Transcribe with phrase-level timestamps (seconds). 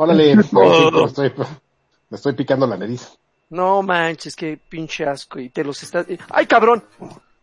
[0.00, 1.32] Órale, me estoy,
[2.08, 3.18] me estoy picando la nariz.
[3.50, 5.38] No manches, qué pinche asco.
[5.40, 6.06] Y te los estás...
[6.30, 6.84] ¡Ay, cabrón!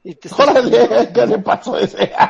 [0.03, 2.11] Y te estás- Órale, ¿qué le pasó ese?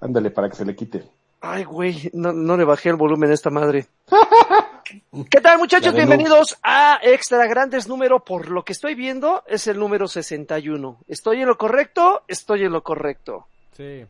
[0.00, 1.04] Ándale, para que se le quite.
[1.40, 3.86] Ay, güey, no, no le bajé el volumen a esta madre.
[5.30, 5.94] ¿Qué tal, muchachos?
[5.94, 10.98] Bienvenidos a Extra Grandes número, por lo que estoy viendo, es el número 61.
[11.06, 12.22] ¿Estoy en lo correcto?
[12.26, 13.46] Estoy en lo correcto.
[13.76, 14.04] Sí.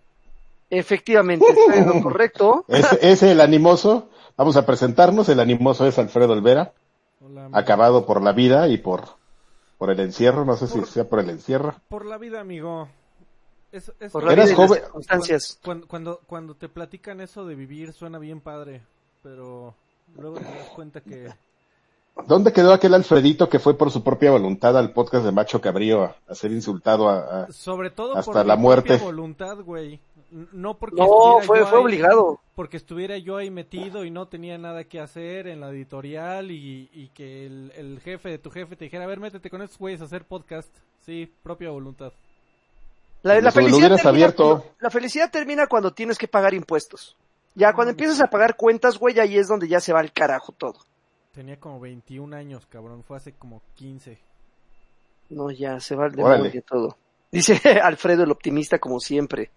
[0.71, 2.65] Efectivamente, estoy en lo correcto.
[2.69, 6.73] Ese, ese el animoso, vamos a presentarnos, el animoso es Alfredo Olvera,
[7.25, 9.05] Hola, acabado por la vida y por,
[9.79, 11.75] por el encierro, no sé si sea por el encierro.
[11.89, 12.89] Por la vida, amigo.
[13.73, 15.59] Es, es- Por la Eras vida y las joven- circunstancias.
[15.65, 18.83] Cuando, cuando, cuando te platican eso de vivir suena bien padre,
[19.23, 19.75] pero
[20.17, 21.29] luego te das cuenta que
[22.27, 26.03] ¿Dónde quedó aquel Alfredito que fue por su propia voluntad al podcast de Macho Cabrío
[26.03, 28.89] a, a ser insultado a, a- sobre todo Hasta por la mi muerte.
[28.89, 30.01] propia voluntad, güey.
[30.31, 32.41] No porque No, estuviera fue, yo fue ahí- obligado.
[32.55, 36.91] porque estuviera yo ahí metido y no tenía nada que hacer en la editorial y,
[36.93, 39.79] y que el, el jefe de tu jefe te dijera, a ver, métete con estos
[39.79, 40.69] güeyes a hacer podcast.
[41.01, 42.13] Sí, propia voluntad.
[43.23, 44.65] La, felicidad termina, abierto.
[44.81, 47.17] la felicidad termina cuando tienes que pagar impuestos.
[47.55, 50.53] Ya cuando empiezas a pagar cuentas, güey, ahí es donde ya se va al carajo
[50.53, 50.79] todo.
[51.33, 53.03] Tenía como 21 años, cabrón.
[53.03, 54.19] Fue hace como 15.
[55.31, 56.23] No, ya se va Órale.
[56.45, 56.97] demonio todo.
[57.33, 59.51] Dice Alfredo el optimista como siempre.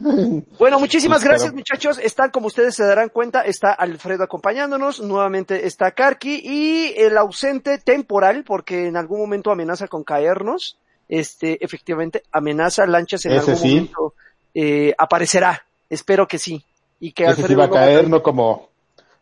[0.00, 1.98] Bueno, muchísimas gracias muchachos.
[1.98, 7.78] Están, como ustedes se darán cuenta, está Alfredo acompañándonos, nuevamente está Karki y el ausente
[7.78, 10.76] temporal, porque en algún momento amenaza con caernos,
[11.08, 13.68] este, efectivamente, amenaza lanchas en Ese algún sí.
[13.68, 14.14] momento,
[14.54, 15.64] eh, aparecerá.
[15.90, 16.64] Espero que sí.
[17.00, 18.68] Y que ese Alfredo sí va a caer, no como,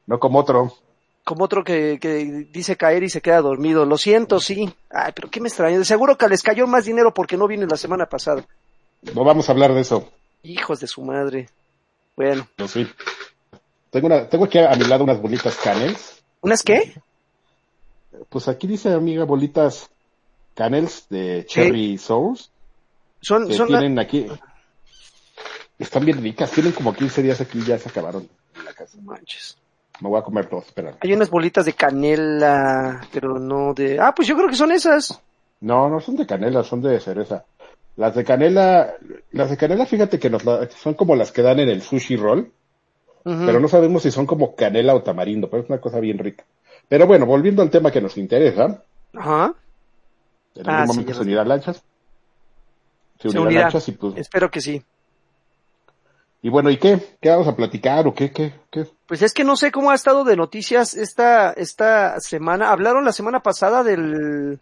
[0.06, 0.74] no como otro.
[1.24, 3.84] como otro que, que dice caer y se queda dormido.
[3.84, 4.72] Lo siento, sí.
[4.91, 5.78] Ay, pero qué me extraña.
[5.78, 8.44] De seguro que les cayó más dinero porque no vine la semana pasada.
[9.14, 10.10] No vamos a hablar de eso.
[10.46, 11.48] Hijos de su madre.
[12.16, 12.46] Bueno.
[12.56, 12.86] pero sí.
[13.90, 16.22] Tengo una, tengo aquí a mi lado unas bolitas canels.
[16.40, 16.94] ¿Unas qué?
[18.28, 19.90] Pues aquí dice amiga bolitas
[20.54, 22.48] canels de cherry sauce.
[23.20, 24.26] Son, que son la- tienen aquí.
[25.78, 28.96] Están bien ricas, tienen como 15 días aquí, ya se acabaron en la casa.
[29.02, 29.58] manches.
[30.00, 30.96] Me voy a comer dos, espera.
[31.00, 33.98] Hay unas bolitas de canela, pero no de...
[33.98, 35.18] Ah, pues yo creo que son esas.
[35.60, 37.44] No, no son de canela, son de cereza.
[37.96, 38.94] Las de canela,
[39.32, 42.16] las de canela, fíjate que nos la- son como las que dan en el sushi
[42.16, 42.52] roll,
[43.24, 46.44] pero no sabemos si son como canela o tamarindo, pero es una cosa bien rica.
[46.88, 48.82] Pero bueno, volviendo al tema que nos interesa,
[49.14, 49.54] Ajá.
[50.54, 51.82] en Ah, algún momento se unirá lanchas.
[53.20, 53.60] Se Se unirá unirá.
[53.62, 54.82] lanchas y pues, Espero que sí.
[56.42, 57.00] y bueno, ¿y qué?
[57.20, 58.86] ¿Qué vamos a platicar o qué, qué, qué?
[59.08, 62.70] Pues es que no sé cómo ha estado de noticias esta, esta semana.
[62.70, 64.60] Hablaron la semana pasada del,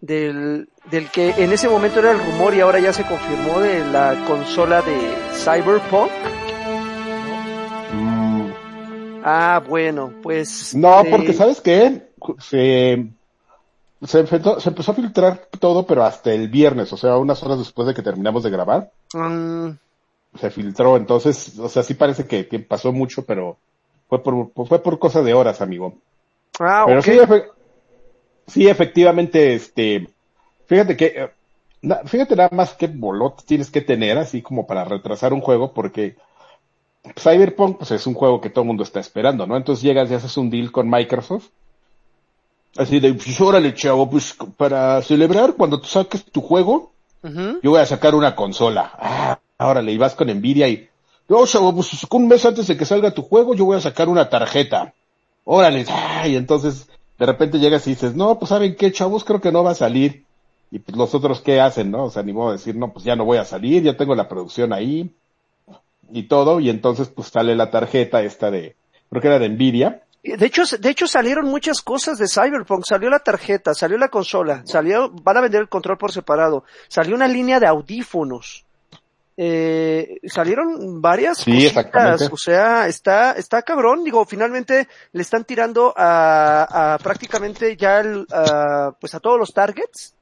[0.00, 3.84] del, del que en ese momento era el rumor y ahora ya se confirmó de
[3.90, 6.10] la consola de Cyberpunk.
[7.92, 8.50] Mm,
[9.26, 10.74] Ah, bueno, pues.
[10.74, 12.08] No, eh, porque ¿sabes qué?
[12.40, 13.06] Se,
[14.06, 17.58] se, empezó, se empezó a filtrar todo, pero hasta el viernes, o sea, unas horas
[17.58, 19.68] después de que terminamos de grabar, mm,
[20.38, 20.96] se filtró.
[20.96, 23.56] Entonces, o sea, sí parece que, que pasó mucho, pero
[24.08, 25.94] fue por, fue por cosa de horas, amigo.
[26.60, 27.18] ah, Pero sí,
[28.46, 30.08] sí, efectivamente, este,
[30.66, 31.30] fíjate que, eh,
[32.06, 36.16] fíjate nada más qué bolot tienes que tener, así como para retrasar un juego, porque
[37.18, 39.56] Cyberpunk, pues es un juego que todo el mundo está esperando, ¿no?
[39.56, 41.48] Entonces llegas y haces un deal con Microsoft.
[42.76, 47.80] Así de, pues órale, chavo, pues para celebrar cuando tú saques tu juego, yo voy
[47.80, 48.90] a sacar una consola.
[48.98, 50.88] Ah, órale, y vas con Nvidia y,
[51.28, 54.08] no, chavo, pues un mes antes de que salga tu juego, yo voy a sacar
[54.08, 54.92] una tarjeta.
[55.44, 56.88] Órale, ah, y entonces
[57.18, 59.76] de repente llegas y dices, no, pues saben qué, chavos, creo que no va a
[59.76, 60.24] salir.
[60.70, 62.04] Y pues los otros qué hacen, ¿no?
[62.04, 64.14] O sea, ni modo de decir, no, pues ya no voy a salir, ya tengo
[64.14, 65.14] la producción ahí
[66.10, 68.76] y todo, y entonces pues sale la tarjeta esta de,
[69.10, 70.02] creo que era de Nvidia.
[70.22, 72.84] De hecho, de hecho salieron muchas cosas de Cyberpunk.
[72.86, 76.64] Salió la tarjeta, salió la consola, salió, van a vender el control por separado.
[76.88, 78.63] Salió una línea de audífonos.
[79.36, 82.30] Eh, salieron varias Sí, cositas.
[82.30, 84.04] O sea, está, está cabrón.
[84.04, 89.52] Digo, finalmente le están tirando a, a prácticamente ya el, a, pues a todos los
[89.52, 90.14] targets.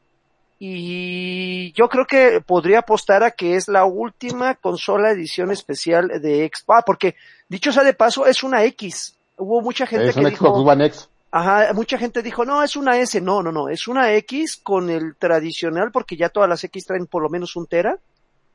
[0.64, 6.48] Y yo creo que podría apostar a que es la última consola edición especial de
[6.48, 7.16] Xbox, Ah, porque
[7.48, 9.16] dicho sea de paso, es una X.
[9.36, 11.08] Hubo mucha gente Es que dijo, One X.
[11.32, 13.20] ajá, mucha gente dijo, no, es una S.
[13.20, 17.06] No, no, no, es una X con el tradicional porque ya todas las X traen
[17.08, 17.98] por lo menos un tera.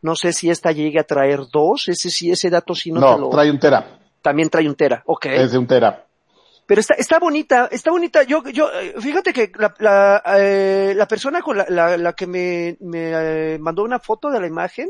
[0.01, 3.15] No sé si esta llegue a traer dos, ese sí, ese dato sí no, No,
[3.15, 3.29] te lo...
[3.29, 3.99] trae un tera.
[4.21, 5.25] También trae un tera, ok.
[5.27, 6.05] Es de un tera.
[6.65, 8.23] Pero está, está bonita, está bonita.
[8.23, 12.27] Yo, yo, eh, fíjate que la, la, eh, la persona con la, la, la que
[12.27, 13.11] me, me
[13.53, 14.89] eh, mandó una foto de la imagen,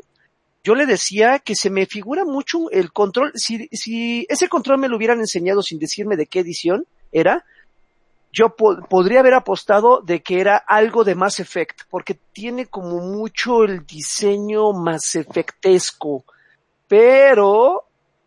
[0.63, 4.89] yo le decía que se me figura mucho el control, si, si ese control me
[4.89, 7.45] lo hubieran enseñado sin decirme de qué edición era,
[8.31, 12.99] yo po- podría haber apostado de que era algo de Mass Effect, porque tiene como
[12.99, 16.23] mucho el diseño Mass Effectesco,
[16.87, 17.83] pero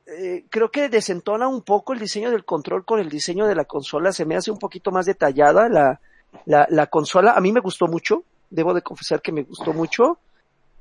[0.06, 3.64] eh, creo que desentona un poco el diseño del control con el diseño de la
[3.64, 6.00] consola, se me hace un poquito más detallada la,
[6.46, 10.18] la, la consola, a mí me gustó mucho, debo de confesar que me gustó mucho,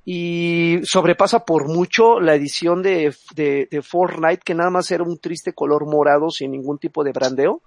[0.06, 5.20] y sobrepasa por mucho la edición de, de, de Fortnite, que nada más era un
[5.20, 7.62] triste color morado sin ningún tipo de brandeo.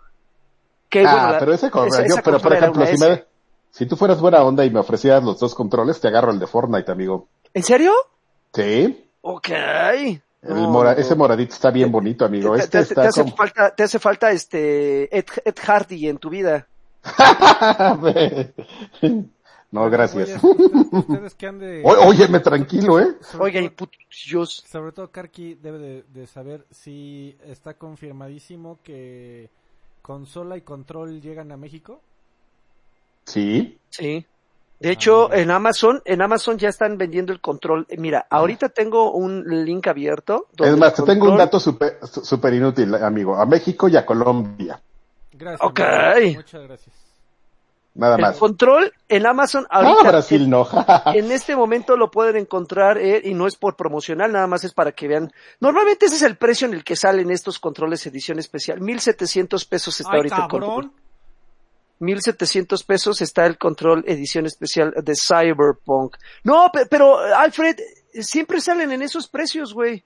[0.92, 1.88] Que, ah, bueno, pero ese corre.
[1.88, 3.24] esa- yo, esa pero por ejemplo, si, me,
[3.70, 6.46] si tú fueras buena onda y me ofrecieras los dos controles, te agarro el de
[6.46, 7.28] Fortnite, amigo.
[7.54, 7.92] ¿En serio?
[8.52, 9.08] Sí.
[9.22, 9.48] Ok.
[9.48, 11.00] El No, mora- no.
[11.00, 12.54] Ese moradito está bien bonito, amigo.
[12.56, 13.36] Te, Este te- te está hace como...
[13.36, 16.66] falta, te hace falta este Ed, Ed Hardy en tu vida.
[19.70, 20.42] no, gracias.
[20.44, 21.82] Oye, usted- ustedes que han de...
[21.84, 23.14] O- óyeme, tranquilo, ¿eh?
[23.38, 24.64] Oiga, y putos.
[24.70, 29.48] Sobre todo Karki debe de, de saber si está confirmadísimo que
[30.02, 32.00] consola y control llegan a México.
[33.24, 33.78] Sí.
[33.90, 34.26] Sí.
[34.80, 35.36] De hecho, Ah.
[35.38, 37.86] en Amazon, en Amazon ya están vendiendo el control.
[37.96, 40.48] Mira, ahorita tengo un link abierto.
[40.56, 43.36] donde Es más, te tengo un dato súper super inútil, amigo.
[43.36, 44.80] A México y a Colombia.
[45.32, 45.60] Gracias.
[45.62, 45.80] Ok.
[45.80, 46.36] amigo.
[46.40, 46.96] Muchas gracias.
[47.94, 48.38] Nada El más.
[48.38, 49.96] control en Amazon Ah.
[50.02, 50.66] Brasil no.
[51.14, 54.72] En este momento lo pueden encontrar eh, y no es por promocional, nada más es
[54.72, 55.30] para que vean.
[55.60, 58.80] Normalmente ese es el precio en el que salen estos controles edición especial.
[58.80, 60.70] 1700 pesos está Ay, ahorita el control.
[60.84, 60.92] cabrón.
[62.00, 66.16] 1700 pesos está el control edición especial de Cyberpunk.
[66.42, 67.76] No, pe- pero Alfred,
[68.20, 70.04] siempre salen en esos precios, güey.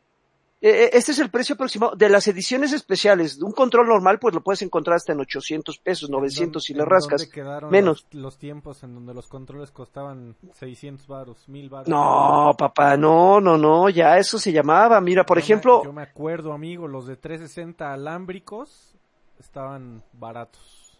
[0.68, 3.40] Eh, eh, Este es el precio aproximado de las ediciones especiales.
[3.40, 6.82] Un control normal, pues lo puedes encontrar hasta en 800 pesos, 900 si ¿En le
[6.84, 7.26] dónde rascas.
[7.26, 8.04] quedaron Menos.
[8.10, 11.88] Los, los tiempos en donde los controles costaban 600 varos, 1000 varos.
[11.88, 15.00] No, papá, no, no, no, ya eso se llamaba.
[15.00, 18.96] Mira, por Yo me- ejemplo, yo me acuerdo, amigo, los de 360 alámbricos
[19.38, 20.98] estaban baratos.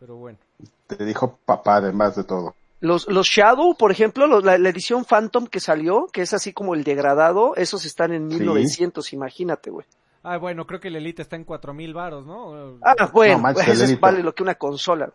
[0.00, 0.38] Pero bueno.
[0.86, 2.54] Te dijo papá, además de todo.
[2.80, 6.52] Los, los Shadow, por ejemplo, los- la, la edición Phantom que salió, que es así
[6.52, 8.38] como el degradado, esos están en Sí.
[8.38, 9.86] 1900, imagínate, güey.
[10.22, 12.78] Ah, bueno, creo que el Elite está en 4000 varos, ¿no?
[12.82, 15.10] Ah, bueno, No manches, pues, eso es- vale lo que una consola,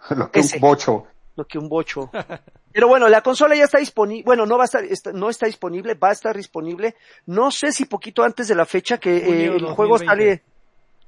[0.16, 0.56] Lo que Ese.
[0.56, 1.06] un bocho.
[1.36, 2.10] lo que un bocho.
[2.72, 5.46] Pero bueno, la consola ya está disponible, bueno, no va a estar, está- no está
[5.46, 6.94] disponible, va a estar disponible.
[7.26, 9.74] No sé si poquito antes de la fecha que eh, el 2020.
[9.74, 10.42] juego sale.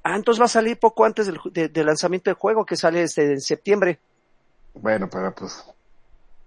[0.03, 2.77] Ah, entonces va a salir poco antes del, ju- de- del lanzamiento del juego, que
[2.77, 3.99] sale este, en septiembre.
[4.75, 5.65] Bueno, pero pues.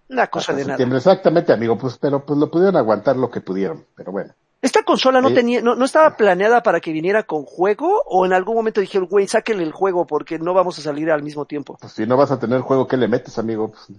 [0.09, 0.83] Una cosa de nada.
[0.97, 1.77] Exactamente, amigo.
[1.77, 3.85] Pues, pero pues lo pudieron aguantar lo que pudieron.
[3.95, 4.33] Pero bueno.
[4.61, 5.35] ¿Esta consola no Sí.
[5.35, 8.01] tenía, no, no estaba planeada para que viniera con juego?
[8.05, 11.21] ¿O en algún momento dijeron, güey, sáquenle el juego porque no vamos a salir al
[11.23, 11.77] mismo tiempo?
[11.81, 13.71] Pues si no vas a tener juego, ¿qué le metes, amigo?
[13.71, 13.89] Pues,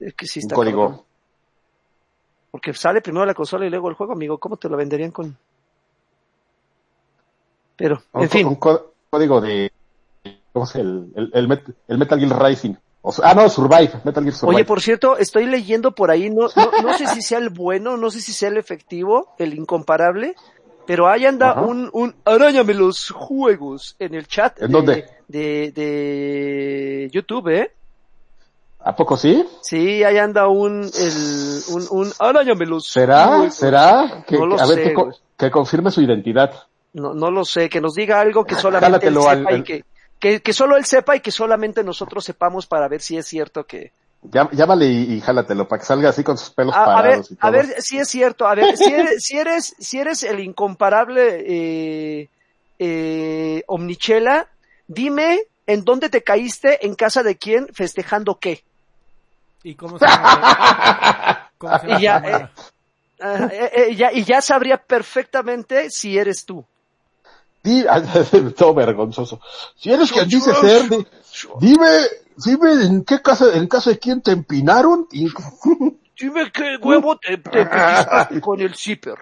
[0.00, 0.82] Es que sí un está código.
[0.88, 1.04] cabrón.
[2.50, 4.36] Porque sale primero la consola y luego el juego, amigo.
[4.38, 5.36] ¿Cómo te lo venderían con...?
[7.76, 8.46] Pero, Un, en fin.
[8.46, 9.72] un có- código de.
[10.52, 10.80] ¿Cómo llama?
[10.80, 12.74] El, el, el, Met- el Metal Gear Rising.
[13.04, 13.90] O sea- ah, no, Survive.
[14.04, 14.56] Metal Gear Survive.
[14.56, 17.96] Oye, por cierto, estoy leyendo por ahí, no, no, no sé si sea el bueno,
[17.96, 20.36] no sé si sea el efectivo, el incomparable,
[20.86, 21.62] pero ahí anda Ajá.
[21.62, 25.04] un, un aráñame los juegos en el chat ¿En de, dónde?
[25.28, 27.72] de, de YouTube, ¿eh?
[28.84, 29.44] ¿A poco sí?
[29.62, 33.26] Sí, ahí anda un, el, un, un aráñame los ¿Será?
[33.28, 33.54] juegos.
[33.54, 34.24] ¿Será?
[34.26, 35.16] Que, No lo a ver, sé, que, co- güey.
[35.36, 36.52] que confirme su identidad.
[36.92, 39.58] No, no lo sé, que nos diga algo que solamente él Jálatelo sepa al- y
[39.58, 39.84] al- que,
[40.22, 43.64] que, que solo él sepa y que solamente nosotros sepamos para ver si es cierto
[43.64, 43.90] que...
[44.22, 47.10] Llá- Llámale y, y jálatelo para que salga así con sus pelos A, a ver,
[47.10, 47.48] parados y todo.
[47.48, 51.42] a ver si es cierto, a ver, si eres, si eres, si eres el incomparable
[51.44, 52.28] eh,
[52.78, 54.46] eh, Omnichela,
[54.86, 58.62] dime en dónde te caíste, en casa de quién, festejando qué.
[59.64, 61.50] ¿Y cómo se llama?
[61.58, 62.50] ¿Cómo se llama Y ya, hermana?
[63.20, 66.64] Ah, eh, eh, ya, y ya sabría perfectamente si eres tú.
[67.62, 67.84] Di-
[68.56, 69.40] todo vergonzoso.
[69.76, 71.06] Si eres quien dice ser, di-
[71.60, 71.88] dime,
[72.44, 75.28] dime en qué casa, en casa de quién te empinaron y
[76.18, 79.16] Dime qué huevo te, te con el zipper.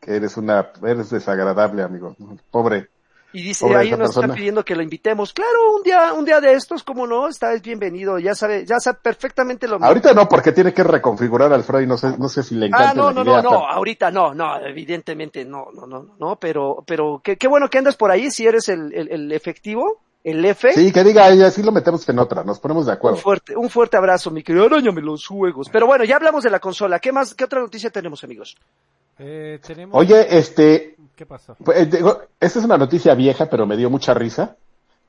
[0.00, 2.14] que eres una, eres desagradable, amigo.
[2.50, 2.88] Pobre.
[3.32, 4.34] Y dice, Pobre ahí nos están persona.
[4.34, 5.32] pidiendo que lo invitemos.
[5.32, 8.80] Claro, un día, un día de estos, como no, está es bienvenido, ya sabe, ya
[8.80, 9.86] sabe perfectamente lo mismo.
[9.86, 12.90] Ahorita no, porque tiene que reconfigurar al Freddy, no sé, no sé si le encanta
[12.90, 16.36] Ah, no, no, idea, no, no, pero- ahorita no, no, evidentemente no, no, no, no,
[16.40, 20.00] pero, pero qué, qué bueno que andas por ahí, si eres el, el, el efectivo,
[20.22, 20.72] el F.
[20.74, 23.16] Sí, que diga ella, sí lo metemos en otra, nos ponemos de Un acuerdo.
[23.18, 24.66] fuerte, un fuerte abrazo, mi querido.
[24.66, 25.68] Arañame los juegos.
[25.70, 26.98] Pero bueno, ya hablamos de la consola.
[26.98, 28.56] ¿Qué más, qué otra noticia tenemos, amigos?
[29.18, 29.98] Eh, tenemos...
[29.98, 31.56] Oye, este, ¿Qué pasó?
[31.62, 34.56] Pues, eh, digo, esta es una noticia vieja, pero me dio mucha risa,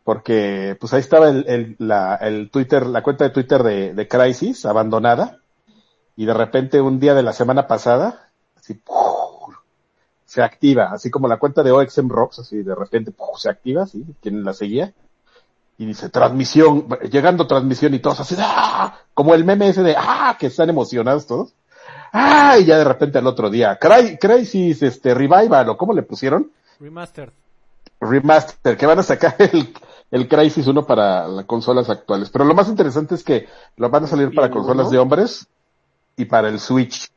[0.03, 4.07] porque pues ahí estaba el, el, la, el Twitter, la cuenta de Twitter de, de
[4.07, 5.39] Crisis abandonada,
[6.15, 9.10] y de repente un día de la semana pasada, así, ¡puf!
[10.31, 13.37] Se activa, así como la cuenta de OXM Rocks, así de repente ¡puf!
[13.37, 14.93] se activa, así, quien la seguía,
[15.77, 18.97] y dice transmisión, llegando transmisión y todos así, ¡ah!
[19.13, 20.37] como el meme ese de, ¡ah!
[20.39, 21.53] que están emocionados todos.
[22.13, 22.55] ¡Ah!
[22.57, 26.49] Y ya de repente al otro día, Cry- Crisis, este, Revival, o cómo le pusieron,
[26.79, 27.33] Remastered.
[27.99, 29.73] Remaster, que van a sacar el,
[30.11, 32.29] el Crisis 1 para las consolas actuales.
[32.29, 35.45] Pero lo más interesante es que lo van a salir para consolas de hombres
[36.15, 37.09] y para el Switch.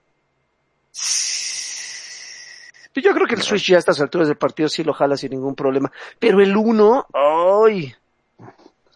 [2.95, 5.31] Yo creo que el Switch ya a estas alturas del partido sí lo jala sin
[5.33, 5.91] ningún problema.
[6.19, 7.93] Pero el 1, ¡ay!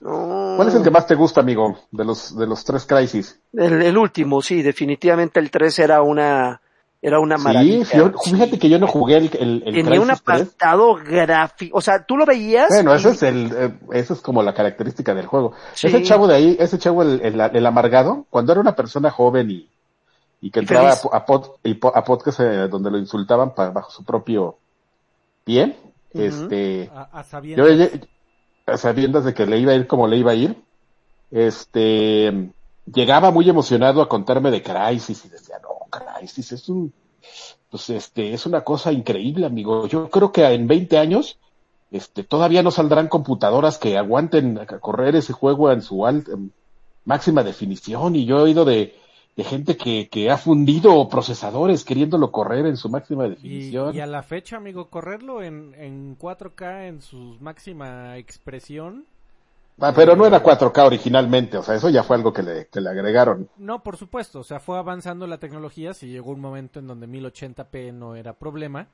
[0.00, 0.54] No.
[0.56, 3.40] ¿Cuál es el que más te gusta, amigo, de los, de los tres Crisis?
[3.52, 6.60] El, el último, sí, definitivamente el 3 era una,
[7.02, 7.84] era una Sí, maravilla.
[7.84, 10.40] fíjate fíjate que yo no jugué el, el, el Tenía un Crysis 3.
[10.42, 12.68] apartado gráfico, o sea, tú lo veías.
[12.68, 15.52] Bueno, y- ese es el, eh, eso es como la característica del juego.
[15.74, 15.88] Sí.
[15.88, 19.50] Ese chavo de ahí, ese chavo el, el, el amargado, cuando era una persona joven
[19.50, 19.68] y,
[20.40, 21.56] y que entraba a, pod-
[22.04, 24.58] podcast eh, donde lo insultaban pa- bajo su propio
[25.44, 25.76] pie,
[26.12, 27.90] este, A, a yo, sabiendas.
[28.66, 30.56] a sabiendas de que le iba a ir como le iba a ir,
[31.30, 32.50] este,
[32.92, 36.92] llegaba muy emocionado a contarme de Crisis y decía, no, Crisis es un,
[37.70, 39.86] pues este, es una cosa increíble, amigo.
[39.86, 41.38] Yo creo que en 20 años,
[41.90, 46.52] este, todavía no saldrán computadoras que aguanten a correr ese juego en su alt, en
[47.04, 48.94] máxima definición y yo he oído de,
[49.38, 53.94] de gente que, que ha fundido procesadores queriéndolo correr en su máxima definición.
[53.94, 59.06] y a la fecha, amigo, correrlo en, en 4K en su máxima expresión.
[59.80, 62.80] Ah, pero no era 4K originalmente, o sea, eso ya fue algo que le, que
[62.80, 63.48] le agregaron.
[63.56, 67.06] No, por supuesto, o sea, fue avanzando la tecnología, si llegó un momento en donde
[67.06, 68.88] 1080p no era problema,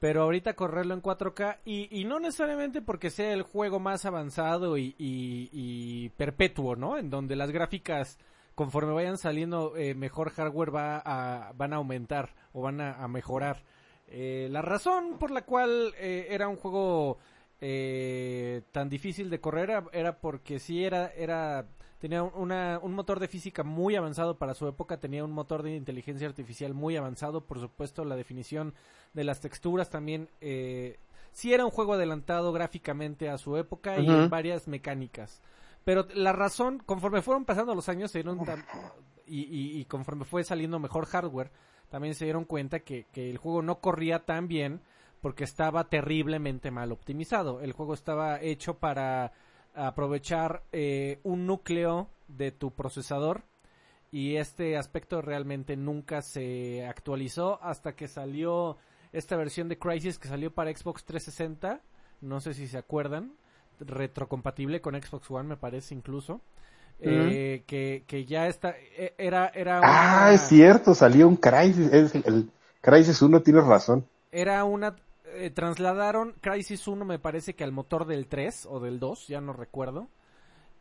[0.00, 4.76] pero ahorita correrlo en 4K y, y no necesariamente porque sea el juego más avanzado
[4.76, 6.98] y, y- y perpetuo, ¿no?
[6.98, 8.18] En donde las gráficas,
[8.58, 13.06] conforme vayan saliendo eh, mejor hardware, va a, van a aumentar o van a, a
[13.06, 13.62] mejorar.
[14.08, 17.18] Eh, la razón por la cual eh, era un juego
[17.60, 21.68] eh, tan difícil de correr era, era porque sí era, era
[22.00, 25.76] tenía una, un motor de física muy avanzado para su época, tenía un motor de
[25.76, 28.74] inteligencia artificial muy avanzado, por supuesto la definición
[29.14, 30.98] de las texturas también, eh,
[31.30, 35.40] sí era un juego adelantado gráficamente a su época y en varias mecánicas.
[35.88, 38.38] Pero la razón, conforme fueron pasando los años se dieron
[39.26, 41.50] y, y- y conforme fue saliendo mejor hardware,
[41.88, 44.82] también se dieron cuenta que, que el juego no corría tan bien
[45.22, 47.62] porque estaba terriblemente mal optimizado.
[47.62, 49.32] El juego estaba hecho para
[49.74, 53.44] aprovechar eh, un núcleo de tu procesador
[54.12, 58.76] y este aspecto realmente nunca se actualizó hasta que salió
[59.12, 61.80] esta versión de Crysis que salió para Xbox 360,
[62.20, 63.32] no sé si se acuerdan,
[63.80, 66.40] retrocompatible con Xbox One me parece incluso.
[67.00, 72.14] eh, que, que ya está e- era era Ah, es cierto, salió un Crisis, es
[72.14, 74.08] el, el Crisis 1, tienes razón.
[74.30, 78.98] era una eh, trasladaron Crisis 1 me parece que al motor del 3 o del
[78.98, 80.08] 2, ya no recuerdo.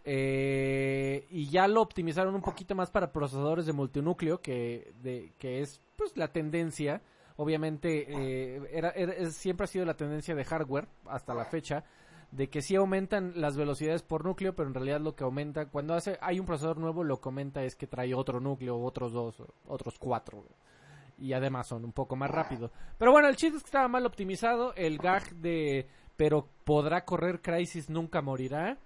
[0.05, 5.61] Eh, y ya lo optimizaron un poquito más para procesadores de multinúcleo, que, de, que
[5.61, 7.01] es pues la tendencia.
[7.35, 8.93] Obviamente, eh, era,
[9.31, 11.83] siempre ha sido la tendencia de hardware hasta la fecha,
[12.31, 15.93] de que sí aumentan las velocidades por núcleo, pero en realidad lo que aumenta, cuando
[15.93, 19.41] hace, hay un procesador nuevo, lo que aumenta es que trae otro núcleo, otros dos,
[19.67, 20.43] otros cuatro
[21.19, 22.69] y además son un poco más rápido.
[22.97, 24.73] Pero bueno, el chiste es que estaba mal optimizado.
[24.75, 28.77] El gag de pero podrá correr Crisis nunca morirá.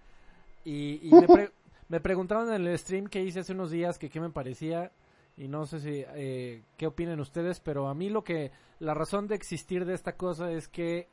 [0.63, 1.51] Y, y me, pre-
[1.89, 4.91] me preguntaron en el stream que hice hace unos días que qué me parecía.
[5.35, 9.27] Y no sé si eh, qué opinen ustedes, pero a mí lo que la razón
[9.27, 11.09] de existir de esta cosa es que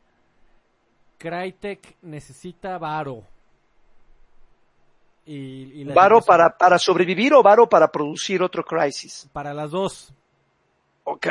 [1.19, 3.25] Crytek necesita varo.
[5.27, 9.29] Y, ¿Varo para, para sobrevivir o varo para producir otro Crisis?
[9.31, 10.15] para las dos.
[11.05, 11.27] Ok.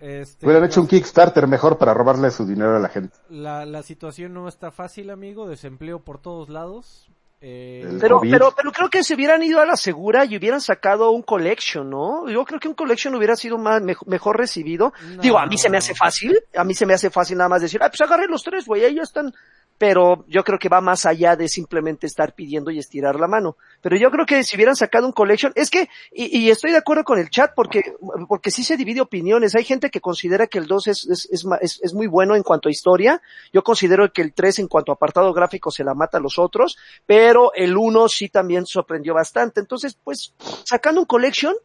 [0.00, 3.16] Este, Hubieran pues, hecho un Kickstarter mejor para robarle su dinero a la gente.
[3.28, 5.48] La, la situación no está fácil, amigo.
[5.48, 7.08] Desempleo por todos lados.
[7.44, 8.30] Eh, Pero, COVID.
[8.30, 11.90] pero, pero creo que se hubieran ido a la segura y hubieran sacado un collection,
[11.90, 12.28] ¿no?
[12.30, 14.92] Yo creo que un collection hubiera sido más, mej- mejor recibido.
[15.16, 15.20] No.
[15.22, 17.60] Digo, a mí se me hace fácil, a mí se me hace fácil nada más
[17.62, 19.34] decir, ah, pues agarré los tres, güey, ahí ya están.
[19.82, 23.56] Pero yo creo que va más allá de simplemente estar pidiendo y estirar la mano.
[23.80, 27.02] Pero yo creo que si hubieran sacado un collection, es que, y, estoy de acuerdo
[27.02, 27.82] con el chat porque,
[28.28, 29.56] porque sí se divide opiniones.
[29.56, 31.28] Hay gente que considera que el 2 es, es,
[31.60, 33.20] es- es muy bueno en cuanto a historia.
[33.52, 36.38] Yo considero que el 3 en cuanto a apartado gráfico se la mata a los
[36.38, 39.58] otros, pero el 1 sí también sorprendió bastante.
[39.58, 40.32] Entonces, pues,
[40.64, 41.56] sacando un collection,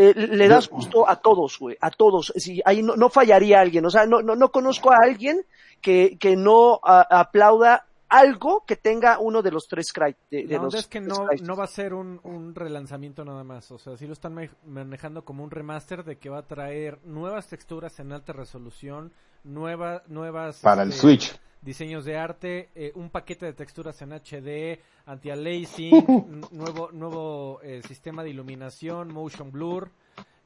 [0.00, 2.32] eh, le das gusto a todos, güey, a todos.
[2.36, 5.44] Sí, ahí no, no fallaría alguien, o sea, no, no, no conozco a alguien
[5.80, 10.14] que, que no a- aplauda algo que tenga uno de los tres cry.
[10.30, 13.24] De, de La los onda es que no, no va a ser un, un relanzamiento
[13.24, 13.70] nada más.
[13.70, 17.48] O sea, sí lo están manejando como un remaster de que va a traer nuevas
[17.48, 19.12] texturas en alta resolución,
[19.44, 20.60] nueva, nuevas...
[20.60, 21.40] Para el este, Switch.
[21.60, 28.22] Diseños de arte, eh, un paquete de texturas en HD, anti-aliasing, nuevo, nuevo eh, sistema
[28.22, 29.90] de iluminación, motion blur,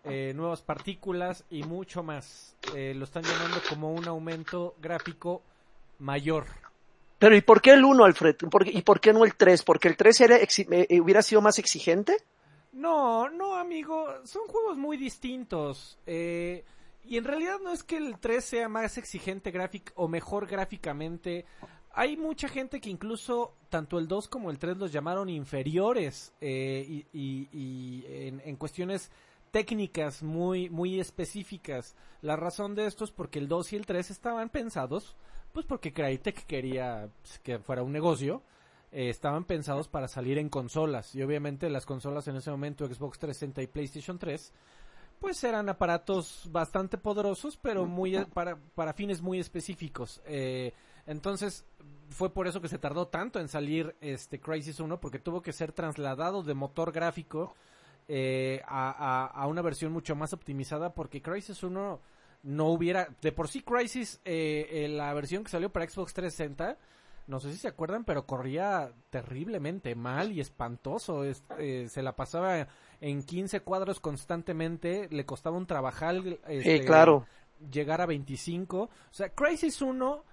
[0.04, 2.57] eh, nuevas partículas y mucho más.
[2.75, 5.42] Eh, lo están llamando como un aumento gráfico
[5.99, 6.47] mayor.
[7.19, 8.35] Pero ¿y por qué el 1, Alfred?
[8.50, 9.62] ¿Por qué- ¿Y por qué no el 3?
[9.62, 10.38] ¿Porque el 3 era
[11.00, 12.16] hubiera sido más exigente?
[12.73, 15.99] No, no, amigo, son juegos muy distintos.
[16.07, 16.64] Eh,
[17.04, 21.44] y en realidad no es que el 3 sea más exigente gráfic o mejor gráficamente.
[21.94, 26.85] Hay mucha gente que incluso tanto el 2 como el 3 los llamaron inferiores eh,
[26.88, 29.11] y, y- y en, en cuestiones
[29.50, 31.94] técnicas muy, muy específicas.
[32.23, 35.16] La razón de esto es porque el 2 y el 3 estaban pensados,
[35.52, 38.42] pues porque Crytek quería pues, que fuera un negocio
[38.90, 43.18] eh, estaban pensados para salir en consolas y obviamente las consolas en ese momento Xbox
[43.18, 44.52] 360 y PlayStation 3
[45.23, 50.21] pues eran aparatos bastante poderosos pero muy e- para, para fines muy específicos.
[50.26, 50.75] Eh,
[51.07, 51.64] entonces
[52.11, 55.52] fue por eso que se tardó tanto en salir este Crisis 1 porque tuvo que
[55.52, 57.55] ser trasladado de motor gráfico
[58.09, 62.00] eh, a, a- a una versión mucho más optimizada porque Crisis 1
[62.43, 66.76] no hubiera de por sí Crisis eh, eh, la versión que salió para Xbox 360
[67.26, 71.25] no sé si se acuerdan, pero corría terriblemente mal y espantoso.
[71.25, 72.67] Es- eh, se la pasaba
[73.00, 77.26] en 15 cuadros constantemente, le costaba un trabajal este, Sí, claro.
[77.71, 78.83] llegar a 25.
[78.83, 80.25] O sea, Crisis 1,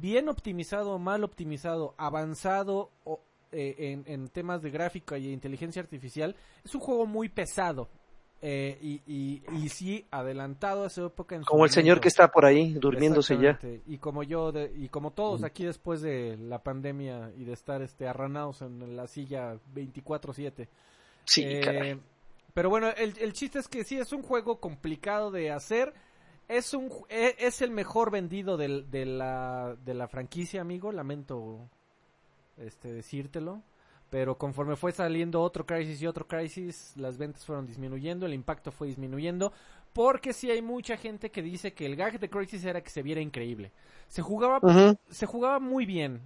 [0.00, 3.20] bien optimizado, mal optimizado, avanzado o,
[3.50, 7.88] eh, en, en temas de gráfica y inteligencia artificial, es un juego muy pesado.
[8.44, 11.36] Eh, y, y, y sí, adelantado a su época.
[11.36, 13.58] En su Como el señor que está por ahí durmiéndose ya.
[13.86, 17.82] Y como yo, de- y como todos aquí después de la pandemia y de estar
[17.82, 20.68] este arranados en la silla 24/7.
[21.24, 22.00] Sí, Eh, caray.
[22.52, 25.94] pero bueno, el, el chiste es que sí, es un juego complicado de hacer.
[26.48, 30.90] Es un e- es el mejor vendido del- de, la, de la franquicia, amigo.
[30.90, 31.68] Lamento
[32.56, 33.62] este decírtelo.
[34.12, 38.70] Pero conforme fue saliendo otro Crisis y otro Crisis, las ventas fueron disminuyendo, el impacto
[38.70, 39.54] fue disminuyendo.
[39.94, 43.02] Porque sí hay mucha gente que dice que el gag de Crisis era que se
[43.02, 43.72] viera increíble.
[44.08, 44.60] Se jugaba
[45.08, 46.20] se jugaba muy bien.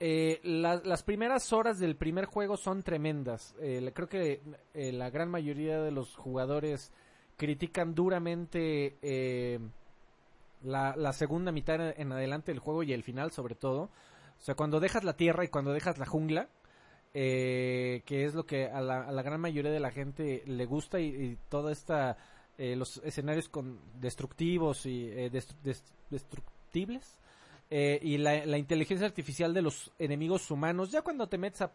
[0.00, 3.54] Eh, la- las primeras horas del primer juego son tremendas.
[3.60, 4.40] Eh, creo que
[4.72, 6.92] eh, la gran mayoría de los jugadores
[7.36, 9.58] critican duramente eh,
[10.62, 13.90] la, la segunda mitad en adelante del juego y el final sobre todo.
[14.38, 16.48] O sea, cuando dejas la tierra y cuando dejas la jungla,
[17.18, 20.66] eh, que es lo que a la, a la gran mayoría de la gente le
[20.66, 22.18] gusta y, y toda esta
[22.58, 27.16] eh, los escenarios con destructivos y eh, destru- des- destructibles
[27.70, 30.90] eh, y la, la inteligencia artificial de los enemigos humanos.
[30.90, 31.72] Ya cuando te metes a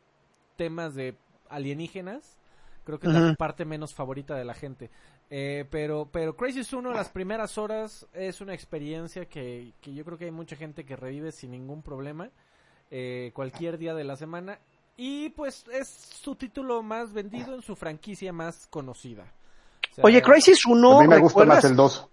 [0.57, 1.15] temas de
[1.49, 2.37] alienígenas
[2.83, 4.91] creo que es la parte menos favorita de la gente.
[5.31, 10.17] Eh, pero pero Crisis 1 las primeras horas es una experiencia que, que yo creo
[10.19, 12.29] que hay mucha gente que revive sin ningún problema
[12.91, 14.59] eh, cualquier día de la semana
[15.03, 19.23] y pues es su título más vendido en su franquicia más conocida
[19.91, 21.65] O sea, Oye, Crisis 1, a mí me gusta más ¿recuerdas?
[21.71, 22.07] el 2.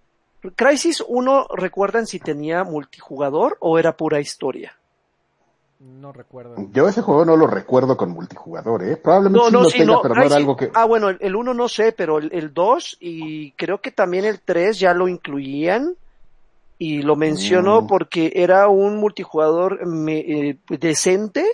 [0.55, 4.73] Crisis 1, ¿recuerdan si tenía multijugador o era pura historia?
[5.79, 8.97] no recuerdo Yo ese juego no lo recuerdo con multijugador, ¿eh?
[8.97, 10.01] Probablemente No, sí no, lo sí, tenga, no.
[10.01, 10.71] pero no era algo que...
[10.73, 14.25] Ah, bueno, el, el 1 no sé, pero el, el 2 y creo que también
[14.25, 15.95] el 3 ya lo incluían.
[16.79, 17.87] Y lo menciono Mm.
[17.87, 21.45] porque era un multijugador me- eh, decente,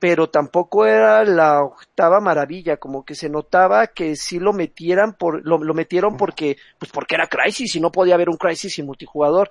[0.00, 5.46] pero tampoco era la octava maravilla, como que se notaba que sí lo metieran por,
[5.46, 8.86] lo, lo metieron porque, pues porque era Crisis y no podía haber un Crisis sin
[8.86, 9.50] multijugador.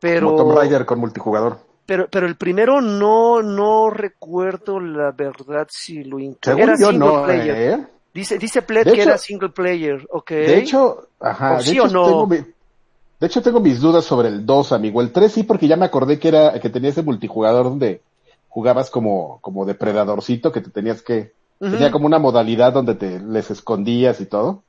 [0.00, 1.58] Pero, Como Tomb Raider con multijugador.
[1.84, 6.64] pero, pero el primero no, no recuerdo la verdad si lo incluía.
[6.64, 7.56] Era single no, player.
[7.80, 7.86] ¿eh?
[8.14, 10.30] Dice, dice Pled que hecho- era single player, ok.
[10.30, 12.04] De hecho, ajá, ¿O de sí hecho o no?
[12.06, 12.36] tengo mi-
[13.20, 15.02] de hecho tengo mis dudas sobre el 2, amigo.
[15.02, 18.00] El 3 sí, porque ya me acordé que era, que tenía ese multijugador donde
[18.50, 23.50] jugabas como, como depredadorcito que te tenías que, tenía como una modalidad donde te les
[23.50, 24.62] escondías y todo.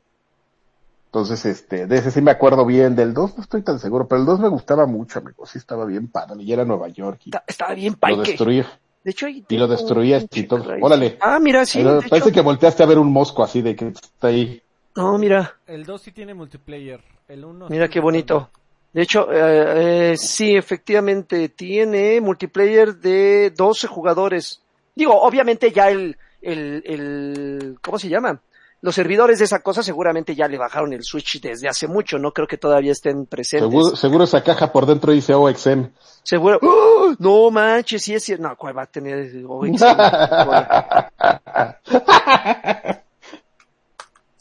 [1.07, 4.21] Entonces, este, de ese sí me acuerdo bien, del 2 no estoy tan seguro, pero
[4.21, 7.29] el 2 me gustaba mucho, amigo, sí estaba bien padre, y era Nueva York y
[7.29, 8.21] Está- estaba bien lo paique.
[8.31, 8.65] destruía,
[9.03, 10.63] De hecho, ahí y lo destruías y todo.
[10.79, 11.17] Órale.
[11.19, 11.79] Ah, mira, sí.
[11.79, 12.31] Pero parece hecho.
[12.35, 14.61] que volteaste a ver un mosco así de que está ahí.
[14.95, 18.49] No, mira, el 2 sí tiene multiplayer el 1 mira qué bonito.
[18.93, 24.61] De hecho, eh, eh, sí, efectivamente, tiene multiplayer de 12 jugadores.
[24.95, 28.41] Digo, obviamente ya el, el, el, ¿cómo se llama?
[28.81, 32.31] los servidores de esa cosa seguramente ya le bajaron el switch desde hace mucho, no
[32.31, 33.69] creo que todavía estén presentes.
[33.69, 35.89] Seguro, seguro esa caja por dentro dice OXM.
[36.23, 36.57] Seguro.
[36.61, 37.13] ¡Oh!
[37.19, 38.47] No manches, sí es cierto.
[38.47, 39.85] No, ¿cuál va a tener OXM?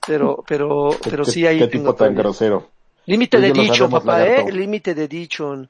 [0.07, 2.69] pero, pero, pero ¿Qué- sí ahí Qué tipo tan grosero.
[3.11, 4.49] Límite de dicho, sabemos, papá, lagarto.
[4.49, 4.53] eh.
[4.53, 5.67] Límite de dicho.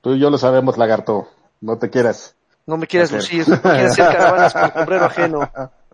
[0.00, 1.28] Tú y yo lo sabemos, lagarto.
[1.60, 2.36] No te quieras.
[2.66, 5.50] No me quieras lucir, no quieres hacer caravanas por sombrero ajeno.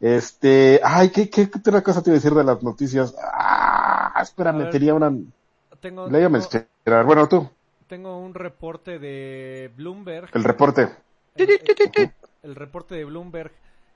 [0.00, 3.14] Este, ay, ¿qué, qué, qué otra cosa te iba a decir de las noticias?
[3.22, 5.12] Ah, espérame, tenía una,
[5.80, 7.04] Tengo, le tengo, mencionar.
[7.06, 7.48] Bueno, tú,
[7.86, 10.28] tengo un reporte de Bloomberg.
[10.34, 10.88] el reporte.
[11.36, 12.10] Ti, ti.
[12.42, 13.52] el reporte de Bloomberg.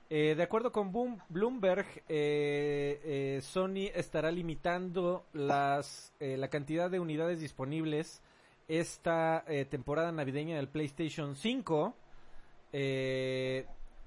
[0.09, 6.89] Eh, de acuerdo con Boom- Bloomberg, eh, eh, Sony estará limitando las, eh, la cantidad
[6.89, 8.21] de unidades disponibles
[8.69, 11.93] esta eh, temporada navideña del PlayStation 5.
[12.71, 13.65] Eh,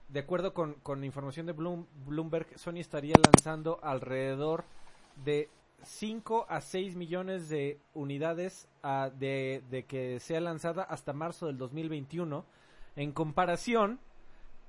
[0.09, 4.65] de acuerdo con, con información de Bloom- Bloomberg, Sony estaría lanzando alrededor
[5.25, 5.49] de
[5.83, 11.59] 5 a 6 millones de unidades ah, de, de que sea lanzada hasta marzo del
[11.59, 12.45] 2021.
[12.97, 14.01] En comparación,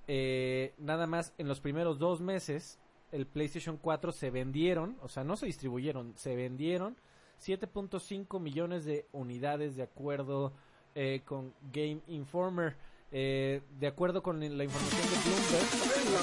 [0.07, 2.79] eh, nada más en los primeros dos meses,
[3.11, 6.95] el PlayStation 4 se vendieron, o sea, no se distribuyeron, se vendieron
[7.41, 10.53] 7.5 millones de unidades de acuerdo
[10.95, 12.75] eh, con Game Informer.
[13.13, 15.67] Eh, de acuerdo con la información de Bloomberg,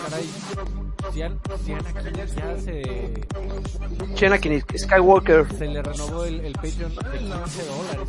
[0.05, 0.27] caray,
[1.15, 1.37] ya
[4.39, 5.53] se, Skywalker.
[5.53, 8.09] se le renovó el, el Patreon de 15 dólares.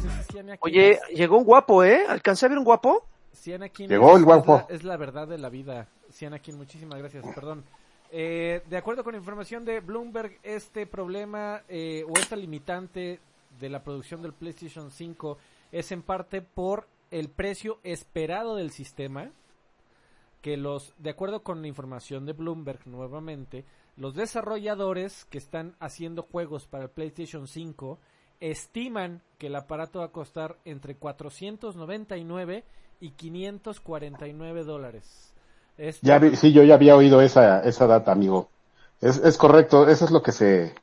[0.62, 2.06] Oye, llegó un guapo, ¿eh?
[2.08, 3.06] ¿Alcancé a ver un guapo?
[3.34, 4.58] Cianakin Llegó es, el guapo.
[4.58, 5.88] Es la, es la verdad de la vida.
[6.12, 7.26] Cianakin, muchísimas gracias.
[7.34, 7.64] Perdón.
[8.12, 13.20] Eh, de acuerdo con información de Bloomberg, este problema eh, o esta limitante
[13.60, 15.38] de la producción del PlayStation 5
[15.72, 19.32] es en parte por el precio esperado del sistema
[20.42, 23.66] que los, de acuerdo con la información de Bloomberg nuevamente,
[23.98, 28.00] los desarrolladores que están haciendo juegos para el PlayStation 5
[28.40, 32.64] estiman que el aparato va a costar entre 499
[33.00, 35.34] y 549 dólares.
[35.78, 38.50] Esto- Ya vi- sí, yo ya había oído esa, esa data, amigo.
[39.02, 40.76] Es, es correcto, eso es lo que se,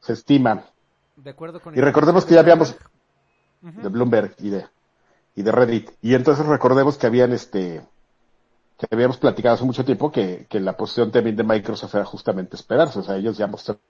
[0.00, 0.64] se estima
[1.16, 2.76] de acuerdo con Y recordemos que ya habíamos-
[3.60, 4.66] de Bloomberg y de,
[5.34, 5.90] y de Reddit.
[6.02, 7.82] Y entonces recordemos que habían este,
[8.78, 12.54] que habíamos platicado hace mucho tiempo que, que la posición también de Microsoft era justamente
[12.54, 13.00] esperarse.
[13.00, 13.82] O sea, ellos ya mostraron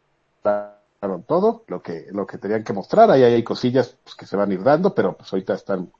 [1.27, 3.11] todo lo que, lo que tenían que mostrar.
[3.11, 5.93] Ahí hay cosillas pues, que se van a ir dando, pero pues ahorita están,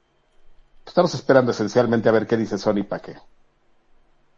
[0.89, 3.15] estamos esperando esencialmente a ver qué dice Sony para que,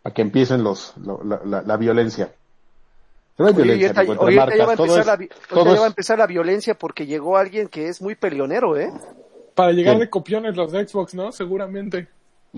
[0.02, 2.32] para que empiecen los, lo- la, la- la violencia.
[3.38, 4.02] No hay violencia, ya
[4.66, 4.76] va a.
[4.76, 8.02] Todo es, la todo ya va a empezar la violencia porque llegó alguien que es
[8.02, 8.92] muy peleonero, ¿eh?
[9.54, 10.00] Para llegar ¿Quién?
[10.00, 11.32] de copiones los de Xbox, ¿no?
[11.32, 12.08] Seguramente.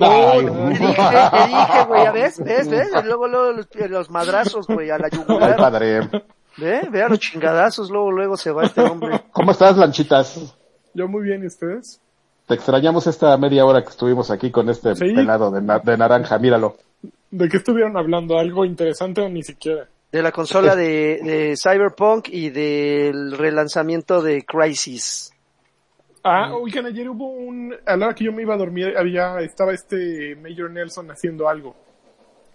[0.00, 4.66] Ay, te dije, te dije, güey, ya ves, ves, ves, luego, luego los, los madrazos,
[4.66, 5.56] güey, a la Ay, yugular.
[5.56, 6.00] padre.
[6.56, 9.22] Ve, ve a los chingadazos, luego, luego se va este hombre.
[9.32, 10.54] ¿Cómo estás, Lanchitas?
[10.94, 12.00] Yo muy bien, ¿y ustedes?
[12.46, 15.12] Te extrañamos esta media hora que estuvimos aquí con este Sí.
[15.14, 16.76] pelado de, na- de naranja, míralo.
[17.30, 18.38] ¿De qué estuvieron hablando?
[18.38, 19.88] ¿Algo interesante o ni siquiera?
[20.10, 25.32] De la consola de, de Cyberpunk y del relanzamiento de Crisis.
[26.24, 27.74] Ah, oigan, ayer hubo un...
[27.86, 31.48] A la hora que yo me iba a dormir, había, estaba este Major Nelson haciendo
[31.48, 31.74] algo.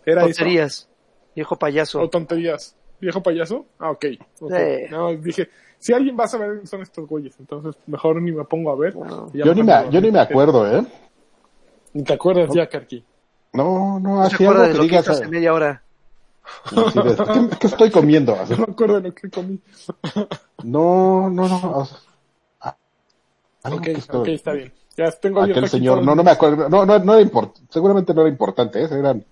[0.05, 0.29] ¿Era eso?
[0.37, 0.89] Tonterías.
[1.35, 1.99] Viejo payaso.
[2.01, 2.75] ¿O tonterías?
[3.01, 3.65] ¿Viejo payaso?
[3.79, 4.05] Ah, ok.
[4.39, 4.53] ok.
[4.55, 4.85] Sí.
[4.89, 8.71] No, dije, si alguien va a saber son estos güeyes, entonces mejor ni me pongo
[8.71, 8.95] a ver.
[8.95, 9.31] No.
[9.33, 10.85] Yo ni, me, yo ni me acuerdo, ¿eh?
[11.93, 13.03] Ni te acuerdas ya, Karki.
[13.53, 15.05] No, no, ¿No así acuerda algo de que lo que digas.
[15.05, 15.81] hizo hace media hora?
[16.65, 18.33] así de, ¿qué, qué estoy comiendo?
[18.35, 19.59] Así, No me acuerdo de lo que comí.
[20.63, 21.71] No, no, no.
[21.77, 21.97] o sea,
[22.61, 22.75] ah,
[23.63, 24.73] algo Ok, que estoy- ok, está bien.
[24.95, 28.21] Ya tengo Aquel señor, no, no me acuerdo, no, no, no era importante, seguramente no
[28.21, 28.87] era importante, ¿eh?
[28.91, 29.23] eran,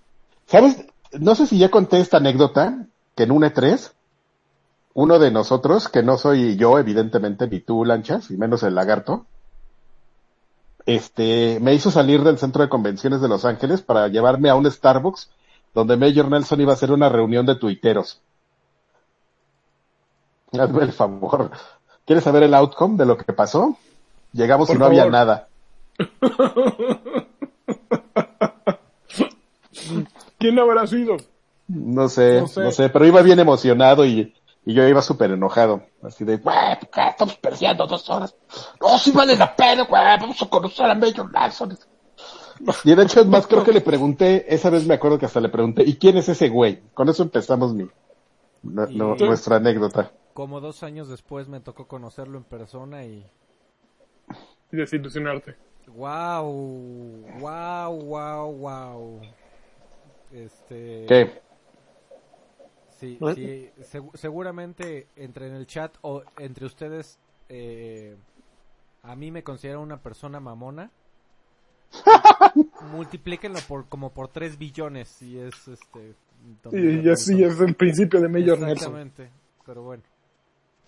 [0.46, 0.86] ¿sabes?
[1.20, 3.92] No sé si ya conté esta anécdota, que en un E3,
[4.96, 9.26] uno de nosotros, que no soy yo, evidentemente, ni tú, Lanchas, y menos el lagarto,
[10.86, 14.72] este, me hizo salir del centro de convenciones de Los Ángeles para llevarme a un
[14.72, 15.30] Starbucks,
[15.74, 18.22] donde Major Nelson iba a hacer una reunión de tuiteros.
[20.58, 21.52] Hazme el favor.
[22.06, 23.78] ¿Quieres saber el outcome de lo que pasó?
[24.32, 25.50] Llegamos Por y no había nada.
[30.38, 31.18] ¿Quién habrá sido?
[31.68, 32.72] No sé, No no sé.
[32.72, 34.34] sé, pero iba bien emocionado y,
[34.66, 35.84] y yo iba súper enojado.
[36.02, 36.56] Así de, güey,
[36.92, 37.08] ¿qué?
[37.10, 38.36] Estamos perdiendo dos horas.
[38.82, 41.78] No, sí vale la pena, güey, vamos a conocer a Major Nelson.
[42.86, 45.42] Y de hecho, es más, creo que le pregunté, esa vez me acuerdo que hasta
[45.42, 46.82] le pregunté, ¿y quién es ese güey?
[46.94, 47.88] Con eso empezamos mi,
[48.64, 50.12] no- no- Y- nuestra anécdota.
[50.34, 53.26] Como dos años después me tocó conocerlo en persona y...
[54.72, 55.56] Y desilusionarte.
[55.88, 59.22] Wow, wow, wow, wow.
[60.34, 61.06] Este...
[61.08, 61.42] ¿Qué?
[63.00, 63.34] Sí, ¿No?
[63.36, 68.16] sí, segu- seguramente entre en el chat o entre ustedes, eh,
[69.04, 70.90] a mí me considero una persona mamona.
[72.92, 76.16] Multiplíquenlo por como por 3 billones y es este.
[76.74, 78.72] Y así es el principio de Mayor Nelson.
[79.00, 79.30] Exactamente,
[79.66, 80.04] pero bueno.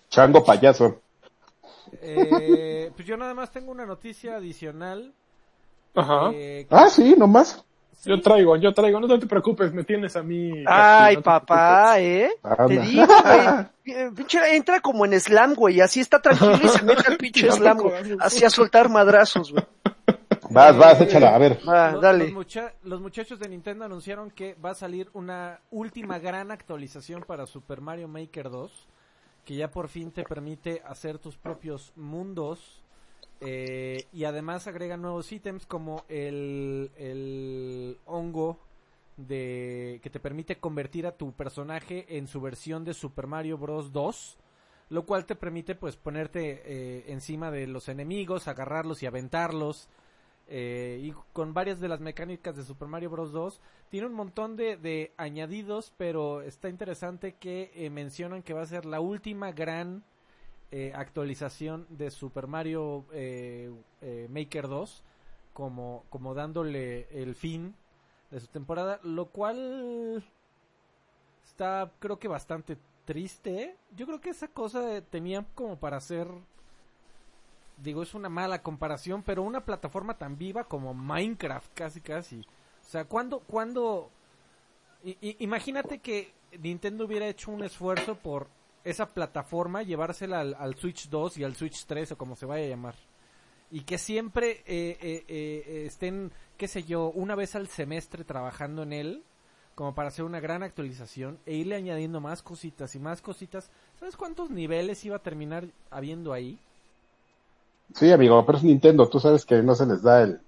[0.08, 1.00] Chango payaso.
[2.00, 5.12] Eh, pues yo nada más tengo una noticia adicional.
[5.94, 6.30] Ajá.
[6.32, 7.64] eh, que- Ah, sí, nomás.
[8.04, 10.62] Yo traigo, yo traigo, no te preocupes, me tienes a mí.
[10.66, 12.30] Ay, no papá, ¿eh?
[12.42, 12.66] Anda.
[12.66, 13.66] Te digo, güey.
[13.86, 15.80] eh, Pinche, entra como en slam, güey.
[15.80, 17.94] Así está tranquilo y se mete al pinche slam, güey.
[18.20, 19.64] Así a soltar madrazos, güey.
[20.50, 21.58] Vas, vas, échala, a ver.
[21.68, 22.24] Va, Los, dale.
[22.24, 27.22] los mucha- los muchachos de Nintendo anunciaron que va a salir una última gran actualización
[27.26, 28.88] para Super Mario Maker 2,
[29.44, 32.80] que ya por fin te permite hacer tus propios mundos
[33.40, 38.58] eh, y además agrega nuevos ítems como el, el hongo
[39.16, 43.92] de que te permite convertir a tu personaje en su versión de Super Mario Bros
[43.92, 44.38] 2
[44.90, 49.88] lo cual te permite pues ponerte eh, encima de los enemigos, agarrarlos y aventarlos
[50.46, 53.32] eh, y con varias de las mecánicas de Super Mario Bros.
[53.32, 53.60] 2.
[53.90, 58.66] Tiene un montón de, de añadidos, pero está interesante que eh, mencionan que va a
[58.66, 60.04] ser la última gran
[60.70, 65.02] eh, actualización de Super Mario eh, eh, Maker 2,
[65.54, 67.74] como, como dándole el fin
[68.30, 70.22] de su temporada, lo cual
[71.44, 72.76] está creo que bastante
[73.06, 73.76] triste.
[73.96, 76.28] Yo creo que esa cosa tenía como para hacer
[77.78, 82.40] digo, es una mala comparación, pero una plataforma tan viva como Minecraft, casi casi.
[82.40, 84.10] O sea, cuando, cuando,
[85.38, 88.48] imagínate que Nintendo hubiera hecho un esfuerzo por
[88.90, 92.64] esa plataforma, llevársela al, al Switch 2 y al Switch 3 o como se vaya
[92.64, 92.94] a llamar.
[93.70, 98.82] Y que siempre eh, eh, eh, estén, qué sé yo, una vez al semestre trabajando
[98.82, 99.22] en él,
[99.74, 103.70] como para hacer una gran actualización e irle añadiendo más cositas y más cositas.
[104.00, 106.58] ¿Sabes cuántos niveles iba a terminar habiendo ahí?
[107.94, 110.40] Sí, amigo, pero es Nintendo, tú sabes que no se les da el,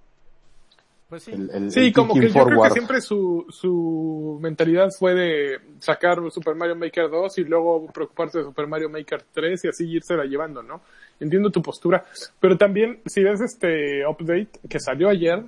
[1.11, 1.33] Pues sí.
[1.33, 5.59] el, el- Sí, el como que yo creo que siempre su, su mentalidad fue de
[5.81, 9.91] sacar Super Mario Maker 2 y luego preocuparse de Super Mario Maker 3 y así
[9.91, 10.81] irse la llevando, ¿no?
[11.19, 12.05] Entiendo tu postura,
[12.39, 15.43] pero también si ves este update que salió ayer,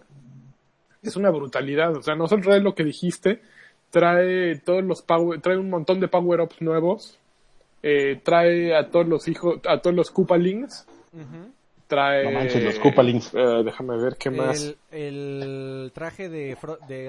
[1.02, 3.40] es una brutalidad, o sea, no solo trae lo que dijiste,
[3.90, 7.18] trae todos los power, trae un montón de power-ups nuevos,
[7.82, 11.52] eh, trae a todos los hijos, a todos los Koopalings, Ujú.
[11.92, 12.24] Trae...
[12.24, 13.34] No manches, los Koopalings.
[13.34, 14.62] eh, déjame ver qué más.
[14.62, 16.56] El, el traje de,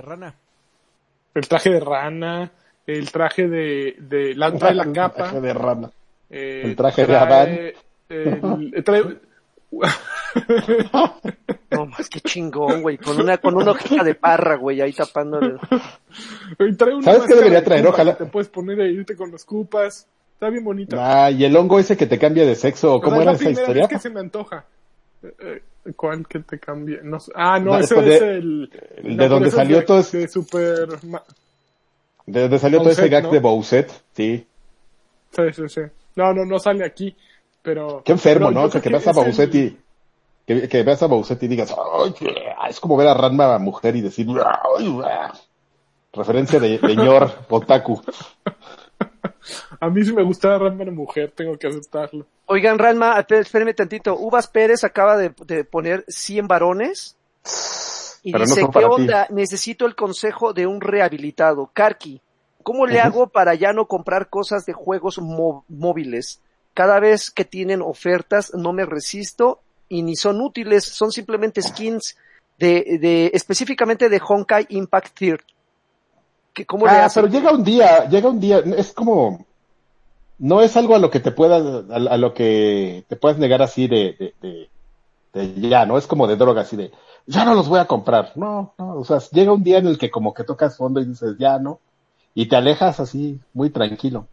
[0.01, 0.35] rana.
[1.33, 2.51] el traje de rana,
[2.85, 5.89] el traje de, de la, trae la capa, Traje de rana.
[6.29, 7.59] eh, el traje de Adán.
[8.09, 9.19] el- trae-
[11.71, 12.97] No, más que chingón, güey.
[12.97, 15.55] Con una, con una hojita de parra, güey, ahí tapándole.
[16.77, 17.87] trae una ¿Sabes qué debería de traer?
[17.87, 20.07] Ojalá- Te puedes poner e irte con los cupas.
[20.33, 20.95] Está bien bonito.
[20.99, 23.83] Ah, y el hongo ese que te cambia de sexo, ¿cómo es era esa historia?
[23.83, 24.65] vez que se me antoja.
[25.23, 26.99] Eh, eh, ¿Cuál que te cambie?
[27.03, 27.17] No.
[27.35, 28.71] Ah, no, No, ese de- es el...
[28.97, 30.87] el no, de donde ese es salió de- todo es- De Super...
[32.25, 33.31] ¿De dónde salió todo ese gag ¿no?
[33.31, 33.91] de Bowsette?
[34.15, 34.47] Sí.
[35.31, 35.81] Sí, sí, sí.
[36.15, 37.15] No, no, no sale aquí.
[37.61, 38.01] Pero...
[38.03, 38.65] Qué enfermo, pero ¿no?
[38.67, 39.77] O sea, que veas a es el- Bowsette y...
[40.45, 42.33] Que, que veas a Bowsette y digas, ¡ay, qué-
[42.69, 45.33] es como ver a Ranma mujer y decir, ¡ay, ah".
[46.11, 48.01] Referencia de, de ñor, otaku.
[49.79, 52.25] A mí sí me gusta Rambo mujer, tengo que aceptarlo.
[52.45, 54.15] Oigan, Ranma, espé- espérenme tantito.
[54.17, 57.15] Uvas Pérez acaba de, de poner 100 varones.
[58.23, 58.93] Y Pero no dice, son ¿qué para ti".
[59.01, 59.27] onda?
[59.31, 61.69] Necesito el consejo de un rehabilitado.
[61.73, 62.21] Karki,
[62.63, 66.41] ¿cómo le hago para ya no comprar cosas de juegos móviles?
[66.73, 69.59] Cada vez que tienen ofertas no me resisto
[69.89, 72.17] y ni son útiles, son simplemente skins
[72.57, 75.19] de, de específicamente de Honkai Impact
[76.67, 77.19] Cómo le Ah, hace?
[77.21, 79.45] pero llega un día, llega un día, es como,
[80.37, 83.61] no es algo a lo que te puedas, a, a lo que te puedas negar
[83.61, 84.69] así de, de,
[85.33, 85.97] de, de ya, ¿no?
[85.97, 86.91] Es como de droga, así de,
[87.27, 88.31] ya no los voy a comprar.
[88.35, 91.05] No, no, o sea, llega un día en el que como que tocas fondo y
[91.05, 91.79] dices, ya, ¿no?
[92.35, 94.27] Y te alejas así, muy tranquilo.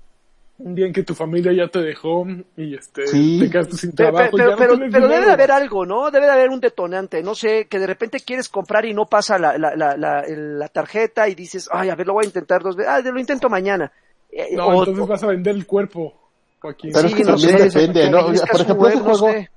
[0.62, 3.38] Un día en que tu familia ya te dejó y este, Sí.
[3.40, 4.28] te quedaste sin trabajo.
[4.36, 6.10] pero, y ya no pero, tienes pero debe de haber algo, ¿no?
[6.10, 9.38] Debe de haber un detonante, no sé, que de repente quieres comprar y no pasa
[9.38, 12.76] la, la, la, la, tarjeta y dices, ay, a ver, lo voy a intentar dos
[12.76, 13.90] veces, ah, lo intento mañana.
[14.30, 16.12] Eh, No, o- entonces vas a vender el cuerpo,
[16.60, 16.90] Joaquín.
[16.92, 18.26] Pero sí, es que no también sé, depende, que ¿no?
[18.52, 19.50] Por ejemplo, ese juego, sé.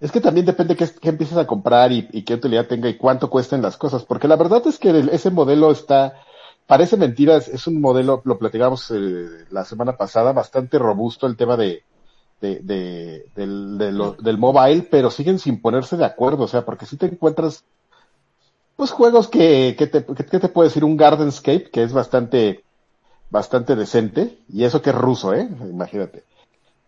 [0.00, 2.96] es que también depende qué, qué empieces a comprar y, y qué utilidad tenga y
[2.96, 6.14] cuánto cuesten las cosas, porque la verdad es que el- ese modelo está,
[6.70, 11.56] parece mentira, es, un modelo, lo platicamos eh, la semana pasada, bastante robusto el tema
[11.56, 11.82] de,
[12.40, 16.86] de, de- del, de del mobile, pero siguen sin ponerse de acuerdo, o sea, porque
[16.86, 17.64] si te encuentras,
[18.76, 22.62] pues juegos que, que te, que, que te puede decir un Gardenscape, que es bastante,
[23.30, 26.22] bastante decente, y eso que es ruso, eh, imagínate.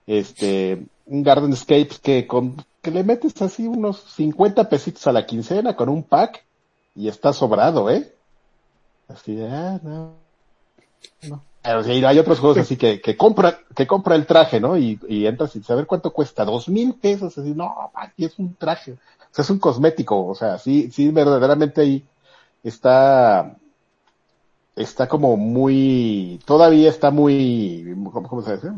[0.07, 5.27] Este, un Garden Escapes que con, que le metes así unos 50 pesitos a la
[5.27, 6.45] quincena con un pack,
[6.95, 8.13] y está sobrado, eh.
[9.13, 10.15] Así ah, no.
[11.29, 11.43] No.
[11.63, 14.77] Pero sí, hay otros juegos así que, que compra, que compra el traje, ¿no?
[14.77, 17.73] Y, y entras sin saber cuánto cuesta, dos mil pesos, así, no,
[18.17, 18.93] es un traje.
[18.93, 22.05] O sea, es un cosmético, o sea, sí, sí, verdaderamente ahí
[22.65, 23.57] está,
[24.75, 28.71] está como muy, todavía está muy, ¿cómo, cómo se dice?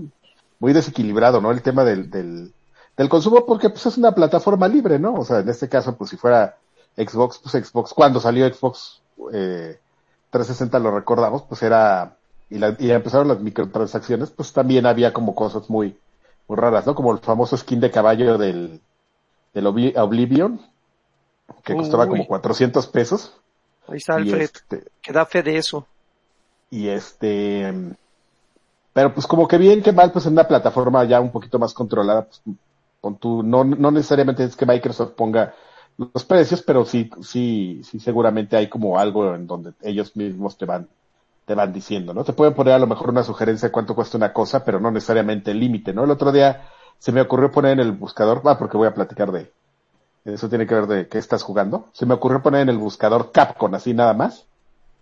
[0.58, 1.50] Muy desequilibrado, ¿no?
[1.50, 2.52] El tema del, del,
[2.96, 5.14] del consumo, porque pues es una plataforma libre, ¿no?
[5.14, 6.58] O sea, en este caso, pues si fuera
[6.96, 9.00] Xbox, pues Xbox, cuando salió Xbox,
[9.32, 9.78] eh,
[10.34, 12.18] 360 lo recordamos, pues era,
[12.50, 15.98] y, la, y empezaron las microtransacciones, pues también había como cosas muy,
[16.48, 16.94] muy raras, ¿no?
[16.94, 18.82] Como el famoso skin de caballo del,
[19.54, 20.60] del Obli- Oblivion,
[21.64, 22.10] que costaba Uy.
[22.10, 23.32] como 400 pesos.
[23.88, 25.86] Ahí está Alfred, este, que da fe de eso.
[26.70, 27.72] y este,
[28.92, 31.74] pero pues como que bien que mal, pues en una plataforma ya un poquito más
[31.74, 32.42] controlada, pues
[33.00, 35.54] con tu, no, no necesariamente es que Microsoft ponga
[35.96, 40.64] los precios, pero sí, sí, sí seguramente hay como algo en donde ellos mismos te
[40.64, 40.88] van,
[41.46, 42.24] te van diciendo, ¿no?
[42.24, 44.90] Te pueden poner a lo mejor una sugerencia de cuánto cuesta una cosa, pero no
[44.90, 46.04] necesariamente el límite, ¿no?
[46.04, 49.30] El otro día se me ocurrió poner en el buscador, ah, porque voy a platicar
[49.30, 49.52] de,
[50.24, 51.88] eso tiene que ver de qué estás jugando.
[51.92, 54.46] Se me ocurrió poner en el buscador Capcom, así nada más,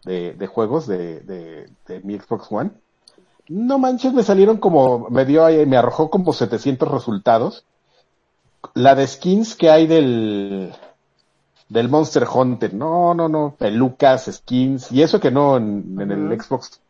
[0.04, 2.70] de, de juegos de, de, de mi Xbox One.
[3.48, 7.64] No manches, me salieron como, me dio me arrojó como 700 resultados.
[8.74, 10.72] La de skins que hay del,
[11.68, 16.40] del Monster Hunter, no, no, no, pelucas, skins, y eso que no, en, en el.
[16.40, 16.80] Xbox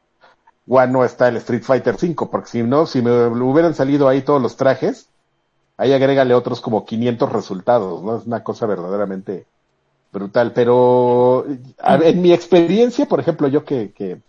[0.68, 4.22] One no está el Street Fighter 5, porque si no, si me hubieran salido ahí
[4.22, 5.08] todos los trajes,
[5.78, 8.18] ahí agrégale otros como 500 resultados, ¿no?
[8.18, 9.46] Es una cosa verdaderamente
[10.12, 11.46] brutal, pero
[11.80, 14.22] a- en mi experiencia, por ejemplo, yo que, que,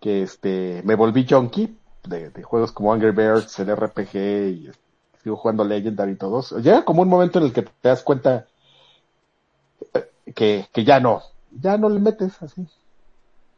[0.00, 4.14] que este, me volví junkie de, de juegos como Angry Birds, el RPG
[4.48, 4.70] y
[5.22, 8.46] sigo jugando Legendary y todos, llega como un momento en el que te das cuenta
[9.94, 12.66] eh, que, que ya no, ya no le metes así.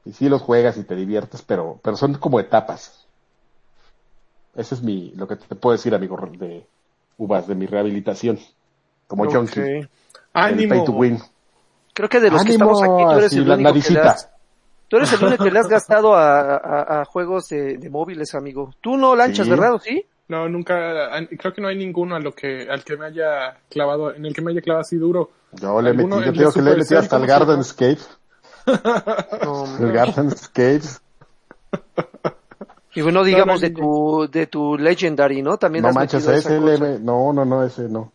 [0.05, 3.07] Y sí los juegas y te diviertes, pero, pero son como etapas.
[4.55, 6.66] Ese es mi, lo que te puedo decir, amigo, de
[7.18, 8.38] uvas, de mi rehabilitación.
[9.07, 9.61] Como junkie.
[9.61, 9.66] Ok.
[9.66, 9.88] del
[10.35, 10.75] Ánimo.
[10.75, 11.20] pay to win.
[11.94, 14.11] Creo que de los que estamos aquí, tú eres el la único que le naricita.
[14.11, 14.31] has,
[14.88, 18.35] tú eres el único que le has gastado a, a- a juegos de, de móviles,
[18.35, 18.70] amigo.
[18.81, 19.51] Tú no lanchas, Sí.
[19.51, 19.75] ¿verdad?
[19.75, 20.05] ¿O ¿Sí?
[20.29, 24.15] No, nunca, creo que no hay ninguno a lo que, al que me haya clavado,
[24.15, 25.31] en el que me haya clavado así duro.
[25.53, 27.23] Yo le metí, ¿Alguno, yo el te digo de que le he metido hasta el
[27.23, 27.45] cómo se llama?
[27.45, 28.01] Garden Escape.
[29.45, 30.83] No, El Garden Escape.
[32.95, 35.57] Y bueno, digamos no, de tu, de tu Legendary, ¿no?
[35.59, 38.13] También No has manches, ese le, no, no, no, ese no.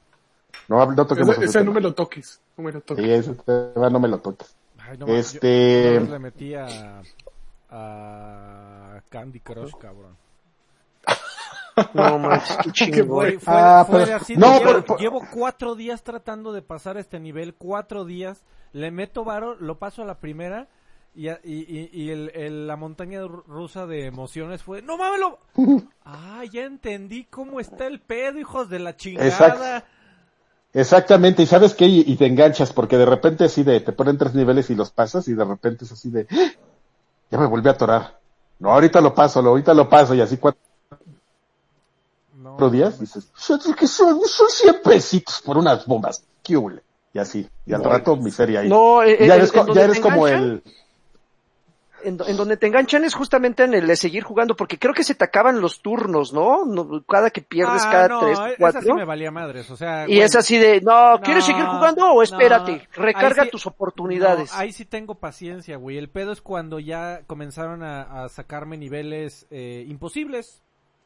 [0.67, 3.03] No, no toquemos Ese, ese no me lo toques, no me lo toques.
[3.03, 4.55] Sí, ese tema no me lo toques.
[4.77, 7.01] Ay, no, Este- yo- yo vez le metí a,
[7.69, 10.15] a Candy Crush, cabrón.
[11.93, 13.07] No manches, qué chingón.
[13.07, 16.03] Güey, fue, Ah, fue pero- de así de, no, llevo, pero- pero- llevo cuatro días
[16.03, 20.67] tratando de pasar este nivel, cuatro días, le meto varo, lo paso a la primera
[21.15, 24.97] y, a- y, y, y el, el- la montaña ru- rusa de emociones fue, no
[24.97, 25.39] mames, lo...
[26.05, 29.27] Ah, ya entendí cómo está el pedo, hijos de la chingada.
[29.27, 29.87] Exacto.
[30.73, 34.17] Exactamente, y sabes qué, y, y te enganchas, porque de repente así de, te ponen
[34.17, 36.51] tres niveles y los pasas, y de repente es así de, ¡Ah!
[37.31, 38.19] ya me volví a atorar.
[38.59, 40.61] No, ahorita lo paso, lo- ahorita lo paso, y así cuatro
[42.59, 46.81] No, días, dices, "Son- que son, son 100 pesitos por unas bombas, qué hule",
[47.13, 48.69] Y así, y al rato miseria ahí.
[48.69, 50.63] No, eh, ya eh, eres, en co- donde ya eres te como enganchan, el,
[52.03, 54.93] En, do- en donde te enganchan es justamente en el de seguir jugando, porque creo
[54.93, 56.63] que se te acaban los turnos, ¿no?
[56.63, 58.81] No, cada que pierdes, Ah, cada no, tres, esa cuatro.
[58.83, 60.07] sí me valía madres, o sea...
[60.07, 62.87] Y es así de, no, ¿quieres No, seguir jugando o espérate?
[62.95, 64.53] no, recarga sí- tus oportunidades.
[64.53, 65.97] No, ahí sí tengo paciencia, güey.
[65.97, 70.61] El pedo es cuando ya comenzaron a, a sacarme niveles eh, imposibles.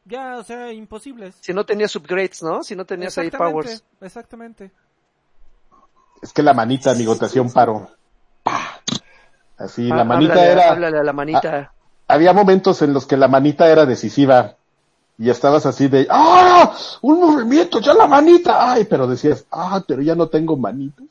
[0.05, 1.35] Ya, o sea, imposibles.
[1.41, 2.63] Si no tenías upgrades, ¿no?
[2.63, 3.83] Si no tenías ahí powers.
[4.01, 4.71] Exactamente.
[6.21, 7.89] es que la manita, amigo, te hacía un paro.
[8.43, 8.79] ¡Pah!
[9.57, 11.73] Así, Ah, la manita háblale, era, háblale a la manita.
[12.07, 14.55] había momentos en los que la manita era decisiva
[15.19, 16.75] y estabas así de ¡Ah!
[17.01, 17.79] ¡Un movimiento!
[17.79, 18.71] ¡Ya la manita!
[18.73, 18.85] ¡Ay!
[18.85, 19.83] Pero decías ¡Ah!
[19.87, 21.05] Pero ya no tengo manitas.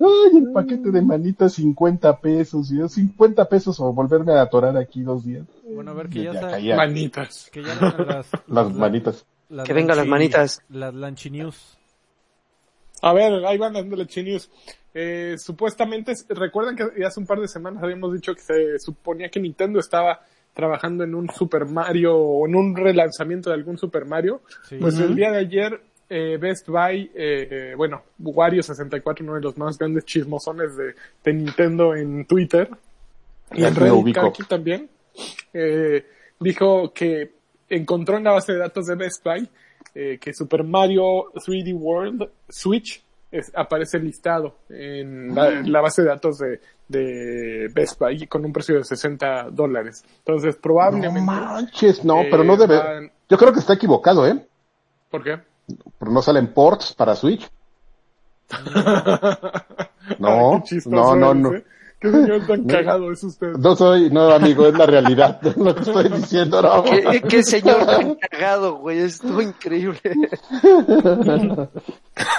[0.00, 0.38] ¡Ay!
[0.38, 2.70] El paquete de manitas 50 pesos.
[2.72, 5.46] Y yo 50 pesos o volverme a atorar aquí dos días.
[5.68, 6.76] Bueno, a ver que ya, ya.
[6.76, 7.48] Manitas.
[7.52, 9.26] que ya vengan las, Las la- manitas.
[9.48, 10.62] las Que vengan las manitas.
[10.68, 11.78] Las Lanchi News.
[13.02, 14.50] A ver, ahí van dándole chinews.
[14.94, 19.40] Eh, supuestamente, recuerdan que hace un par de semanas habíamos dicho que se suponía que
[19.40, 20.20] Nintendo estaba
[20.54, 24.40] trabajando en un Super Mario o en un relanzamiento de algún Super Mario.
[24.68, 24.76] Sí.
[24.80, 29.56] Pues el día de ayer, eh, Best Buy, eh, eh, bueno, Wario64, uno de los
[29.56, 30.94] más grandes chismosones de,
[31.24, 32.68] de Nintendo en Twitter
[33.52, 34.16] y en Reddit
[34.48, 34.88] también,
[35.52, 36.04] eh,
[36.40, 37.32] dijo que
[37.68, 39.48] encontró en la base de datos de Best Buy
[39.94, 46.38] eh, que Super Mario 3D World Switch es- aparece listado en la, base de datos
[46.38, 50.04] de, de Best Buy con un precio de 60 dólares.
[50.18, 51.20] Entonces No probablemente...
[51.20, 52.76] manches, no, eh, pero no debe.
[52.76, 54.38] van- Yo creo que está equivocado, ¿eh?
[55.10, 55.38] ¿Por qué?
[55.98, 57.50] Pero no salen ports para Switch.
[60.18, 61.54] No, Ay, qué chistoso no, no, eres, no.
[61.54, 61.64] ¿eh?
[61.98, 63.52] Qué señor tan cagado es usted.
[63.56, 65.40] No soy, no, amigo, es la realidad.
[65.56, 66.84] lo que estoy diciendo, no.
[66.84, 68.98] Qué, qué señor tan cagado, güey.
[68.98, 70.00] Estuvo increíble.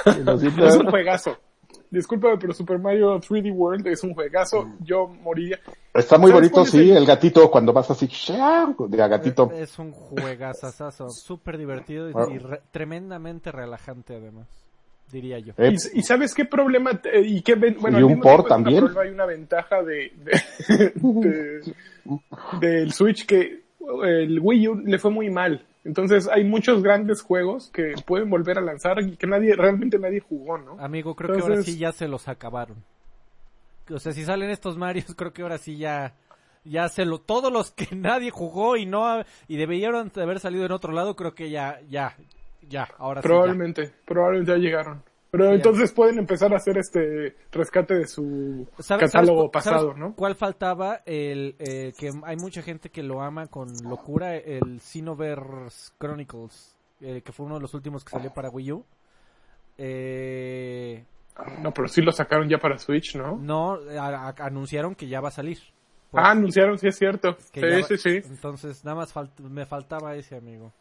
[0.05, 1.37] Es un juegazo.
[1.91, 4.69] Discúlpame, pero Super Mario 3D World es un juegazo.
[4.81, 5.59] Yo moriría.
[5.93, 8.07] Está muy ¿Sabes bonito, sí, el- el gatito cuando vas así,
[8.89, 9.51] de gatito.
[9.53, 12.27] Es un juegazazazo, súper divertido y, Ah.
[12.31, 14.47] y re- tremendamente relajante además,
[15.11, 15.53] diría yo.
[15.57, 16.99] Eh, ¿Y, y sabes qué problema?
[16.99, 18.83] te- y qué ven- bueno, Y un port tiempo es una también.
[18.85, 21.75] prueba y una ventaja de, de- de-
[22.59, 23.63] del Switch que
[24.03, 25.65] el Wii U le fue muy mal.
[25.85, 30.19] Entonces hay muchos grandes juegos que pueden volver a lanzar y que nadie, realmente nadie
[30.19, 30.79] jugó, ¿no?
[30.79, 32.83] Amigo, creo que ahora sí ya se los acabaron.
[33.91, 36.15] O sea, si salen estos Marios, creo que ahora sí ya
[36.63, 40.65] ya se lo todos los que nadie jugó y no y debieron de haber salido
[40.65, 42.17] en otro lado, creo que ya ya
[42.67, 43.29] ya, ahora sí ya.
[43.29, 45.03] Probablemente, probablemente ya llegaron.
[45.37, 49.87] Pero Sí, entonces pueden empezar a hacer este rescate de su ¿Sabes- catálogo sabes pasado,
[49.87, 50.15] sabes ¿no?
[50.15, 51.01] ¿Cuál faltaba?
[51.05, 57.21] El eh, que hay mucha gente que lo ama con locura, el Xenoverse Chronicles, eh,
[57.21, 58.85] que fue uno de los últimos que salió para Wii U.
[59.77, 61.03] Eh,
[61.61, 63.35] No, pero sí lo sacaron ya para Switch, ¿no?
[63.35, 65.57] no, a- a- anunciaron que ya va a salir.
[66.11, 67.35] Pues, ah, anunciaron, sí es cierto.
[67.53, 68.21] Sí, va- sí, sí.
[68.29, 70.71] Entonces, nada más falt- me faltaba ese amigo.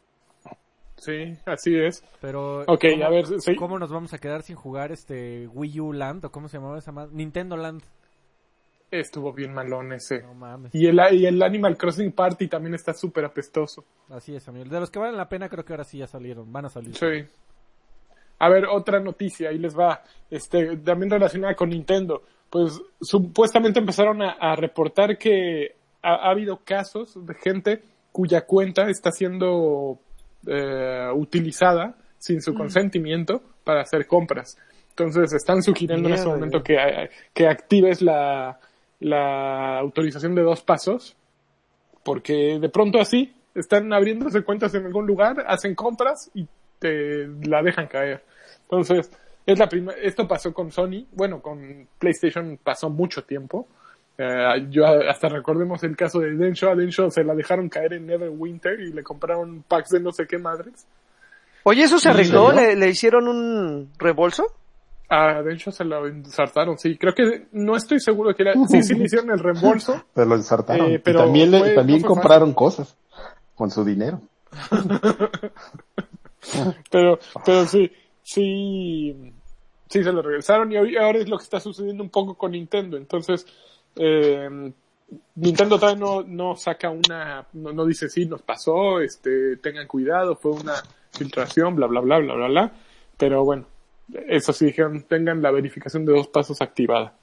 [1.05, 2.03] Sí, así es.
[2.21, 3.55] Pero Ok, ¿cómo, a ver, sí.
[3.57, 6.79] ¿cómo nos vamos a quedar sin jugar este Wii U Land o cómo se llamaba
[6.79, 7.11] esa más?
[7.13, 7.83] Nintendo Land.
[8.91, 10.23] Estuvo bien malón ese.
[10.23, 10.75] No mames.
[10.75, 13.85] Y el, y el Animal Crossing Party también está súper apestoso.
[14.09, 14.65] Así es, amigo.
[14.65, 16.53] De los que valen la pena, creo que ahora sí ya salieron.
[16.53, 16.95] Van a salir.
[16.95, 17.29] Sí.
[18.39, 20.03] A ver, otra noticia, ahí les va.
[20.31, 22.23] Este, también relacionada con Nintendo.
[22.49, 27.83] Pues supuestamente empezaron a, a reportar que ha, ha habido casos de gente
[28.13, 29.99] cuya cuenta está siendo
[30.47, 34.57] eh, utilizada sin su consentimiento para hacer compras.
[34.91, 36.39] Entonces están sugiriendo en este Mierda.
[36.39, 38.59] momento que, eh, que actives la,
[39.01, 41.17] la autorización de dos pasos
[42.05, 46.47] porque de pronto así están abriéndose cuentas en algún lugar, hacen compras y
[46.79, 48.23] te la dejan caer.
[48.63, 49.11] Entonces,
[49.47, 53.67] es la primera, esto pasó con Sony, bueno, con PlayStation pasó mucho tiempo.
[54.17, 58.07] Eh, yo hasta recordemos el caso de Densho, a Densho se la dejaron caer en
[58.07, 60.87] Neverwinter y le compraron packs de no sé qué madres.
[61.65, 62.53] Oye, ¿eso se ¿En arregló?
[62.53, 64.47] ¿Le, le hicieron un reembolso?
[65.09, 66.97] A Densho se lo ensartaron, sí.
[66.97, 70.05] Creo que no estoy seguro que era, sí, sí le hicieron el reembolso.
[70.15, 70.87] Pero lo ensartaron.
[70.91, 72.97] Eh, y pero también, le- fue- también no compraron cosas
[73.55, 74.21] con su dinero.
[76.91, 77.91] pero, pero sí,
[78.23, 79.33] sí,
[79.89, 82.53] sí se lo regresaron y hoy- ahora es lo que está sucediendo un poco con
[82.53, 82.97] Nintendo.
[82.97, 83.47] Entonces,
[83.97, 84.73] eh,
[85.37, 90.37] Nintendo todavía no, no saca una, no, no dice sí, nos pasó, este, tengan cuidado,
[90.37, 90.75] fue una
[91.13, 92.73] filtración, bla, bla, bla, bla, bla, bla.
[93.17, 93.67] Pero bueno,
[94.29, 97.15] eso sí dijeron, tengan la verificación de dos pasos activada.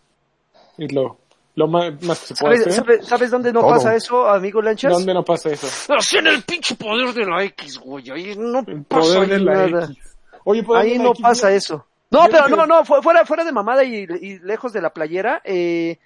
[0.77, 1.17] Es lo,
[1.55, 2.85] lo más, más que se puede ¿Sabes, hacer.
[2.85, 3.71] sabes- sabes dónde no Todo.
[3.71, 4.93] pasa eso, amigo Lanchas?
[4.93, 5.67] ¿Dónde no pasa eso?
[5.93, 8.09] Así en el pinche poder de la X, güey.
[8.09, 9.85] Ahí no El pasa poder de ahí la nada.
[9.91, 10.17] X.
[10.45, 11.85] Oye, poder Ahí de la no X, pasa eso.
[12.09, 15.41] No, pero no, no, fu- fuera, fuera de mamada y, y lejos de la playera,
[15.45, 15.97] eh,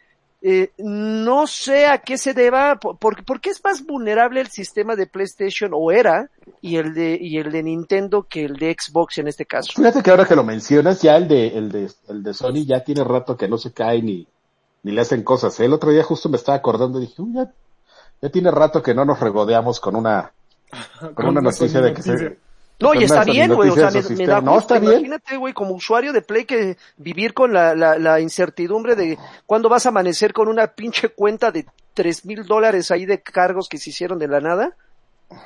[0.47, 4.47] eh, no sé a qué se deba, por, por, por qué es más vulnerable el
[4.49, 6.29] sistema de PlayStation o era
[6.61, 9.71] y el de y el de Nintendo que el de Xbox en este caso.
[9.75, 12.83] Fíjate que ahora que lo mencionas, ya el de, el de, el de Sony ya
[12.83, 14.27] tiene rato que no se cae ni,
[14.83, 15.59] ni le hacen cosas.
[15.61, 17.51] El otro día justo me estaba acordando y dije, "Uy, ya,
[18.21, 20.31] ya tiene rato que no nos regodeamos con una,
[21.15, 22.17] con, una noticia de que noticia.
[22.19, 22.37] se,
[22.79, 24.41] No, y está bien, güey, o sea, me, da.
[24.41, 24.73] No, gusto.
[24.75, 24.93] está bien.
[24.93, 29.69] Imagínate, güey, como usuario de Play que vivir con la, la, la incertidumbre de cuándo
[29.69, 33.77] vas a amanecer con una pinche cuenta de tres mil dólares ahí de cargos que
[33.77, 34.75] se hicieron de la nada.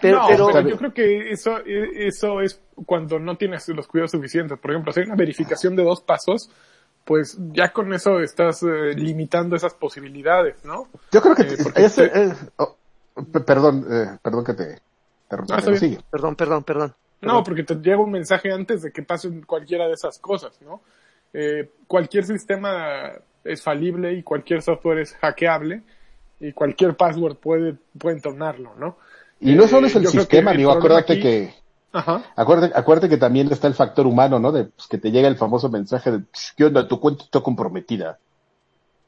[0.01, 3.87] Pero, no, pero, pero yo creo que eso, eh, eso es cuando no tienes los
[3.87, 4.57] cuidados suficientes.
[4.59, 6.49] Por ejemplo, hay una verificación de dos pasos,
[7.05, 10.87] pues ya con eso estás eh, limitando esas posibilidades, ¿no?
[11.11, 12.75] yo creo que Eh, porque ese- te- eh, oh,
[13.31, 14.81] p- perdón, eh, perdón que te,
[15.51, 15.99] Ah, sigue.
[16.09, 16.63] perdón, perdón,
[17.21, 20.81] No, porque te llega un mensaje antes de que pasen cualquiera de esas cosas, ¿no?
[21.33, 23.11] Eh, cualquier sistema
[23.43, 25.83] es falible y cualquier software es hackeable
[26.39, 28.97] y cualquier password puede, puede entornarlo, ¿no?
[29.41, 31.53] Y no solo Eh, es el sistema, problema acuérdate aquí- que,
[31.91, 32.23] Ajá.
[32.35, 34.51] acuérdate, acuérdate que también está el factor humano, ¿no?
[34.51, 36.87] De pues, que te llega el famoso mensaje de, "Psh, ¿qué onda?
[36.87, 38.17] Tu cuenta está comprometida.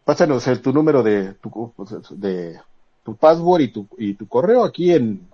[0.03, 1.74] Pásanos el, tu número de, tu,
[2.12, 2.59] de,
[3.03, 5.28] tu password y tu, y tu correo aquí en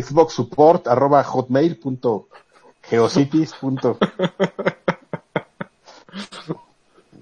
[0.00, 2.28] Xbox Support arroba hotmail punto
[2.82, 3.98] geocities punto.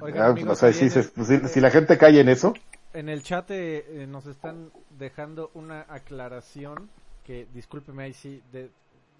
[0.00, 2.54] Oigan, Ah, amigos, o sea, en se- el- si, si la gente cae en eso,
[2.92, 6.88] En el chat eh, eh, nos están dejando una aclaración
[7.24, 8.70] que, discúlpeme ahí sí, de,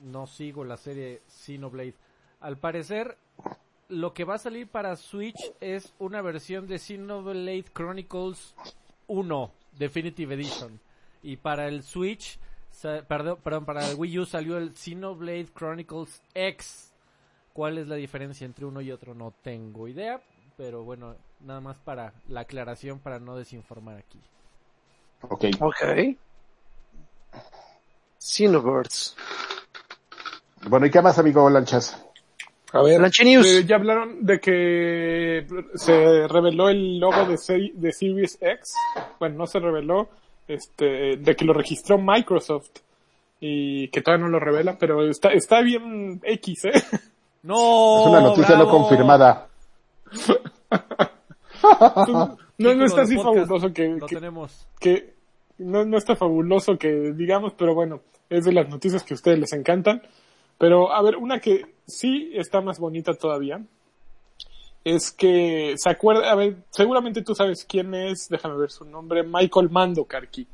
[0.03, 1.95] no sigo la serie Xenoblade.
[2.41, 3.17] Al parecer,
[3.89, 8.55] lo que va a salir para Switch es una versión de Xenoblade Chronicles
[9.09, 10.81] 1 Definitive Edition.
[11.23, 12.39] Y para el Switch,
[13.09, 16.93] perdón, perdón, para el Wii U salió el Xenoblade Chronicles X.
[17.53, 19.15] ¿Cuál es la diferencia entre uno y otro?
[19.15, 20.21] No tengo idea,
[20.57, 24.21] pero bueno, nada más para la aclaración para no desinformar aquí.
[25.23, 25.45] ok.
[25.61, 26.17] Ok.
[28.19, 29.17] Xenobirds.
[30.69, 32.03] Bueno, ¿y qué más, amigo Lanchas?
[32.73, 33.47] A ver, Lanchi News.
[33.47, 38.75] eh, ya hablaron de que se reveló el logo de, seri- de Series X.
[39.21, 40.11] Bueno, no se reveló,
[40.49, 42.71] este, de que lo registró Microsoft
[43.41, 46.73] y que todavía no lo revela, pero está, está bien X, ¿eh?
[47.43, 49.49] No, es una noticia no confirmada.
[52.59, 54.67] No, no está así fabuloso que, Lo que, tenemos.
[54.81, 55.15] que
[55.59, 59.39] no, no está fabuloso que digamos, pero bueno, es de las noticias que a ustedes
[59.39, 60.03] les encantan.
[60.59, 63.61] Pero a ver, una que sí está más bonita todavía
[64.95, 69.25] es que se acuerda, a ver, seguramente tú sabes quién es, déjame ver su nombre,
[69.25, 70.47] Michael Mando, Karki.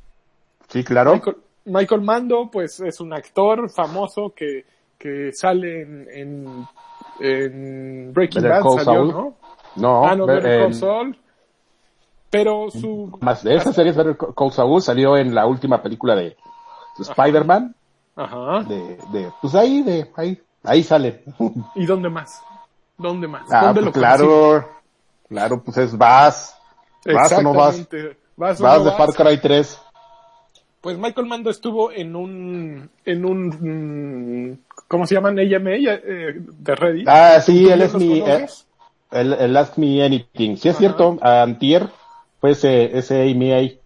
[0.68, 1.12] Sí, claro.
[1.12, 4.64] Michael, Michael Mando, pues es un actor famoso que,
[4.96, 6.66] que sale en, en,
[7.20, 9.08] en Breaking Bad, salió, Saul.
[9.08, 9.34] ¿no?
[9.76, 11.18] No, ah, no, ve- Better Call en- Saul.
[12.30, 16.30] Pero su, más de esa serie Better Call Saul salió en la última película de,
[16.30, 16.36] de
[17.00, 17.74] Spider-Man.
[18.16, 18.62] ajá.
[18.62, 21.22] De, de, pues ahí, de, ahí, ahí sale.
[21.74, 22.42] ¿Y dónde más?
[22.98, 23.42] ¿Dónde más?
[23.50, 24.68] Ah, ¿Dónde pues lo claro,
[25.28, 26.56] claro, pues es Vas.
[27.04, 27.88] ¿Vas o no vas?
[28.36, 28.96] ¿Vas o Vas no de vas?
[28.96, 29.80] Far Cry 3.
[30.80, 35.38] Pues Michael Mando estuvo en un, en un, ¿cómo se llaman?
[35.38, 37.08] AMA eh, de Reddit.
[37.08, 38.66] Ah, sí, ¿Tú él es mi, eh, conoces?
[39.12, 40.56] el, el Ask Me Anything.
[40.56, 40.78] Sí es Ajá.
[40.80, 41.88] cierto, Antier
[42.40, 43.80] fue ese, ese Amy ahí.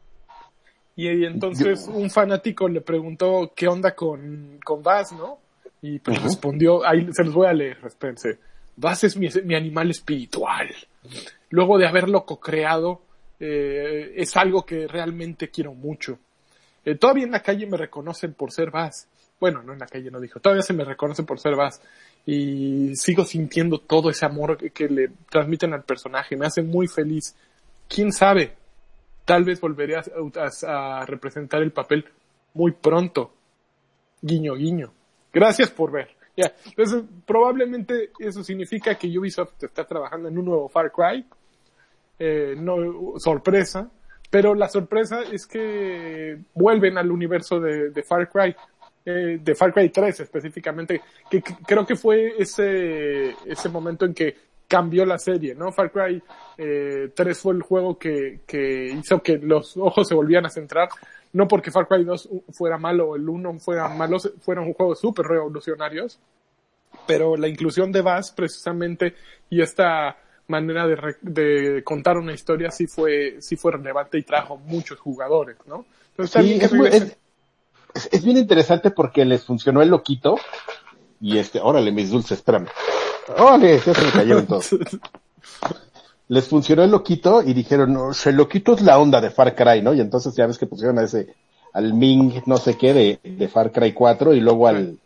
[0.96, 5.38] Y, entonces un fanático le preguntó qué onda con, con Baz, ¿no?
[5.82, 6.28] Y pues Ujú.
[6.28, 8.38] respondió, ahí se los voy a leer, espérense.
[8.76, 10.74] Baz es mi, animal espiritual.
[11.50, 13.02] Luego de haberlo co-creado,
[13.40, 16.18] eh, es algo que realmente quiero mucho.
[16.84, 19.08] Eh, todavía en la calle me reconocen por ser Baz.
[19.40, 21.80] Bueno, no en la calle no dijo, todavía se me reconoce por ser Baz.
[22.26, 26.36] Y sigo sintiendo todo ese amor que, le transmiten al personaje.
[26.36, 27.34] Me hace muy feliz.
[27.88, 28.54] ¿Quién sabe?
[29.24, 30.04] Tal vez volveré a-
[31.00, 32.04] a representar el papel
[32.54, 33.32] muy pronto.
[34.22, 34.92] Guiño, guiño.
[35.32, 36.15] Gracias por ver.
[36.66, 41.24] Entonces, probablemente eso significa que Ubisoft está trabajando en un nuevo Far Cry.
[42.18, 43.90] Eh, no, sorpresa.
[44.30, 48.54] Pero la sorpresa es que vuelven al universo de, Far Cry.
[49.04, 54.12] eh, de Far Cry 3 específicamente, que, que creo que fue ese, ese momento en
[54.12, 54.34] que
[54.68, 55.72] cambió la serie, ¿no?
[55.72, 56.22] Far Cry
[56.58, 60.88] eh, 3 fue el juego que, que hizo que los ojos se volvieran a centrar,
[61.36, 65.26] no porque Far Cry 2 fuera malo o el 1 fuera malo, fueron juegos súper
[65.26, 66.18] revolucionarios,
[67.06, 69.14] pero la inclusión de Bass precisamente
[69.50, 70.16] y esta
[70.48, 74.98] manera de, re- de contar una historia sí fue, sí fue relevante y trajo muchos
[74.98, 75.84] jugadores, ¿no?
[76.10, 77.16] Entonces, también es, muy- regresen-
[77.94, 80.36] es, es- es bien interesante porque les funcionó el loquito.
[81.20, 82.66] Y este, órale, mis dulces, espérame.
[83.38, 84.70] Órale, ya se me cayeron todos.
[86.28, 89.82] Les funcionó el loquito y dijeron, no, el loquito es la onda de Far Cry,
[89.82, 89.94] ¿no?
[89.94, 91.34] Y entonces ya ves que pusieron a ese,
[91.72, 94.98] al Ming, no sé qué, de, de Far Cry 4 y luego al,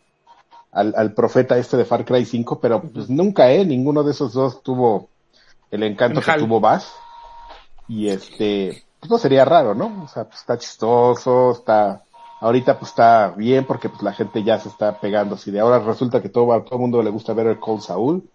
[0.73, 4.33] al, al profeta este de Far Cry 5, pero pues nunca, eh, ninguno de esos
[4.33, 5.09] dos tuvo
[5.71, 6.93] el encanto que tuvo Bass.
[7.89, 10.05] Y este, pues no sería raro, ¿no?
[10.05, 12.05] O sea, pues está chistoso, está,
[12.41, 15.37] ahorita pues está bien porque pues la gente ya se está pegando.
[15.37, 17.83] Si de ahora resulta que todo, a todo el mundo le gusta ver el Cold
[17.83, 18.29] Saúl,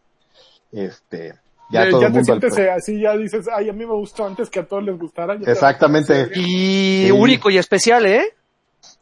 [0.71, 1.35] este,
[1.69, 3.85] ya Eh, todo ya el te mundo sientes eh, así, ya dices, ay, a mí
[3.85, 5.35] me gustó antes que a todos les gustara.
[5.35, 6.29] Ya te- Exactamente.
[6.35, 7.11] Y Sí.
[7.11, 8.33] único y especial, ¿eh?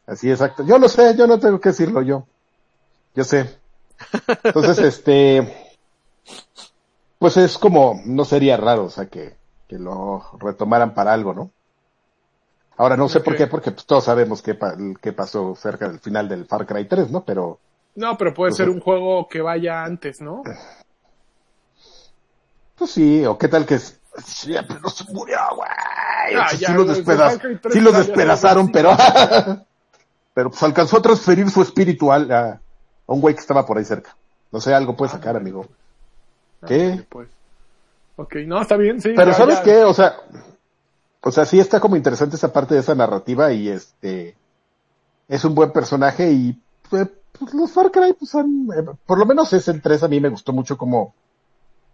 [0.07, 0.65] Así exacto.
[0.65, 2.25] Yo lo sé, yo no tengo que decirlo yo.
[3.15, 3.49] Yo sé.
[4.43, 5.69] Entonces, este,
[7.19, 9.35] pues es como, no sería raro, o sea, que,
[9.67, 11.51] que lo retomaran para algo, ¿no?
[12.75, 15.99] Ahora no sé por qué, porque pues, todos sabemos qué, pa- qué pasó cerca del
[15.99, 17.23] final del Far Cry 3, ¿no?
[17.23, 17.59] Pero,
[17.95, 20.41] No, pero puede Pues, ser un juego que vaya antes, ¿no?
[22.77, 23.95] Pues sí, o qué tal que s-
[24.25, 25.69] siempre no se murió, güey.
[25.69, 28.91] Ah, Sí, ya, sí güey, despedaz- Far Cry 3 sí despedazaron, pero,
[30.33, 32.59] pero pues alcanzó a transferir su espíritu al- a,
[33.07, 34.15] un güey que estaba por ahí cerca.
[34.51, 35.65] No sé, algo puede sacar, amigo.
[36.67, 36.97] ¿Qué?
[36.99, 37.29] Ah, pues.
[38.15, 39.13] Ok, no, está bien, sí.
[39.15, 39.63] Pero ya, ¿sabes ya.
[39.63, 39.83] qué?
[39.83, 40.15] O sea,
[41.21, 44.35] o sea, sí está como interesante esa parte de esa narrativa y este,
[45.27, 47.07] es un buen personaje y pues,
[47.37, 50.19] pues, los Far Cry pues han, eh, por lo menos ese en 3 a mí
[50.19, 51.15] me gustó mucho como,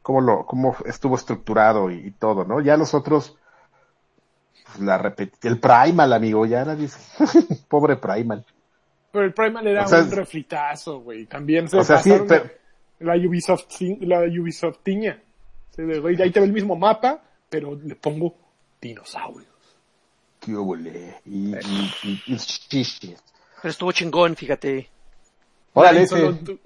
[0.02, 2.62] como lo, cómo estuvo estructurado y, y todo, ¿no?
[2.62, 3.38] Ya los otros,
[4.66, 6.90] pues, la repetí, el Primal, amigo, ya nadie,
[7.68, 8.46] pobre Primal.
[9.12, 11.26] Pero el Primal era O sea, un refritazo, güey.
[11.26, 12.50] También se o sea, pasaron pero-
[13.00, 13.66] la Ubisoft,
[14.02, 15.22] la Ubisoft tiña.
[15.78, 18.36] Güey, ahí te ve el mismo mapa, pero le pongo
[18.82, 19.48] dinosaurios.
[20.40, 22.22] qué óvole, y, y, y,
[22.72, 23.16] y.
[23.62, 24.90] Pero estuvo chingón, fíjate.
[25.74, 26.60] Órale, ese, tú-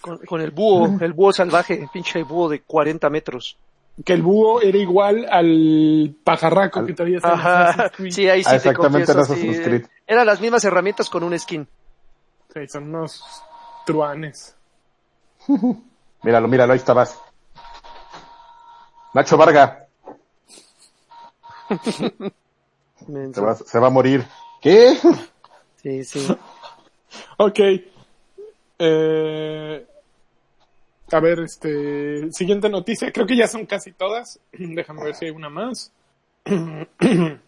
[0.00, 3.56] Con, con el búho, el búho salvaje, pinche búho de 40 metros.
[4.04, 9.12] que el búho era igual al pajarraco que Ajá, sí, ahí sí Ah, te exactamente,
[9.12, 9.34] confieso.
[9.34, 9.86] en sí, Creed.
[10.06, 11.66] Eran las mismas herramientas con un skin.
[12.52, 13.22] Sí, son unos
[13.86, 14.56] truanes.
[16.22, 17.18] míralo, míralo, ahí estabas.
[19.14, 19.86] Nacho Varga,
[21.90, 24.24] se va, se va a morir.
[24.60, 24.96] ¿Qué?
[25.82, 26.36] Sí, sí.
[27.38, 27.58] Ok.
[28.82, 29.84] Eh,
[31.12, 33.12] a ver, este, siguiente noticia.
[33.12, 34.40] Creo que ya son casi todas.
[34.52, 35.92] Déjame ver si hay una más.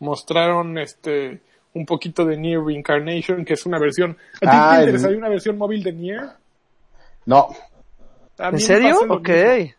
[0.00, 1.40] Mostraron este
[1.74, 4.12] un poquito de Nier Reincarnation, que es una versión.
[4.36, 6.22] ¿A ti Ah, te el- interesaría una versión móvil de Nier?
[7.24, 7.48] No,
[8.38, 8.96] ¿En serio?
[9.08, 9.28] Ok.
[9.28, 9.74] mismo.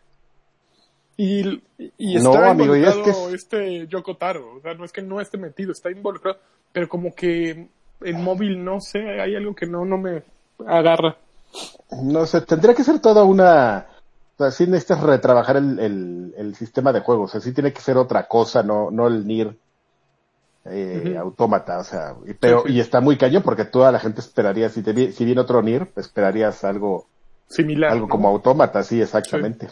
[1.16, 1.62] Y,
[1.98, 4.54] y No, está amigo, y es involucrado que es- este Yoko Taro.
[4.56, 6.38] O sea, no es que no esté metido, está involucrado.
[6.72, 7.68] Pero como que
[8.00, 10.22] en móvil, no sé, hay algo que no, no me
[10.66, 11.16] agarra.
[12.02, 13.86] no sé, tendría que ser toda una...
[14.36, 17.72] O sea, sí necesitas retrabajar el, el, el sistema de juego, o sea, sí tiene
[17.72, 19.56] que ser otra cosa, no, no el NIR
[20.64, 22.74] eh, autómata, o sea, y, pero, Sí, sí.
[22.74, 25.92] y está muy cañón porque toda la gente esperaría, si te si viene otro NIR,
[25.96, 27.06] esperarías algo,
[27.46, 27.92] Similar.
[27.92, 28.10] algo ¿no?
[28.10, 29.68] como autómata, sí, exactamente.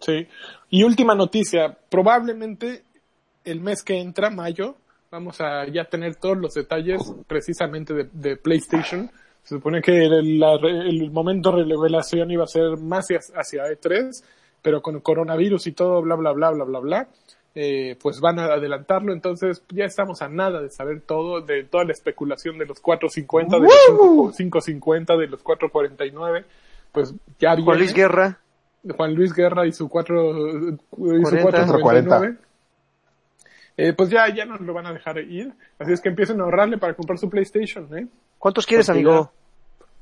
[0.00, 0.28] Sí.
[0.70, 2.84] Y última noticia, probablemente
[3.44, 4.76] el mes que entra, mayo,
[5.10, 9.10] vamos a ya tener todos los detalles precisamente de, de PlayStation.
[9.48, 13.20] Se supone que el, la re- el momento de revelación iba a ser más hacia,
[13.34, 14.22] hacia E3,
[14.60, 17.08] pero con coronavirus y todo, bla, bla, bla, bla, bla, bla,
[17.54, 19.14] eh, pues van a adelantarlo.
[19.14, 23.56] Entonces ya estamos a nada de saber todo, de toda la especulación de los 450,
[23.56, 26.44] de los 5 550, de los 449.
[26.92, 27.64] Pues ya viene.
[27.64, 28.38] Juan Luis Guerra.
[28.96, 30.30] Juan Luis Guerra y su cuatro,
[30.70, 30.76] y
[31.24, 32.36] su 40.
[33.78, 33.88] 449.
[33.88, 35.52] Eh, pues ya, ya nos lo van a dejar ir.
[35.78, 38.08] Así es que empiecen a ahorrarle para comprar su PlayStation, ¿eh?
[38.36, 39.32] ¿Cuántos quieres, Porque amigo?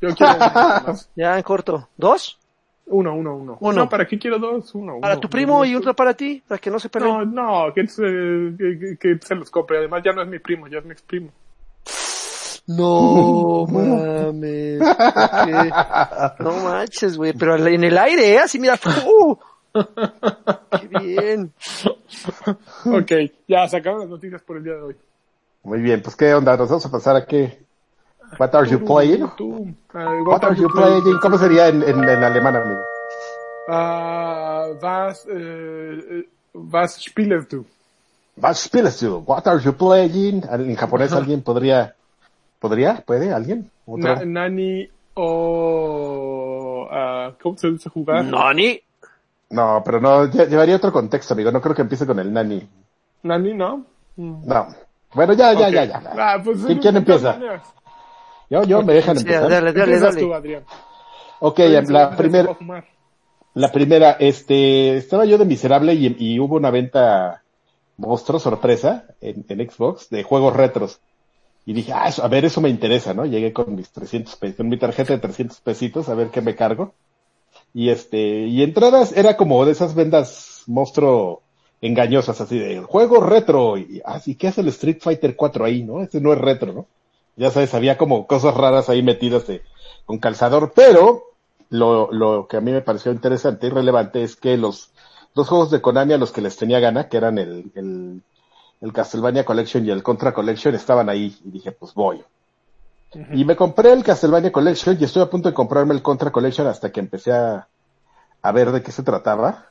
[0.00, 1.10] Yo quiero más.
[1.16, 1.88] Ya en corto.
[1.96, 2.38] ¿Dos?
[2.86, 3.58] Uno, uno, uno.
[3.60, 3.76] Uno.
[3.76, 4.74] No, ¿para qué quiero dos?
[4.74, 5.00] Uno.
[5.00, 5.20] Para uno.
[5.20, 5.80] tu primo y Uno.
[5.80, 7.34] otro para ti, para que no se peleen.
[7.34, 9.78] No, no, que, se, que, que se los compre.
[9.78, 11.30] Además ya no es mi primo, ya es mi ex primo.
[12.68, 14.80] No mames.
[16.38, 17.32] No manches, güey.
[17.32, 18.38] Pero en el aire, ¿eh?
[18.38, 18.78] Así mira.
[19.06, 19.36] ¡uh!
[20.80, 21.52] Qué bien.
[22.84, 23.12] ok,
[23.48, 24.96] ya se acaban las noticias por el día de hoy.
[25.62, 27.58] Muy bien, pues qué onda, nos vamos a pasar a qué.
[28.38, 29.28] What are you playing?
[29.36, 31.18] Tú, ah, What are you playing?
[31.20, 32.80] ¿Cómo sería en, en, en alemán, amigo?
[33.68, 37.64] Ah, was, eh, eh, was spielst du?
[38.36, 39.22] Was spielst du?
[39.26, 40.42] What are you playing?
[40.50, 41.94] En japonés alguien podría,
[42.60, 44.14] podría, puede, alguien, otro.
[44.14, 46.88] Na- nani o...
[46.90, 48.24] ah, ¿Cómo se dice jugar?
[48.24, 48.80] Nani.
[49.50, 51.52] No, pero no, lle- llevaría otro contexto, amigo.
[51.52, 52.68] No creo que empiece con el nani.
[53.22, 53.84] Nani, ¿no?
[54.16, 54.66] No.
[55.14, 56.02] Bueno, ya, ya, ya, ya.
[56.18, 57.32] Ah, pues, ¿Quién, empieza?
[57.32, 57.62] maneras.
[58.50, 59.48] Yo, yo, me dejan Sí, empezar.
[59.50, 60.20] dale, dale, dale.
[60.20, 60.64] tú, Adrián.
[61.40, 62.56] Ok, la primera,
[63.54, 67.42] la primera, este, estaba yo de miserable y, y hubo una venta
[67.96, 71.00] monstruo, sorpresa, en, en Xbox, de juegos retros.
[71.64, 73.26] Y dije, ah, eso- a ver, eso me interesa, ¿no?
[73.26, 76.54] Llegué con mis 300 pesos, con mi tarjeta de 300 pesitos, a ver qué me
[76.54, 76.94] cargo.
[77.76, 81.42] Y este, y entradas era como de esas vendas monstruo
[81.82, 83.76] engañosas, así de juego retro.
[83.76, 86.00] Y así, ¿qué hace el Street Fighter 4 ahí, no?
[86.00, 86.86] Ese no es retro, ¿no?
[87.36, 89.60] Ya sabes, había como cosas raras ahí metidas de,
[90.06, 91.24] con calzador, pero
[91.68, 94.92] lo, lo que a mí me pareció interesante y relevante es que los
[95.34, 98.22] dos juegos de Konami a los que les tenía gana, que eran el, el,
[98.80, 101.36] el Castlevania Collection y el Contra Collection, estaban ahí.
[101.44, 102.24] Y dije, pues voy.
[103.32, 106.66] Y me compré el Castlevania Collection y estoy a punto de comprarme el Contra Collection
[106.66, 107.68] hasta que empecé a,
[108.42, 109.66] a ver de qué se trataba.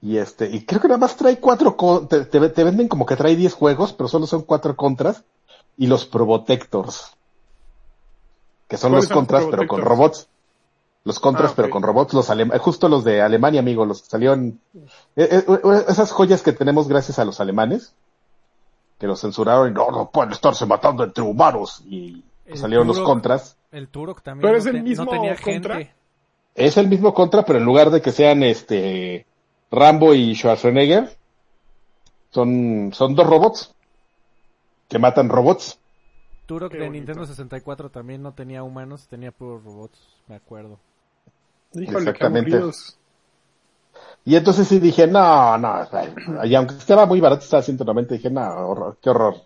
[0.00, 1.76] Y este, y creo que nada más trae cuatro,
[2.08, 5.24] te, te- te venden como que trae diez juegos, pero solo son cuatro contras
[5.76, 7.12] y los Probotectors.
[8.68, 10.28] Que son ¿Cuáles los contras, pero con robots.
[11.04, 14.08] Los contras, Ah, pero con robots, los alem- justo los de Alemania, amigo, los que
[14.10, 17.94] salieron, eh, eh, eh, esas joyas que tenemos gracias a los alemanes,
[18.98, 23.00] que los censuraron y no, no pueden estarse matando entre humanos, y El salieron los
[23.00, 23.56] contras.
[23.70, 24.42] El Turok también.
[24.42, 25.76] Pero no es el te- mismo no tenía contra.
[25.76, 25.94] gente.
[26.54, 29.26] Es el mismo contra, pero en lugar de que sean este
[29.70, 31.16] Rambo y Schwarzenegger,
[32.30, 33.74] son, son dos robots
[34.88, 35.78] que matan robots.
[36.46, 37.06] Turok Qué de bonito.
[37.06, 40.78] Nintendo 64 también no tenía humanos, tenía puros robots, me acuerdo.
[41.74, 42.60] Híjole, Exactamente.
[44.24, 45.86] Y entonces sí dije, no, no,
[46.44, 49.36] y aunque estaba muy barato, estaba 190, dije, no, horror, qué horror.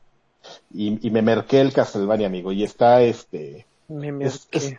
[0.72, 3.66] Y, y me merqué el Castlevania, amigo, y está este,
[4.00, 4.66] Me Es- merqué.
[4.66, 4.78] es-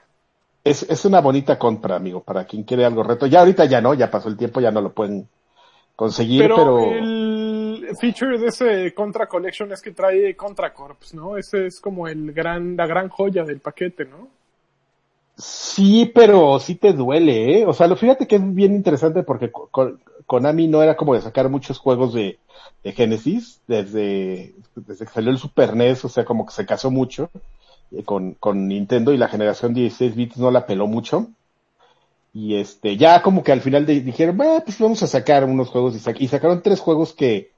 [0.65, 3.27] es, es una bonita compra, amigo, para quien quiere algo reto.
[3.27, 5.29] Ya ahorita ya no, ya pasó el tiempo, ya no lo pueden
[5.95, 7.13] conseguir, Pero, pero,
[7.87, 11.37] el feature de ese Contra Collection es que trae Contra Corps, ¿no?
[11.37, 14.29] Ese es como el gran, la gran joya del paquete, ¿no?
[15.37, 17.65] sí, pero sí te duele, ¿eh?
[17.65, 19.51] O sea, lo fíjate que es bien interesante porque
[20.25, 22.39] Konami no era como de sacar muchos juegos de,
[22.83, 26.91] de Genesis desde, desde que salió el Super NES, o sea, como que se casó
[26.91, 27.29] mucho
[27.91, 31.29] eh, con, con Nintendo y la generación 16 bits no la peló mucho.
[32.33, 35.95] Y este, ya como que al final dijeron, "Ah, pues vamos a sacar unos juegos
[35.95, 37.51] y, sac- y sacaron tres juegos que,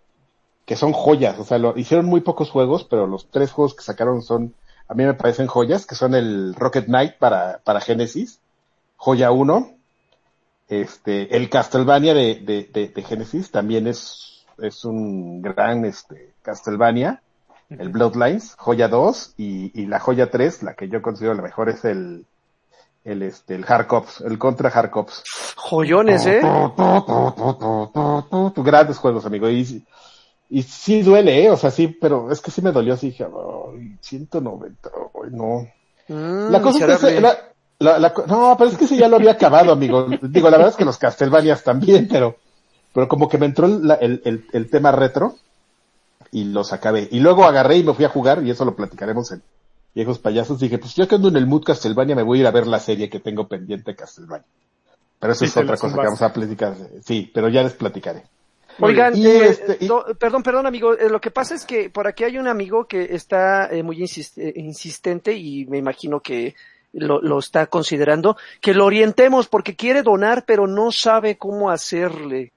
[0.66, 3.84] que son joyas, o sea, lo, hicieron muy pocos juegos, pero los tres juegos que
[3.84, 4.56] sacaron son,
[4.88, 8.40] a mí me parecen joyas, que son el Rocket Knight para, para Genesis,
[8.98, 9.76] joya 1,
[10.70, 17.22] este, el Castlevania de, de, de, de Genesis también es, es un gran, este, Castlevania,
[17.70, 21.70] el Bloodlines, joya 2, y, y la joya 3, la que yo considero la mejor
[21.70, 22.26] es el,
[23.04, 25.24] el, este, el Hard Cops, el Contra Hard Cops.
[25.56, 26.40] Joyones, ¿eh?
[28.58, 29.50] Grandes juegos, amigo.
[29.50, 29.84] Y,
[30.50, 31.50] y sí duele, ¿eh?
[31.52, 32.94] O sea, sí, pero es que sí me dolió.
[32.94, 34.90] Así dije, "Ay, 190,
[35.24, 35.68] ay, no.
[36.08, 37.38] Mm, La cosa es que la-
[37.80, 40.08] la- la no, pero es que sí ya lo había acabado, amigo.
[40.22, 42.36] Digo, la verdad es que los Castlevanias también, pero,
[42.96, 45.36] pero como que me entró el, el, el, el tema retro
[46.32, 47.08] y los acabé.
[47.12, 49.44] Y luego agarré y me fui a jugar y eso lo platicaremos en
[49.94, 50.60] Viejos Payasos.
[50.60, 52.66] Dije, pues ya que ando en el mood Castlevania me voy a ir a ver
[52.68, 54.48] la serie que tengo pendiente de Castlevania.
[55.20, 56.76] Pero eso es otra cosa que vamos a platicar.
[57.04, 58.24] Sí, pero ya les platicaré.
[58.80, 60.94] Oigan, Y eh, este, y- no, perdón, perdón, amigo.
[60.94, 63.98] eh, lo que pasa es que por aquí hay un amigo que está eh, muy
[64.02, 66.56] insis- insistente y me imagino que
[66.92, 72.52] lo, lo está considerando, que lo orientemos porque quiere donar, pero no sabe cómo hacerle.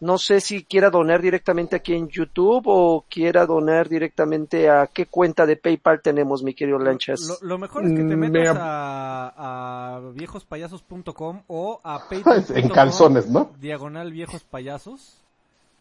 [0.00, 5.06] No sé si quiera donar directamente aquí en YouTube o quiera donar directamente a qué
[5.06, 7.20] cuenta de PayPal tenemos, mi querido Lanchas.
[7.40, 12.22] Lo, lo mejor es que te Mm, metas me- a, a viejospayasos.com o a en
[12.22, 13.52] patreon.com calzones, ¿no?
[13.60, 15.22] diagonal viejos payasos.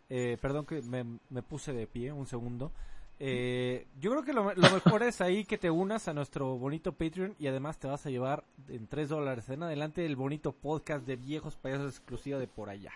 [0.10, 2.72] Eh, perdón que me, me puse de pie un segundo.
[3.20, 6.92] Eh, yo creo que lo, lo mejor es ahí que te unas a nuestro bonito
[6.92, 11.06] Patreon y además te vas a llevar en 3 dólares en adelante el bonito podcast
[11.08, 12.92] de viejos payasos exclusivo de por allá.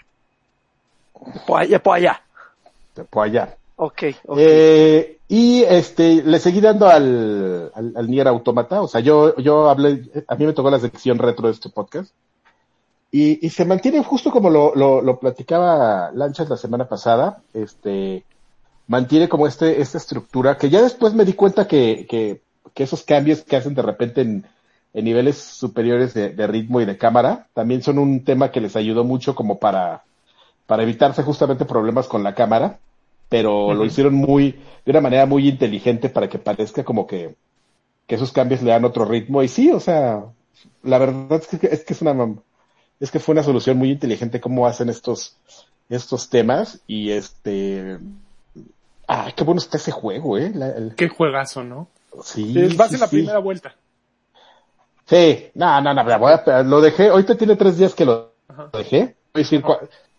[1.47, 2.21] Allá.
[2.93, 3.57] Te puedo hallar.
[3.75, 4.37] Ok, ok.
[4.39, 9.69] Eh, y este, le seguí dando al, al, al Nier Automata, o sea, yo, yo
[9.69, 12.11] hablé, a mí me tocó la sección retro de este podcast,
[13.11, 18.23] y, y se mantiene justo como lo, lo, lo platicaba Lanchas la semana pasada, este,
[18.87, 22.41] mantiene como este, esta estructura, que ya después me di cuenta que, que,
[22.73, 24.45] que esos cambios que hacen de repente en,
[24.93, 28.75] en niveles superiores de, de ritmo y de cámara, también son un tema que les
[28.75, 30.03] ayudó mucho como para,
[30.67, 32.79] para evitarse justamente problemas con la cámara
[33.29, 34.53] pero lo hicieron muy,
[34.85, 37.35] de una manera muy inteligente para que parezca como que,
[38.07, 39.43] que esos cambios le dan otro ritmo.
[39.43, 40.25] Y sí, o sea,
[40.83, 42.35] la verdad es que, es que es una,
[42.99, 45.35] es que fue una solución muy inteligente cómo hacen estos,
[45.89, 47.99] estos temas y este,
[49.07, 50.51] ah, qué bueno está ese juego, eh.
[50.53, 51.87] La- el- Qué juegazo, ¿no?
[52.23, 53.17] sí, sí, en la sí.
[53.17, 53.75] primera vuelta.
[55.05, 58.69] Sí, no, no, no, a- lo dejé, ahorita tiene tres días que lo Ajá.
[58.73, 59.15] dejé.
[59.33, 59.63] Voy a decir,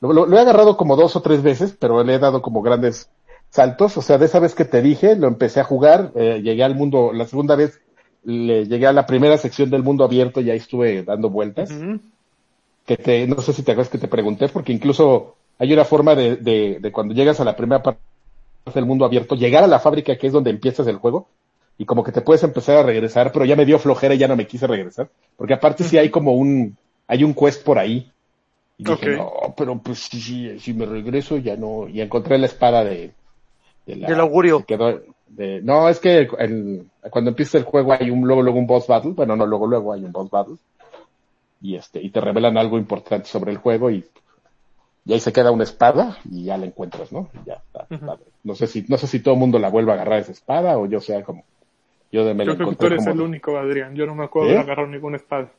[0.01, 2.63] lo, lo- lo he agarrado como dos o tres veces, pero le he dado como
[2.63, 3.11] grandes
[3.51, 3.97] saltos.
[3.97, 6.75] O sea, de esa vez que te dije, lo empecé a jugar, eh, llegué al
[6.77, 7.81] mundo, la segunda vez
[8.25, 11.71] le llegué a la primera sección del mundo abierto y ahí estuve dando vueltas.
[12.87, 16.15] Que te, no sé si te acuerdas que te pregunté, porque incluso hay una forma
[16.15, 18.01] de, de, de cuando llegas a la primera parte
[18.75, 21.29] del mundo abierto, llegar a la fábrica que es donde empiezas el juego,
[21.77, 24.29] y como que te puedes empezar a regresar, pero ya me dio flojera y ya
[24.29, 26.77] no me quise regresar, porque aparte sí hay como un,
[27.07, 28.11] hay un quest por ahí.
[28.79, 32.47] Y dije, no, pero pues si, si, si me regreso ya no, y encontré la
[32.47, 33.13] espada de,
[33.87, 34.61] de la- Del augurio.
[34.61, 38.59] se quedó de- no, es que el- cuando empieza el juego hay un, luego, luego
[38.59, 40.57] un boss battle, bueno, no, luego, luego hay un boss battle,
[41.61, 44.05] y este, y te revelan algo importante sobre el juego y,
[45.05, 47.31] y ahí se queda una espada y ya la encuentras, ¿no?
[47.35, 47.87] Y ya está.
[48.45, 50.79] No sé si, no sé si todo el mundo la vuelva a agarrar esa espada
[50.79, 51.43] o yo sea como,
[52.13, 53.95] yo de me Yo creo que tú eres el de- único, Adrián.
[53.97, 54.55] Yo no me acuerdo ¿Eh?
[54.55, 55.51] de agarrar ninguna espada.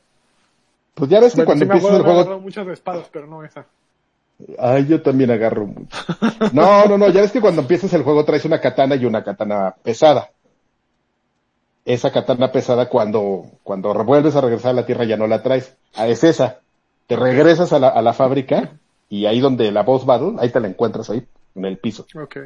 [0.94, 3.66] Pues ya ves que Bueno, cuando sí empiezas el juego, muchas espadas, pero no esa.
[4.58, 5.96] Ay, yo también agarro mucho.
[6.52, 9.22] No, no, no, ya ves que cuando empiezas el juego traes una katana y una
[9.22, 10.30] katana pesada.
[11.84, 15.76] Esa katana pesada cuando, cuando vuelves a regresar a la tierra ya no la traes.
[15.94, 16.60] Ah, es esa.
[17.06, 18.70] Te regresas a la, a la fábrica
[19.08, 22.06] y ahí donde la boss battle, ahí te la encuentras ahí, en el piso.
[22.14, 22.36] Ok.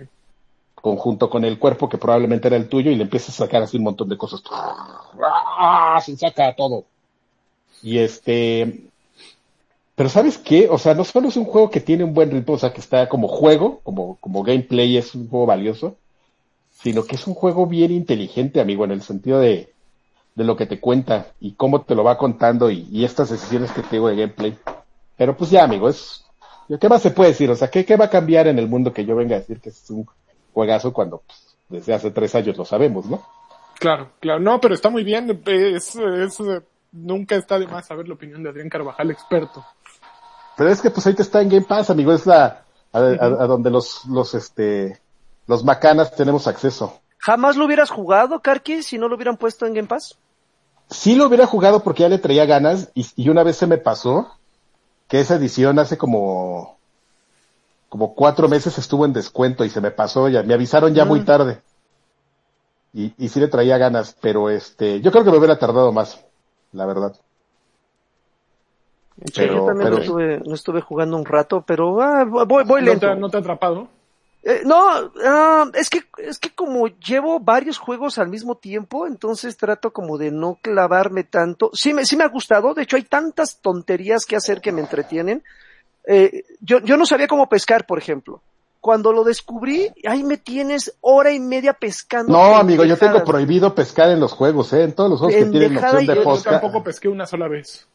[0.75, 3.77] conjunto con el cuerpo que probablemente era el tuyo y le empiezas a sacar así
[3.77, 4.43] un montón de cosas.
[4.51, 6.01] ¡Ah!
[6.05, 6.85] Se saca todo.
[7.85, 8.81] Y este,
[9.95, 10.69] pero ¿sabes qué?
[10.71, 12.81] O sea, no solo es un juego que tiene un buen ritmo, o sea, que
[12.81, 15.95] está como juego, como, como gameplay es un juego valioso,
[16.83, 19.71] sino que es un juego bien inteligente, amigo, en el sentido de,
[20.35, 23.71] de lo que te cuenta y cómo te lo va contando y, y estas decisiones
[23.73, 24.57] que tengo de gameplay.
[25.19, 26.25] Pero pues ya, amigo, es,
[26.81, 27.51] ¿qué más se puede decir?
[27.51, 29.61] O sea, ¿qué, qué va a cambiar en el mundo que yo venga a decir
[29.61, 30.07] que es un
[30.55, 33.23] juegazo cuando pues, desde hace tres años lo sabemos, ¿no?
[33.79, 34.41] Claro, claro.
[34.41, 35.43] No, pero está muy bien.
[35.45, 35.99] Es,
[36.95, 39.65] nunca está de más saber la opinión de Adrián Carvajal, experto.
[40.57, 43.03] Pero es que pues ahorita está en Game Pass, amigo, es la, a, a-
[43.43, 45.01] a donde los, los, este,
[45.47, 47.01] los macanas tenemos acceso.
[47.19, 50.17] ¿Jamás lo hubieras jugado, Karki, si no lo hubieran puesto en Game Pass?
[50.91, 53.79] Sí lo hubiera jugado porque ya le traía ganas y, y una vez se me
[53.79, 54.31] pasó
[55.09, 56.77] que esa edición hace como,
[57.89, 61.21] como cuatro meses estuvo en descuento y se me pasó ya, me avisaron ya muy
[61.21, 61.25] Mm.
[61.25, 61.63] tarde.
[62.93, 66.23] Y, y sí le traía ganas, pero este, yo creo que me hubiera tardado más,
[66.75, 67.15] la verdad.
[69.27, 72.65] Sí, Pero- yo también pero- lo, estuve, lo estuve jugando un rato, pero ah, voy,
[72.65, 73.09] voy ¿No lento.
[73.09, 73.89] te, ¿No te ha atrapado?
[74.43, 74.77] Eh, no,
[75.25, 80.19] ah, es que es que como llevo varios juegos al mismo tiempo, entonces trato como
[80.19, 81.71] de no clavarme tanto.
[81.73, 84.81] Sí me sí me ha gustado, de hecho hay tantas tonterías que hacer que me
[84.83, 85.43] entretienen.
[86.07, 88.43] Eh, yo yo no sabía cómo pescar, por ejemplo.
[88.85, 92.31] Cuando lo descubrí, ahí me tienes hora y media pescando.
[92.31, 94.83] No, amigo, yo tengo prohibido pescar en los juegos, ¿eh?
[94.83, 97.89] En todos los juegos que tienen opción de yo Yo tampoco pesqué una sola vez.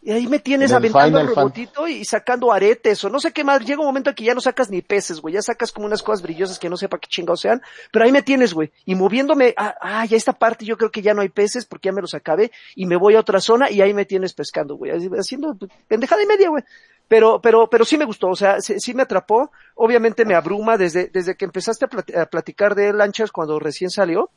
[0.00, 3.42] Y ahí me tienes el aventando el robotito y sacando aretes o no sé qué
[3.42, 3.64] más.
[3.66, 5.34] Llega un momento en que ya no sacas ni peces, güey.
[5.34, 7.60] Ya sacas como unas cosas brillosas que no sepa qué chingados sean.
[7.90, 8.70] Pero ahí me tienes, güey.
[8.84, 11.88] Y moviéndome, ah, ah, ya esta parte yo creo que ya no hay peces porque
[11.88, 12.52] ya me los acabé.
[12.76, 14.92] Y me voy a otra zona y ahí me tienes pescando, güey.
[14.92, 15.56] Así- Haciendo
[15.88, 16.62] pendejada y media, güey.
[17.08, 19.50] Pero, pero, pero sí me gustó, o sea, sí, sí me atrapó.
[19.74, 23.88] Obviamente me abruma desde, desde que empezaste a, plat- a platicar de Lanchas cuando recién
[23.90, 24.30] salió.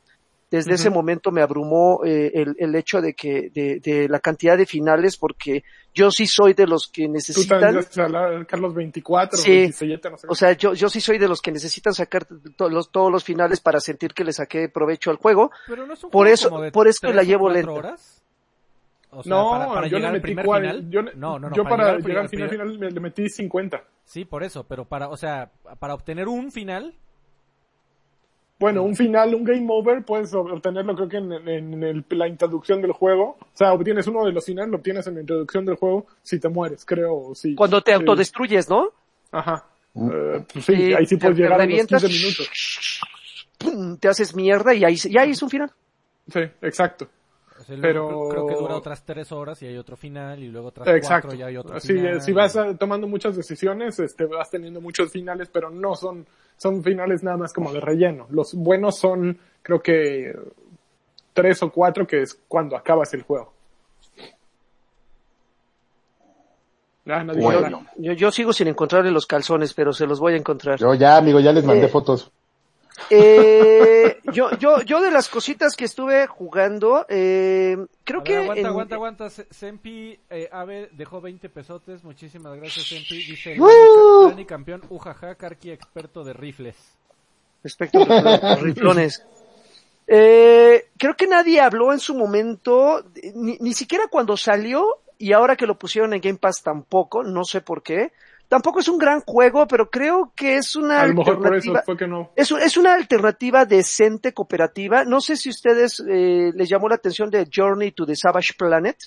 [0.50, 4.58] Desde ese momento me abrumó eh, el, el hecho de que, de, de la cantidad
[4.58, 5.64] de finales, porque
[5.94, 9.50] yo sí soy de los que Tú necesitan, también la- Carlos 24, Sí.
[9.50, 10.26] 27, no sé.
[10.28, 13.24] o sea, yo, yo sí soy de los que necesitan sacar to- los, todos los
[13.24, 15.50] finales para sentir que le saqué provecho al juego.
[15.66, 17.54] Pero no es un Por juego eso- como de por eso tres la llevo cuatro
[17.56, 17.72] lenta.
[17.72, 18.21] horas.
[19.14, 20.90] O sea, no, para, para yo llegar le al metí primer final.
[20.90, 21.54] Yo, no, no, no.
[21.54, 23.84] yo para, llegar al primer- final, final me- le metí 50.
[24.04, 26.94] Sí, por eso, pero para, o sea, para obtener un final,
[28.58, 32.80] Bueno, un final, un game over, puedes obtenerlo creo que en, en el- la introducción
[32.80, 33.36] del juego.
[33.40, 36.38] O sea, obtienes uno de los finales, lo obtienes en la introducción del juego si
[36.38, 37.34] te mueres, creo.
[37.34, 38.90] Sí, Cuando te autodestruyes, ¿no?
[39.32, 39.66] Ajá.
[39.94, 40.10] Mm.
[40.10, 42.02] Eh, pues sí, ahí sí te- puedes te llegar a los revientas.
[42.04, 43.98] 15 minutos.
[44.00, 45.70] Te haces mierda y ahí, y ahí es un final.
[46.28, 47.08] Sí, exacto.
[47.62, 50.68] O sea, Pero- creo que dura otras tres horas y hay otro final y luego
[50.68, 51.28] otras Exacto.
[51.28, 52.20] cuatro y hay otro Sí, final.
[52.20, 57.22] si vas tomando muchas decisiones, este, vas teniendo muchos finales, pero no son, son finales
[57.22, 58.26] nada más como de relleno.
[58.30, 60.32] Los buenos son, creo que,
[61.32, 63.52] tres o cuatro, que es cuando acabas el juego.
[67.06, 67.84] Ah, Bueno.
[67.96, 70.78] Yo, yo sigo sin encontrarle los calzones, pero se los voy a encontrar.
[70.78, 72.30] Yo ya, amigo, ya les mandé Eh, fotos.
[73.10, 78.36] Eh, yo, yo, yo de las cositas que estuve jugando, eh, creo que...
[78.36, 79.30] aguanta, en- aguanta, aguanta.
[79.30, 82.02] Se- Sempi eh, Ave dejó 20 pesotes.
[82.04, 83.16] Muchísimas gracias, Sempi.
[83.24, 83.56] Dice.
[84.28, 86.76] Dani campeón, ujaja, Karki experto de rifles.
[87.62, 89.22] respecto a los- los riflones.
[90.06, 95.54] Eh, creo que nadie habló en su momento, ni, ni siquiera cuando salió y ahora
[95.56, 98.12] que lo pusieron en Game Pass tampoco, no sé por qué.
[98.52, 101.70] Tampoco es un gran juego, pero creo que es una A lo mejor por eso
[101.70, 101.82] alternativa.
[101.86, 102.32] fue que no.
[102.36, 105.06] Es, un- es una alternativa decente cooperativa.
[105.06, 108.98] No sé si ustedes eh, les llamó la atención de Journey to the Savage Planet.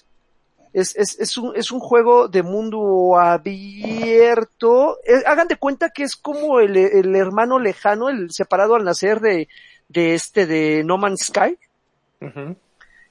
[0.74, 4.98] Es, es, es, un, es un juego de mundo abierto.
[5.06, 9.20] Eh, hagan de cuenta que es como el, el hermano lejano, el separado al nacer
[9.20, 9.48] de,
[9.90, 11.56] de este de No Man's Sky.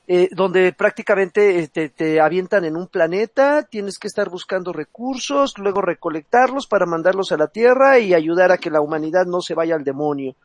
[0.06, 5.56] Eh, donde prácticamente eh, te, te avientan en un planeta, tienes que estar buscando recursos,
[5.56, 9.54] luego recolectarlos para mandarlos a la Tierra y ayudar a que la humanidad no se
[9.54, 10.36] vaya al demonio.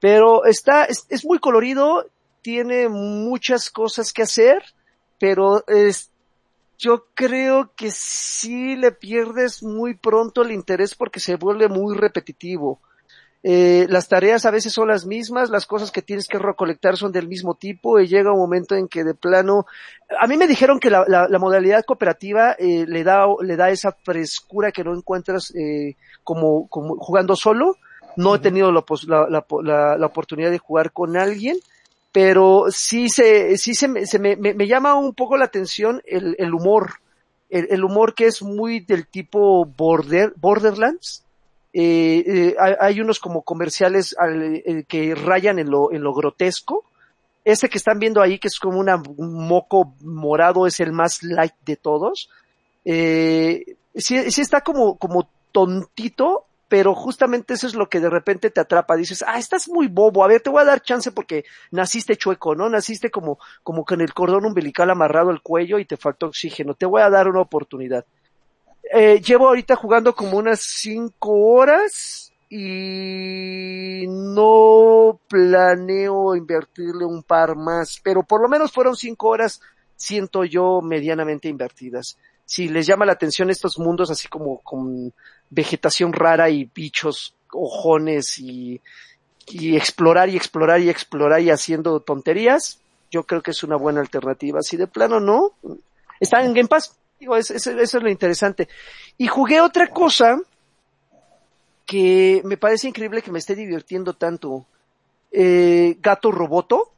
[0.00, 2.06] Pero está, es, es muy colorido,
[2.40, 4.62] tiene muchas cosas que hacer,
[5.18, 6.10] pero es,
[6.78, 12.80] yo creo que sí le pierdes muy pronto el interés porque se vuelve muy repetitivo.
[13.44, 17.10] Eh, las tareas a veces son las mismas, las cosas que tienes que recolectar son
[17.10, 19.66] del mismo tipo y llega un momento en que de plano,
[20.20, 23.70] a mí me dijeron que la, la- la modalidad cooperativa eh, le da le da
[23.70, 27.76] esa frescura que no encuentras eh, como, como jugando solo.
[28.14, 31.56] No he tenido la, la, la, la- la oportunidad de jugar con alguien,
[32.12, 36.00] pero sí se sí se, me, se me, me- me llama un poco la atención
[36.06, 36.90] el, el humor,
[37.50, 41.24] el, el humor que es muy del tipo border Borderlands
[41.72, 46.84] Eh, eh, hay, unos como comerciales al- eh, que rayan en lo, en lo grotesco.
[47.44, 51.54] Ese que están viendo ahí, que es como un moco morado, es el más light
[51.64, 52.28] de todos.
[52.84, 58.50] Eh, sí, sí está como, como tontito, pero justamente eso es lo que de repente
[58.50, 58.96] te atrapa.
[58.96, 62.54] Dices, ah, estás muy bobo, a ver, te voy a dar chance porque naciste chueco,
[62.54, 62.68] ¿no?
[62.68, 66.74] Naciste como, como con el cordón umbilical amarrado al cuello y te faltó oxígeno.
[66.74, 68.04] Te voy a dar una oportunidad.
[68.94, 77.98] Eh, llevo ahorita jugando como unas cinco horas y no planeo invertirle un par más,
[78.04, 79.62] pero por lo menos fueron cinco horas,
[79.96, 82.18] siento yo, medianamente invertidas.
[82.44, 85.14] Si les llama la atención estos mundos así como con
[85.48, 88.78] vegetación rara y bichos, ojones y,
[89.46, 92.78] y explorar y explorar y explorar y haciendo tonterías,
[93.10, 94.60] yo creo que es una buena alternativa.
[94.60, 95.52] Si de plano no,
[96.20, 96.94] está en Game Pass.
[97.22, 98.68] Digo, es- es- eso es lo interesante.
[99.16, 100.40] Y jugué otra cosa
[101.86, 104.66] que me parece increíble que me esté divirtiendo tanto.
[105.30, 106.90] Eh, Gato Roboto,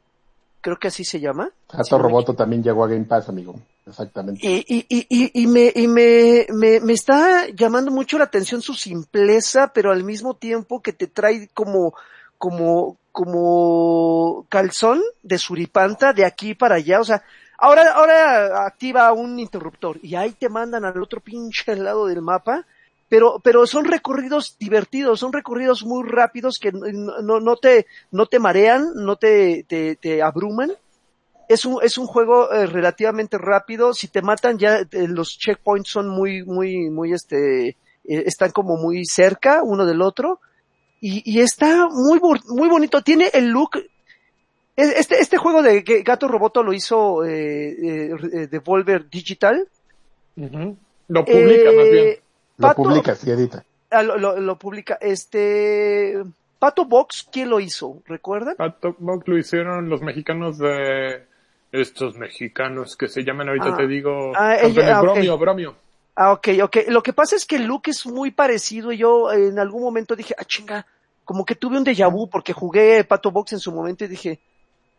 [0.61, 1.51] creo que así se llama.
[1.71, 3.53] Gato me Roboto también llegó a Game Pass, amigo.
[3.85, 4.39] Exactamente.
[4.43, 8.63] y, y, y, y, y me, y me, me, me está llamando mucho la atención
[8.63, 11.93] su simpleza, pero al mismo tiempo que te trae como,
[12.39, 16.99] como, como calzón de suripanta de aquí para allá.
[16.99, 17.21] O sea,
[17.57, 22.65] ahora, ahora activa un interruptor y ahí te mandan al otro pinche lado del mapa.
[23.07, 28.39] Pero, pero son recorridos divertidos, son recorridos muy rápidos que no, no, te, no te
[28.39, 30.71] marean, no te, te, te abruman
[31.47, 33.93] es un, es un juego eh, relativamente rápido.
[33.93, 38.77] Si te matan ya eh, los checkpoints son muy, muy, muy este, eh, están como
[38.77, 40.39] muy cerca uno del otro.
[41.01, 43.01] Y, y está muy, muy bonito.
[43.01, 43.77] Tiene el look.
[44.75, 49.67] Este, este juego de Gato Roboto lo hizo eh, eh, eh, Devolver Digital.
[50.35, 52.07] Lo publica más bien.
[52.09, 52.21] Eh,
[52.57, 53.63] Lo publicas y edita.
[53.91, 54.97] ah, lo, lo- lo publica.
[54.99, 56.21] Este,
[56.59, 58.01] Pato Box, ¿quién lo hizo?
[58.05, 58.55] ¿Recuerdan?
[58.55, 61.23] Pato Box lo hicieron los mexicanos de
[61.71, 63.77] estos mexicanos que se llaman ahorita Ah.
[63.77, 65.75] te digo Ah, ella- ah, bromio bromio
[66.17, 66.77] Ah, ok, ok.
[66.87, 69.83] Lo que pasa es que el look es muy parecido y yo eh, en algún
[69.83, 70.85] momento dije, ah, chinga,
[71.25, 74.39] como que tuve un déjà vu porque jugué Pato Box en su momento y dije,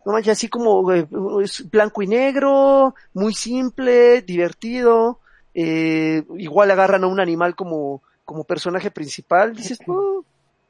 [0.07, 1.07] no manches, así como eh,
[1.43, 5.21] es blanco y negro, muy simple, divertido,
[5.53, 9.79] eh, igual agarran a un animal como, como personaje principal, dices.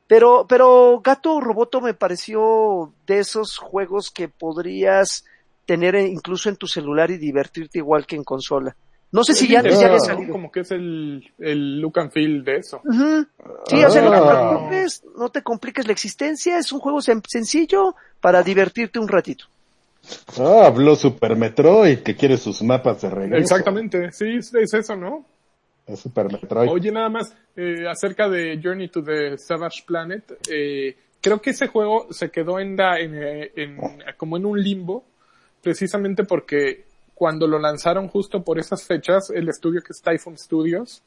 [0.08, 5.24] Pero, pero Gato Roboto me pareció de esos juegos que podrías
[5.66, 8.76] tener en- incluso en tu celular y divertirte igual que en consola.
[9.12, 10.16] No sé si ya antes ya había interesante, ¿no?
[10.18, 10.32] salido.
[10.32, 13.26] como que es el, el look and feel de eso Ujú.
[13.66, 14.48] Sí, o sea, no te Ah.
[14.50, 19.44] preocupes, no te compliques la existencia, es un juego sen- sencillo para divertirte un ratito.
[20.38, 23.42] Ah, habló Super Metroid, que quiere sus mapas de regreso.
[23.42, 25.24] exactamente sí es, es eso no
[25.86, 26.68] Es Super Metroid.
[26.68, 31.68] Oye, nada más, eh, acerca de Journey to the Savage Planet, eh, creo que ese
[31.68, 33.14] juego se quedó en, la, en,
[33.56, 33.78] en-
[34.16, 35.04] como en un limbo,
[35.62, 36.84] precisamente porque
[37.16, 41.02] cuando lo lanzaron justo por esas fechas, el estudio que es Typhoon Studios,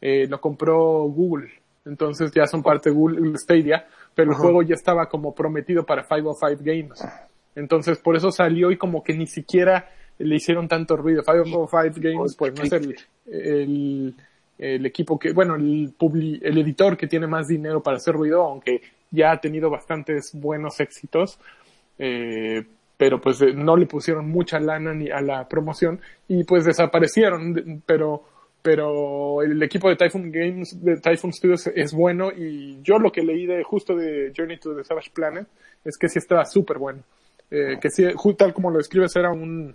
[0.00, 1.48] eh, lo compró Google.
[1.86, 3.86] Entonces ya son parte de Google Stadia,
[4.16, 7.04] pero el juego ya estaba como prometido para 505 Games.
[7.54, 9.88] Entonces por eso salió y como que ni siquiera
[10.18, 11.22] le hicieron tanto ruido.
[11.22, 12.96] 505 Games pues no es el,
[13.26, 14.14] el,
[14.58, 18.42] el equipo que, bueno, el, publi- el editor que tiene más dinero para hacer ruido,
[18.42, 18.80] aunque
[19.12, 21.38] ya ha tenido bastantes buenos éxitos.
[21.98, 22.64] Eh,
[22.96, 27.52] pero pues eh, no le pusieron mucha lana ni a la promoción y pues desaparecieron,
[27.54, 28.22] de- pero
[28.62, 33.22] pero el equipo de Typhoon Games, de Typhoon Studios es bueno y yo lo que
[33.22, 35.46] leí de justo de Journey to the Savage Planet
[35.84, 37.00] es que sí estaba súper bueno.
[37.50, 38.04] Eh, que sí,
[38.38, 39.74] tal como lo describes, era un,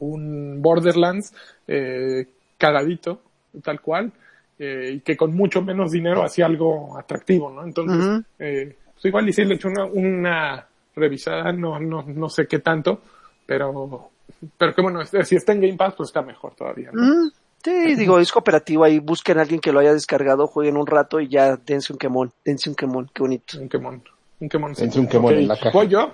[0.00, 1.34] un Borderlands
[1.68, 2.26] eh,
[2.56, 3.20] cagadito,
[3.62, 4.10] tal cual,
[4.58, 7.64] eh, y que con mucho menos dinero hacía algo atractivo, ¿no?
[7.64, 10.66] Entonces, eh, pues igual y sí le hecho una, una
[10.96, 13.00] revisada, no, no, no sé qué tanto,
[13.44, 14.10] pero,
[14.58, 17.02] pero que bueno, este- si está en Game Pass, pues está mejor todavía, ¿no?
[17.02, 17.30] Mm,
[17.64, 21.18] Sí, digo, es cooperativo ahí, busquen a alguien que lo haya descargado, jueguen un rato
[21.18, 23.58] y ya dense un quemón, dense un quemón, qué bonito.
[23.60, 24.04] Un quemón.
[24.38, 24.72] Un quemón.
[24.74, 25.70] Dense un quemón en la caja.
[25.72, 26.12] ¿Voy yo?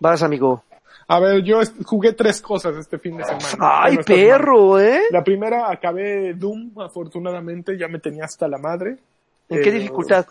[0.00, 0.64] Vas, amigo.
[1.06, 3.46] A ver, yo jugué tres cosas este fin de semana.
[3.60, 4.38] Ay, Bueno, esta semana.
[4.38, 5.00] perro, ¿eh?
[5.12, 8.96] La primera acabé Doom, afortunadamente, ya me tenía hasta la madre.
[9.48, 10.26] ¿En qué Eh, dificultad?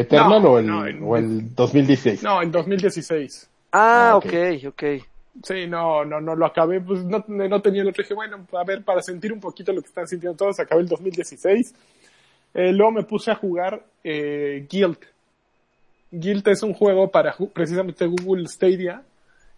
[0.00, 2.22] ¿Eternal No, o, el, no, en- o el 2016?
[2.22, 3.48] No, en 2016.
[3.72, 4.68] Ah, Ah, ok, ok.
[4.68, 5.06] ok.
[5.44, 8.02] Sí, no, no, no lo acabé, pues no, no tenía el otro.
[8.02, 10.88] Dije, bueno, a ver, para sentir un poquito lo que están sintiendo todos, acabé el
[10.88, 11.74] 2016.
[12.52, 14.98] Eh, luego me puse a jugar eh, Guild.
[16.10, 19.02] Guild es un juego para precisamente Google Stadia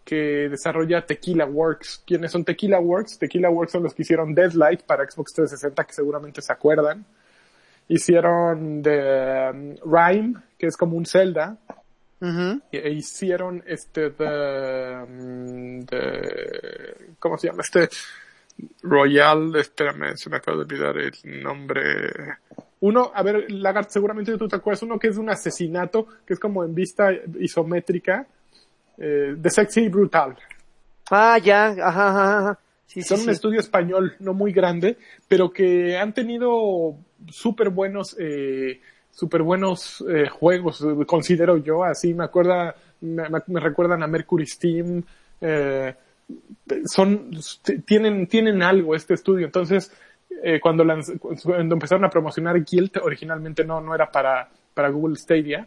[0.05, 2.03] que desarrolla Tequila Works.
[2.07, 3.19] ¿Quiénes son Tequila Works?
[3.19, 7.05] Tequila Works son los que hicieron Deadlight para Xbox 360, que seguramente se acuerdan.
[7.89, 11.57] Hicieron de um, Rhyme, que es como un Zelda,
[12.21, 12.61] Ujú.
[12.71, 17.63] e hicieron este de, mm, de ¿cómo se llama?
[17.63, 17.89] Este
[18.83, 22.11] Royal, espérame, se me acaba de olvidar el nombre.
[22.81, 26.35] Uno, a ver, Lagart, seguramente tú te acuerdas, uno que es de un asesinato, que
[26.35, 28.27] es como en vista isométrica,
[28.99, 30.37] eh, de sexy y brutal.
[31.11, 32.59] Ah, ya, ajá, ajá, ajá.
[32.87, 33.25] Sí, Son sí.
[33.25, 36.97] un estudio español no muy grande, pero que han tenido
[37.31, 44.03] súper buenos, eh, súper buenos eh, juegos, considero yo, así me acuerda, me, me- recuerdan
[44.03, 45.03] a Mercury Steam,
[45.41, 45.95] eh,
[46.87, 47.31] son,
[47.85, 49.93] tienen, tienen algo este estudio, entonces,
[50.43, 50.85] eh, cuando,
[51.21, 55.67] cuando empezaron a promocionar Guild, originalmente no, no era para, para Google Stadia,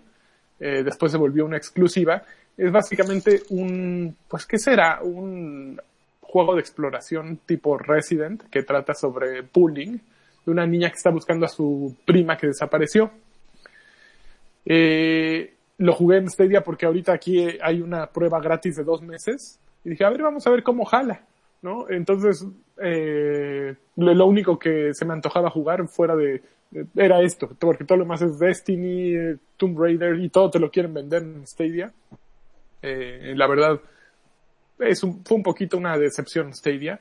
[0.59, 2.23] eh, después se volvió una exclusiva,
[2.57, 5.01] es básicamente un, pues, ¿qué será?
[5.03, 5.79] Un
[6.21, 9.97] juego de exploración tipo Resident que trata sobre bullying
[10.45, 13.11] de una niña que está buscando a su prima que desapareció.
[14.65, 19.01] Eh, lo jugué en Stadia porque ahorita aquí eh, hay una prueba gratis de dos
[19.01, 21.21] meses y dije, a ver, vamos a ver cómo jala,
[21.61, 21.89] ¿no?
[21.89, 22.45] Entonces,
[22.81, 26.41] eh, lo, único que se me antojaba jugar fuera de,
[26.71, 30.59] de- era esto, porque todo lo demás es Destiny, eh, Tomb Raider y todo te
[30.59, 31.91] lo quieren vender en Stadia.
[32.81, 33.79] Eh, la verdad,
[34.79, 36.99] es un, fue un poquito una decepción Stadia,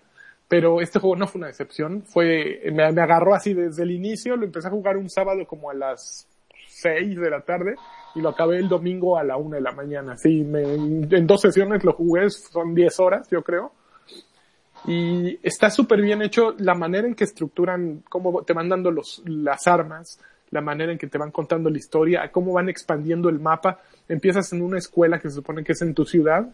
[0.54, 4.44] pero este juego no fue una decepción, fue, me, agarró así desde el inicio, lo
[4.44, 6.28] empecé a jugar un sábado como a las
[6.68, 7.74] 6 de la tarde
[8.14, 11.82] y lo acabé el domingo a la 1 de la mañana, sí, en dos sesiones
[11.82, 13.72] lo jugué, son 10 horas yo creo,
[14.86, 19.24] y está súper bien hecho la manera en que estructuran, cómo te van dando los,
[19.26, 20.20] las armas,
[20.52, 23.80] la manera en que te van contando la historia, cómo van expandiendo el mapa.
[24.08, 26.46] Empiezas en una escuela que se supone que es en tu ciudad,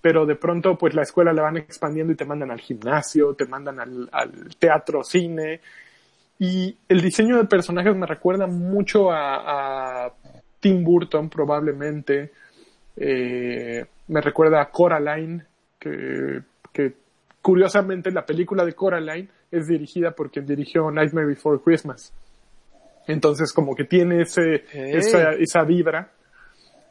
[0.00, 3.46] pero de pronto pues la escuela la van expandiendo y te mandan al gimnasio, te
[3.46, 5.60] mandan al, al teatro, cine.
[6.38, 10.12] Y el diseño de personajes me recuerda mucho a, a
[10.60, 12.30] Tim Burton probablemente.
[12.96, 15.44] Eh, me recuerda a Coraline,
[15.78, 16.40] que,
[16.72, 16.94] que
[17.42, 22.12] curiosamente la película de Coraline es dirigida por quien dirigió Nightmare Before Christmas.
[23.06, 24.92] Entonces como que tiene ese, Hey.
[24.94, 26.12] esa, esa vibra.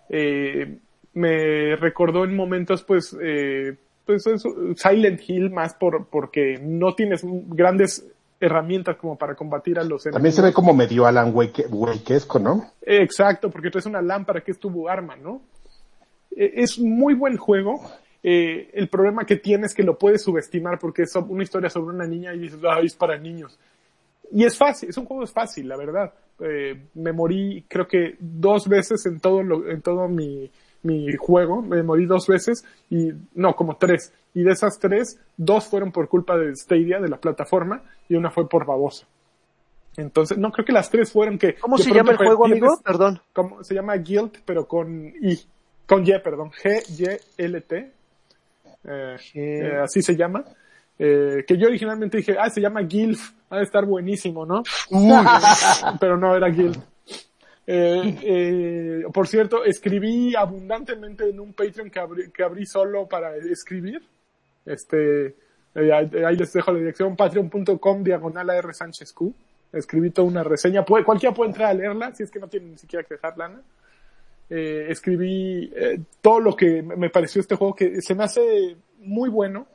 [0.09, 0.77] Eh,
[1.17, 7.21] me recordó en momentos pues, eh, pues eso, Silent Hill más por, porque no tienes
[7.23, 8.05] grandes
[8.39, 12.71] herramientas como para combatir a los También se ve como medio Alan Wake, Wakeesco, ¿no?
[12.81, 15.41] Exacto, porque traes una lámpara que es tu arma, ¿no?
[16.35, 17.81] Eh, Es muy buen juego.
[18.21, 21.95] Eh, el problema que tiene es que lo puedes subestimar porque es una historia sobre
[21.95, 23.57] una niña y dices, ay, es para niños.
[24.31, 26.13] Y es fácil, es un juego es fácil, la verdad.
[26.41, 30.51] Eh, me morí, creo que dos veces en todo lo, en todo mi,
[30.83, 34.13] mi juego, me morí dos veces y, no, como tres.
[34.33, 38.31] Y de esas tres, dos fueron por culpa de Stadia, de la plataforma, y una
[38.31, 39.07] fue por babosa.
[39.97, 41.55] Entonces, no, creo que las tres fueron que...
[41.55, 42.79] ¿Cómo se llama el juego, amigo?
[42.83, 43.19] Perdón.
[43.33, 45.39] como se llama Guild, pero con I,
[45.87, 47.91] con Y, perdón, G-Y-L-T,
[48.83, 50.43] eh, eh, así se llama.
[50.99, 54.63] Eh, que yo originalmente dije, ah, se llama Gilf, ha de estar buenísimo, ¿no?
[55.99, 56.81] pero no era Guild.
[57.69, 64.01] Eh, eh, por cierto, escribí abundantemente en un Patreon que abrí, solo para escribir.
[64.65, 65.35] Este,
[65.75, 69.33] eh, ahí, les dejo la dirección, patreon.com diagonal a R Sánchez Q.
[69.73, 72.67] Escribí toda una reseña, puede, cualquiera puede entrar a leerla, si es que no tiene
[72.67, 73.61] ni siquiera que dejar lana.
[74.49, 75.73] Escribí
[76.21, 79.67] todo lo que me pareció este juego que se me hace muy bueno.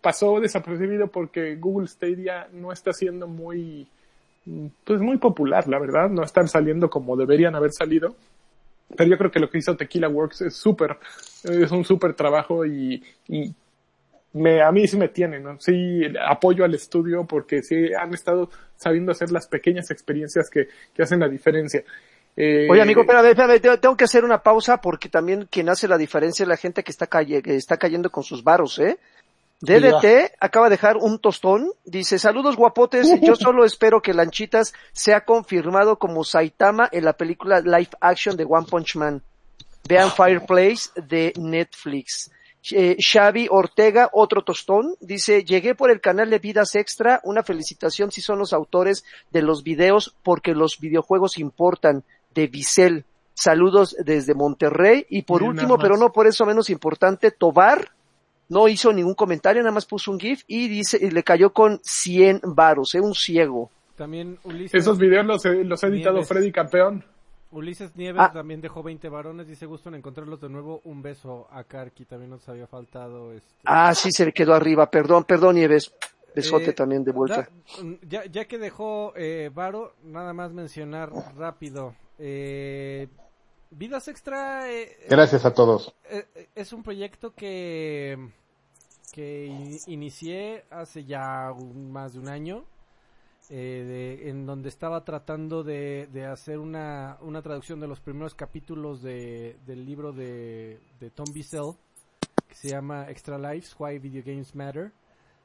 [0.00, 3.86] Pasó desapercibido porque Google Stadia no está siendo muy,
[4.84, 6.10] pues muy popular, la verdad.
[6.10, 8.14] No están saliendo como deberían haber salido.
[8.96, 10.98] Pero yo creo que lo que hizo Tequila Works es súper,
[11.44, 13.52] es un súper trabajo y, y
[14.34, 15.58] me, a mí sí me tiene, ¿no?
[15.58, 21.02] Sí, apoyo al estudio porque sí han estado sabiendo hacer las pequeñas experiencias que, que
[21.02, 21.82] hacen la diferencia.
[22.36, 25.88] Eh, Oye, amigo, espérame, espérame, te- tengo que hacer una pausa porque también quien hace
[25.88, 28.98] la diferencia es la gente que está, calle, que está cayendo con sus varos, ¿eh?
[29.64, 35.24] DDT acaba de dejar un tostón, dice, saludos guapotes, yo solo espero que Lanchitas sea
[35.24, 39.22] confirmado como Saitama en la película live action de One Punch Man.
[39.86, 42.30] Vean Fireplace de Netflix.
[42.72, 48.10] Eh, Xavi Ortega, otro tostón, dice, llegué por el canal de Vidas Extra, una felicitación
[48.10, 52.04] si son los autores de los videos porque los videojuegos importan,
[52.34, 53.04] de Vicel.
[53.34, 55.06] Saludos desde Monterrey.
[55.10, 57.90] Y por último, pero no por eso menos importante, Tobar
[58.48, 61.80] no hizo ningún comentario, nada más puso un GIF y dice, y le cayó con
[61.82, 63.70] 100 varos, eh, un ciego.
[63.96, 66.28] También Ulises, Esos videos los, he- los ha editado Nieves.
[66.28, 67.04] Freddy Campeón.
[67.52, 68.32] Ulises Nieves Ah.
[68.32, 69.46] también dejó 20 varones.
[69.46, 70.80] Dice gusto en encontrarlos de nuevo.
[70.84, 72.04] Un beso a Karki.
[72.04, 73.32] También nos había faltado.
[73.32, 73.48] Este...
[73.64, 75.92] Ah, sí, se le quedó arriba, perdón, perdón, Nieves.
[76.34, 77.42] Besote Eh, también de vuelta.
[77.42, 81.94] da- mm, ya, ya que dejó eh, Varo, nada más mencionar rápido.
[82.18, 83.06] Eh,
[83.76, 85.94] Vidas Extra eh, Gracias a todos.
[86.08, 88.16] eh, eh, es un proyecto que,
[89.12, 92.64] que in- inicié hace ya un- más de un año.
[93.50, 98.34] eh, de- en donde estaba tratando de, de hacer una, una traducción de los primeros
[98.34, 101.72] capítulos de, del libro de, de Tom Bissell
[102.48, 104.92] que se llama Extra Lives, Why Video Games Matter.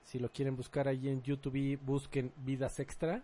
[0.06, 3.22] Si lo quieren buscar ahí en YouTube, busquen Vidas Extra.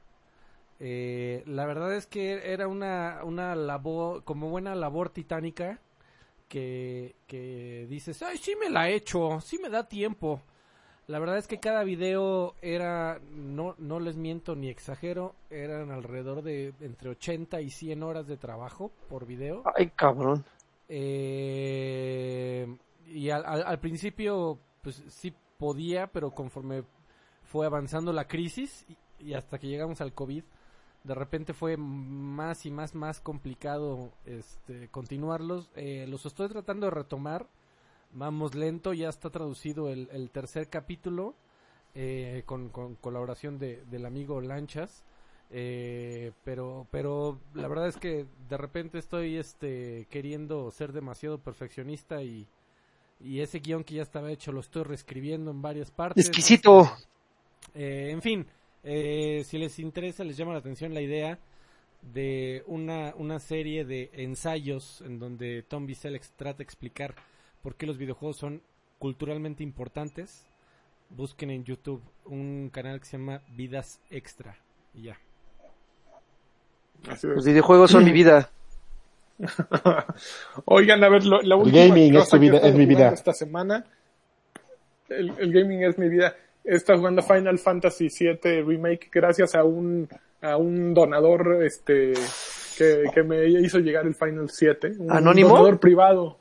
[0.80, 5.80] Eh, la verdad es que era una, una labor, como buena labor titánica,
[6.50, 10.42] que, que dices, ay, sí me la he hecho, sí me da tiempo.
[11.08, 16.42] La verdad es que cada video era, no, no les miento ni exagero, eran alrededor
[16.42, 19.64] de entre 80 y 100 horas de trabajo por video.
[19.76, 20.44] Ay, cabrón.
[20.88, 22.68] Eh,
[23.08, 26.84] y al, al- al principio, pues sí podía, pero conforme
[27.44, 28.86] fue avanzando la crisis
[29.20, 30.44] y, y hasta que llegamos al COVID,
[31.06, 35.70] de repente fue más y más, más complicado este, continuarlos.
[35.76, 37.48] Eh, los estoy tratando de retomar.
[38.12, 41.36] Vamos lento, ya está traducido el, el tercer capítulo
[41.94, 45.04] eh, con, con colaboración de, del amigo Lanchas.
[45.52, 52.24] Eh, pero pero la verdad es que de repente estoy este queriendo ser demasiado perfeccionista
[52.24, 52.48] y,
[53.20, 56.26] y ese guion que ya estaba hecho lo estoy reescribiendo en varias partes.
[56.26, 56.92] Exquisito.
[57.76, 58.48] En fin,
[58.86, 61.38] eh, si les interesa, les llama la atención la idea
[62.14, 67.16] de una, una serie de ensayos en donde Tom Bissell ex- trata de explicar
[67.64, 68.62] por qué los videojuegos son
[69.00, 70.48] culturalmente importantes.
[71.10, 74.56] Busquen en YouTube un canal que se llama Vidas Extra.
[74.94, 75.18] Y ya.
[77.24, 78.50] Los videojuegos son mi vida.
[80.66, 83.10] Oigan, a ver, lo- la El última gaming es tu vida- mi vida.
[83.10, 83.86] Esta semana,
[85.10, 86.36] el, el gaming es mi vida.
[86.66, 90.08] Estado jugando Final Fantasy VII Remake gracias a un,
[90.42, 92.14] a un donador, este,
[92.78, 94.94] que, que me hizo llegar el Final 7.
[95.00, 95.50] Un ¿Anónimo?
[95.50, 96.38] donador privado.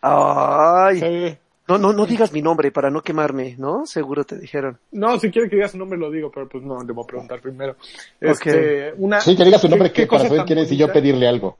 [0.00, 1.00] Ay.
[1.00, 1.38] Sí.
[1.68, 3.84] No, no, no digas mi nombre para no quemarme, ¿no?
[3.84, 4.78] Seguro te dijeron.
[4.92, 7.06] No, si quiere que diga su nombre lo digo, pero pues no, le voy a
[7.06, 7.76] preguntar primero.
[8.18, 10.58] Este, una, Sí, que diga su nombre ¿qué- qué que para cosa saber tan quién
[10.60, 11.58] es y yo pedirle algo.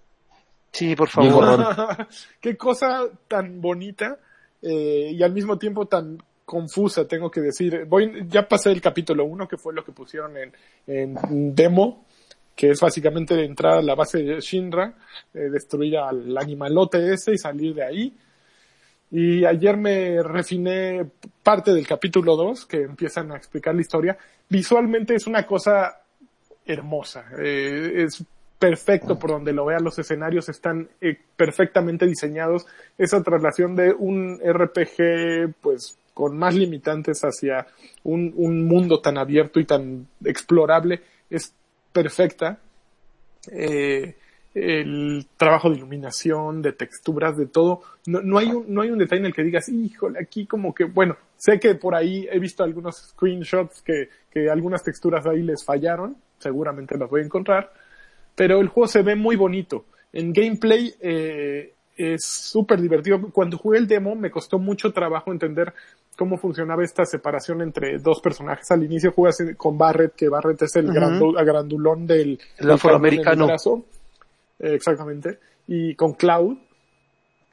[0.72, 2.06] Sí, por favor.
[2.40, 4.18] Qué cosa tan bonita
[4.62, 7.84] eh, y al mismo tiempo tan confusa, tengo que decir.
[7.84, 10.52] Voy, ya pasé el capítulo 1, que fue lo que pusieron en,
[10.86, 12.06] en demo,
[12.56, 14.94] que es básicamente entrar a la base de Shinra,
[15.34, 18.16] eh, destruir al animalote ese y salir de ahí.
[19.10, 21.06] Y ayer me refiné
[21.42, 24.16] parte del capítulo 2, que empiezan a explicar la historia.
[24.48, 26.00] Visualmente es una cosa
[26.64, 27.26] hermosa.
[27.38, 28.24] Eh, es
[28.58, 29.84] perfecto por donde lo vean.
[29.84, 32.66] Los escenarios están eh, perfectamente diseñados.
[32.96, 37.64] Esa traslación de un RPG, pues, con más limitantes hacia
[38.02, 41.00] un, un mundo tan abierto y tan explorable
[41.30, 41.54] es
[41.92, 42.58] perfecta.
[43.52, 44.16] Eh,
[44.52, 47.82] el trabajo de iluminación, de texturas, de todo.
[48.08, 50.74] No, no hay un, no hay un detalle en el que digas, híjole, aquí como
[50.74, 55.44] que, bueno, sé que por ahí he visto algunos screenshots que, que algunas texturas ahí
[55.44, 57.72] les fallaron, seguramente las voy a encontrar,
[58.34, 59.84] pero el juego se ve muy bonito.
[60.12, 63.20] En gameplay eh, es súper divertido.
[63.32, 65.74] Cuando jugué el demo me costó mucho trabajo entender
[66.18, 68.68] cómo funcionaba esta separación entre dos personajes.
[68.72, 73.46] Al inicio jugas con Barrett, que Barrett es el grandu- grandulón del, El afroamericano.
[73.48, 73.84] el.
[74.58, 75.38] Eh, exactamente.
[75.68, 76.58] Y con Cloud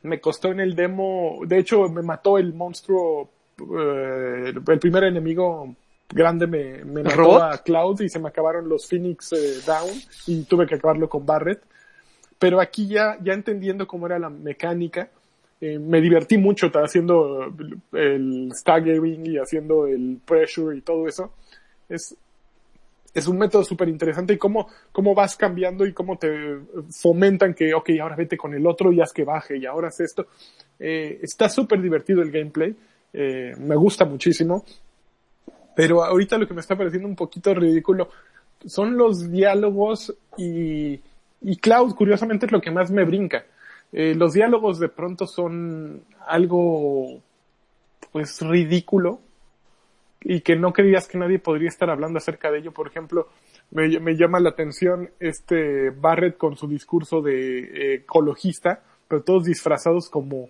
[0.01, 3.29] me costó en el demo, de hecho me mató el monstruo,
[3.59, 5.75] eh, el primer enemigo
[6.09, 7.41] grande me, me mató robot?
[7.43, 9.89] a Cloud y se me acabaron los Phoenix eh, Down
[10.27, 11.61] y tuve que acabarlo con Barrett.
[12.39, 15.09] Pero aquí ya, ya entendiendo cómo era la mecánica,
[15.61, 17.53] eh, me divertí mucho haciendo
[17.93, 21.33] el staggering y haciendo el pressure y todo eso.
[21.87, 22.15] Es,
[23.13, 26.57] es un método súper interesante y cómo, cómo vas cambiando y cómo te
[26.91, 30.01] fomentan que, ok, ahora vete con el otro y haz que baje y ahora haz
[30.01, 30.27] esto.
[30.77, 32.75] Eh, está súper divertido el gameplay,
[33.13, 34.65] eh, me gusta muchísimo,
[35.73, 38.09] pero ahorita lo que me está pareciendo un poquito ridículo
[38.65, 40.99] son los diálogos y,
[41.41, 43.45] y Cloud, curiosamente, es lo que más me brinca.
[43.91, 47.21] Eh, los diálogos de pronto son algo,
[48.11, 49.19] pues, ridículo
[50.21, 52.71] y que no creías que nadie podría estar hablando acerca de ello.
[52.71, 53.29] Por ejemplo,
[53.71, 60.09] me, llama la atención este Barrett con su discurso de eh, ecologista, pero todos disfrazados
[60.09, 60.49] como,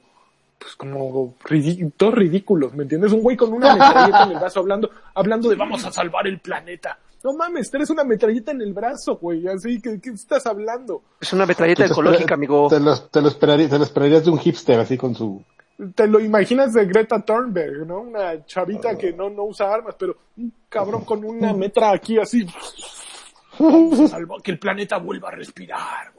[0.60, 3.12] pues como ridí- todos ridículos, ¿me entiendes?
[3.12, 6.40] Un güey con una metralleta en el brazo hablando, hablando de vamos a salvar el
[6.40, 6.98] planeta.
[7.24, 11.02] No mames, tienes una metralleta en el brazo, güey, así que, ¿qué estás hablando?
[11.20, 12.68] Es una metralleta Te ecológica, espera- amigo.
[12.70, 15.44] Te lo, te lo esperaría- te lo esperarías de un hipster así con su
[15.94, 18.00] te lo imaginas de Greta Thunberg, ¿no?
[18.00, 22.46] Una chavita que no, no usa armas, pero un cabrón con una metra aquí así.
[23.58, 26.12] Salvar- que el planeta vuelva a respirar.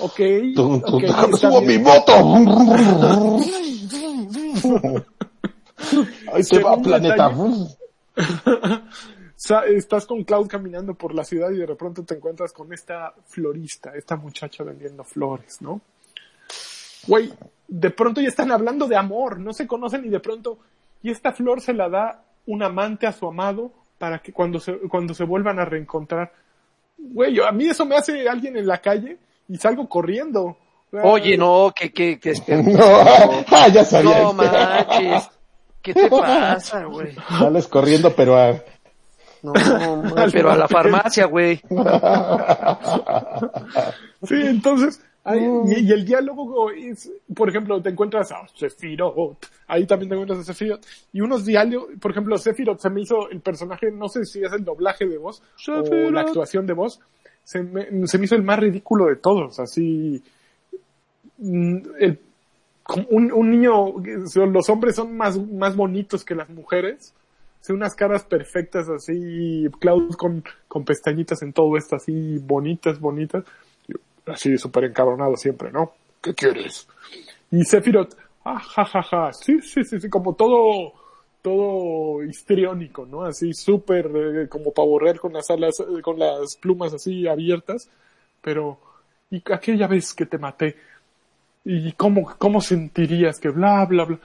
[0.00, 0.16] Ok.
[0.54, 2.12] Tú- tú- ok, déjame está subo mi moto.
[6.32, 7.30] Ahí se va, planeta.
[9.68, 13.92] Estás con Cloud caminando por la ciudad y de repente te encuentras con esta florista,
[13.94, 15.80] esta muchacha vendiendo flores, ¿no?
[17.06, 17.32] Güey,
[17.68, 20.58] de pronto ya están hablando de amor, no se conocen y de pronto,
[21.02, 24.72] y esta flor se la da un amante a su amado para que cuando se,
[24.88, 26.32] cuando se vuelvan a reencontrar.
[26.98, 29.18] Güey, a mí eso me hace alguien en la calle
[29.48, 30.56] y salgo corriendo.
[30.92, 32.84] Oye, no, que, que, que No,
[33.50, 34.22] ah, ya sabía.
[34.22, 35.28] No manches.
[35.82, 37.14] ¿Qué te pasa, güey?
[37.28, 38.62] Sales corriendo, pero a...
[39.40, 41.60] No, no, pero a la farmacia, güey.
[44.24, 50.08] Sí, entonces, y, y el diálogo es, por ejemplo, te encuentras a Sephiroth, ahí también
[50.08, 53.90] te encuentras a Sephiroth, y unos diálogos, por ejemplo, Sephiroth se me hizo el personaje,
[53.90, 57.00] no sé si es el doblaje de voz o la actuación de voz,
[57.44, 60.22] se me, se me hizo el más ridículo de todos, así,
[61.38, 62.18] mm, el,
[63.10, 63.94] un, un niño,
[64.34, 67.12] los hombres son más, más bonitos que las mujeres,
[67.60, 73.44] Sí, unas caras perfectas así, Cloud con, con pestañitas en todo esto así, bonitas, bonitas.
[74.30, 75.92] Así súper encabronado siempre, ¿no?
[76.20, 76.88] ¿Qué quieres?
[77.50, 78.14] Y Sephiroth,
[78.44, 80.92] ah, ja, ja, ja, sí, sí, sí, sí, como todo,
[81.42, 83.24] todo histriónico, ¿no?
[83.24, 87.88] Así súper, eh, como pavo real con las alas, eh, con las plumas así abiertas.
[88.42, 88.78] Pero,
[89.30, 90.76] y aquella vez que te maté,
[91.64, 94.18] y cómo, cómo sentirías que bla, bla, bla.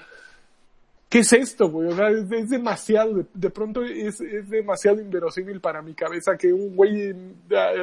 [1.10, 1.90] ¿Qué es esto, güey?
[1.90, 6.52] O sea, es, demasiado, de, de pronto es, es demasiado inverosímil para mi cabeza que
[6.52, 7.16] un güey eh,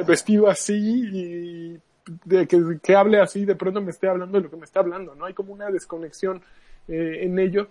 [0.05, 1.79] vestido así y
[2.25, 4.79] de que, que hable así de pronto me esté hablando de lo que me está
[4.79, 5.25] hablando, ¿no?
[5.25, 6.41] Hay como una desconexión
[6.87, 7.67] eh, en ello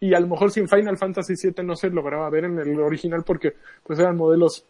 [0.00, 2.80] y a lo mejor si en Final Fantasy VII no se lograba ver en el
[2.80, 3.54] original porque
[3.84, 4.64] pues eran modelos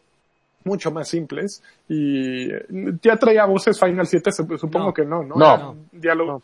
[0.64, 2.66] mucho más simples y eh,
[3.02, 4.94] ya traía voces Final 7, sup- supongo No.
[4.94, 5.36] que no, ¿no?
[5.36, 5.76] No.
[5.92, 6.32] Diálogo.
[6.32, 6.42] No.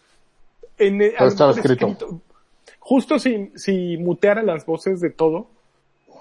[0.79, 2.21] En, eh, estaba mejor escrito.
[2.79, 5.49] Justo si, si muteara las voces de todo,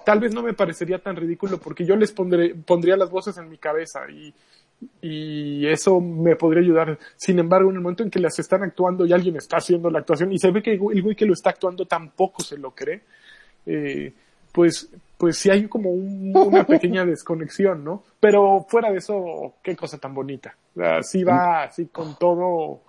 [0.05, 3.49] tal vez no me parecería tan ridículo porque yo les pondré, pondría las voces en
[3.49, 4.33] mi cabeza y,
[5.01, 6.99] y eso me podría ayudar.
[7.15, 9.99] Sin embargo, en el momento en que las están actuando y alguien está haciendo la
[9.99, 13.01] actuación y se ve que el güey que lo está actuando tampoco se lo cree,
[13.65, 14.13] eh,
[14.51, 18.03] pues, pues sí hay como un- una pequeña desconexión, ¿no?
[18.19, 20.55] Pero fuera de eso, qué cosa tan bonita.
[20.75, 22.81] O sea, sí va así con todo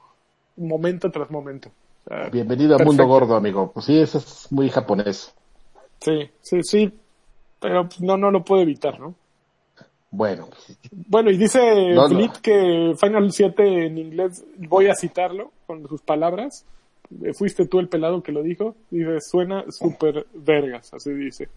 [0.56, 1.70] momento tras momento.
[2.04, 3.06] O sea, Bienvenido a Mundo perfecto.
[3.08, 3.70] Gordo, amigo.
[3.72, 5.34] Pues sí, eso es muy japonés.
[6.00, 6.92] Sí, sí, sí,
[7.60, 9.14] pero pues, no, no lo puedo evitar, ¿no?
[10.10, 10.48] Bueno,
[10.90, 12.16] Bueno, y dice No, no.
[12.16, 16.64] Fleet que Final 7 en inglés, voy a citarlo con sus palabras,
[17.22, 21.48] eh, fuiste tú el pelado que lo dijo, dice, suena súper vergas, así dice.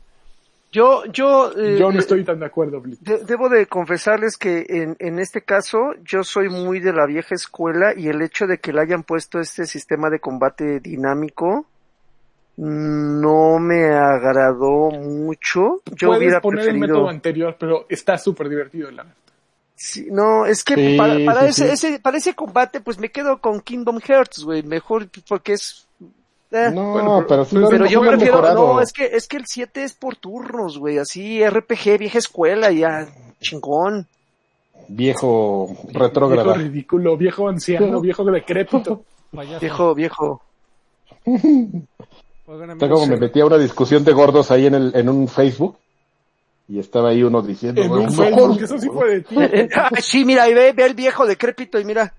[0.73, 2.97] Yo, yo, eh, Yo no estoy tan de acuerdo, Fleet.
[3.01, 7.35] de- debo de confesarles que en, en este caso yo soy muy de la vieja
[7.35, 11.65] escuela y el hecho de que le hayan puesto este sistema de combate dinámico
[12.63, 15.81] no me agradó mucho.
[15.95, 17.09] Yo Puedes hubiera poner el método preferido...
[17.09, 19.05] anterior, pero está súper divertido, la.
[19.75, 21.87] Sí, no, es que Sí, para, para sí, ese, sí.
[21.87, 25.87] ese, para ese combate pues me quedo con Kingdom Hearts, güey, mejor porque es...
[26.51, 28.73] eh, no, bueno, pero- pero yo prefiero, mejorado.
[28.75, 32.69] no, es que, es que el 7 es por turnos, güey, así RPG, vieja escuela,
[32.71, 33.07] ya,
[33.39, 34.05] chingón.
[34.87, 36.53] Viejo Viejo retrógrada.
[36.53, 39.03] ridículo, viejo anciano, viejo decrépito.
[39.61, 40.41] Viejo, viejo.
[42.51, 45.07] Oigan, Está amigos, como me metí a una discusión de gordos ahí en el, en
[45.09, 45.77] un Facebook.
[46.67, 49.35] Y estaba ahí uno diciendo, En un "Mejor- Facebook, eso sí fue de ti.
[49.37, 49.67] Ay,
[50.01, 52.13] sí, mira, y ve, ve el viejo decrépito y mira,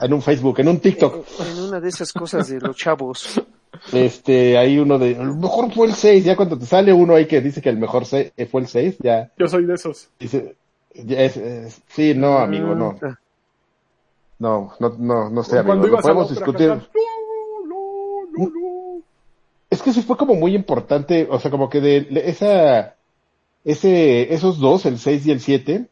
[0.00, 1.24] en un Facebook, en un TikTok.
[1.40, 3.40] en una de esas cosas de los chavos.
[3.92, 7.26] Este, hay uno de, el mejor fue el 6, ya cuando te sale uno ahí
[7.26, 10.08] que dice que el mejor eh, fue el 6, ya Yo soy de esos.
[10.18, 10.56] dice,
[10.94, 12.98] ya es, es- sí, no, amigo, no,
[14.38, 16.68] no, no, no, no sé, amigo, la podemos discutir.
[16.68, 17.05] cantar, no, no, no, no.
[19.76, 22.96] Es que sí fue como muy importante, o sea, como que de esa,
[23.62, 25.86] ese, esos dos, el 6 y el 7,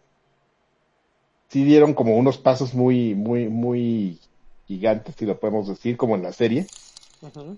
[1.50, 4.18] sí dieron como unos pasos muy, muy, muy
[4.66, 6.66] gigantes, si lo podemos decir, como en la serie.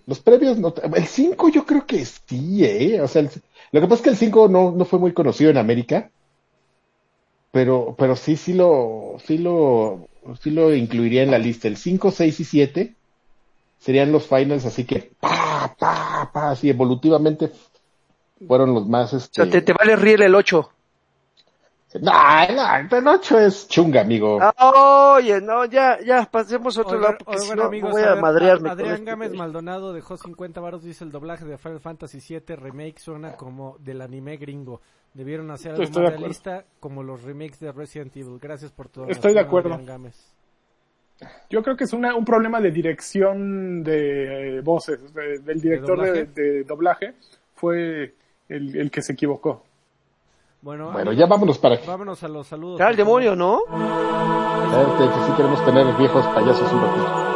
[0.04, 3.30] Los previos, no, el 5 yo creo que sí, eh, o sea, el-
[3.70, 6.10] lo que pasa es que el 5 no, no fue muy conocido en América,
[7.52, 10.08] pero, pero sí, sí lo, sí lo,
[10.42, 11.68] sí lo incluiría en la lista.
[11.68, 12.94] El 5, 6 y 7
[13.78, 15.12] serían los finals, así que
[15.68, 17.52] pa, pa, pa, así evolutivamente
[18.46, 20.70] fueron los más, O este, sea, te, te vale riel el 8.
[22.00, 24.38] No, no, el 8 es chunga, amigo.
[24.40, 28.10] Ah, Oye, no, ya, ya, pasemos a otro lado porque si no amigos, voy a
[28.10, 28.70] a ver, madrearme.
[28.70, 29.32] Adrián este Gámez.
[29.32, 34.02] Maldonado dejó 50 varos, dice el doblaje de Final Fantasy VII Remake suena como del
[34.02, 34.82] anime gringo.
[35.14, 38.38] Debieron hacer algo Estoy más realista como los remakes de Resident Evil.
[38.38, 39.06] Gracias por todo.
[39.08, 39.78] Estoy de acuerdo.
[39.82, 40.35] Gámez.
[41.48, 46.00] Yo creo que es una, un problema de dirección de eh, voces, de- del director
[46.00, 46.24] de doblaje?
[46.34, 47.14] de doblaje,
[47.54, 48.14] fue
[48.48, 49.62] el, el que se equivocó.
[50.62, 52.78] Bueno, Bueno, amigos, ya vámonos para que vámonos a los saludos.
[52.78, 53.60] Ya, el demonio, ¿no?
[53.66, 57.35] que sí queremos tener viejos payasos un ratito.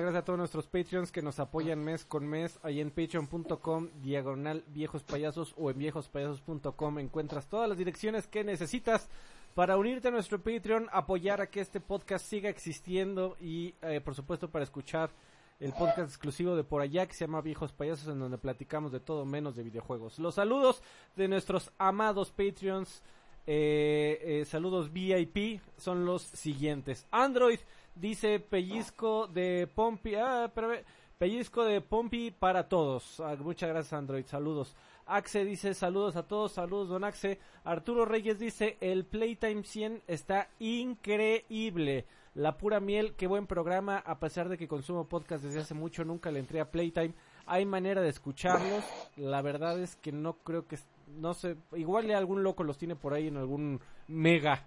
[0.00, 2.58] Muchísimas gracias a todos nuestros Patreons que nos apoyan mes con mes.
[2.62, 9.10] Ahí en patreon.com, diagonal viejos payasos o en viejospayasos.com encuentras todas las direcciones que necesitas
[9.54, 14.14] para unirte a nuestro Patreon, apoyar a que este podcast siga existiendo y, eh, por
[14.14, 15.10] supuesto, para escuchar
[15.58, 19.00] el podcast exclusivo de por allá que se llama Viejos Payasos en donde platicamos de
[19.00, 20.18] todo menos de videojuegos.
[20.18, 20.82] Los saludos
[21.16, 23.02] de nuestros amados Patreons.
[23.46, 27.06] Eh, eh, saludos VIP son los siguientes.
[27.10, 27.58] Android
[27.94, 30.14] dice pellizco de Pompi.
[30.14, 30.84] Ah, espérame.
[31.18, 33.20] Pellizco de Pompi para todos.
[33.20, 34.24] Ah, muchas gracias Android.
[34.26, 34.74] Saludos.
[35.06, 36.52] Axe dice saludos a todos.
[36.52, 37.38] Saludos don Axe.
[37.64, 42.06] Arturo Reyes dice el Playtime 100 está increíble.
[42.34, 43.98] La pura miel, qué buen programa.
[43.98, 47.12] A pesar de que consumo podcast desde hace mucho, nunca le entré a Playtime.
[47.44, 48.84] Hay manera de escucharlos.
[49.16, 53.14] La verdad es que no creo que, no sé, igual algún loco los tiene por
[53.14, 54.64] ahí en algún mega.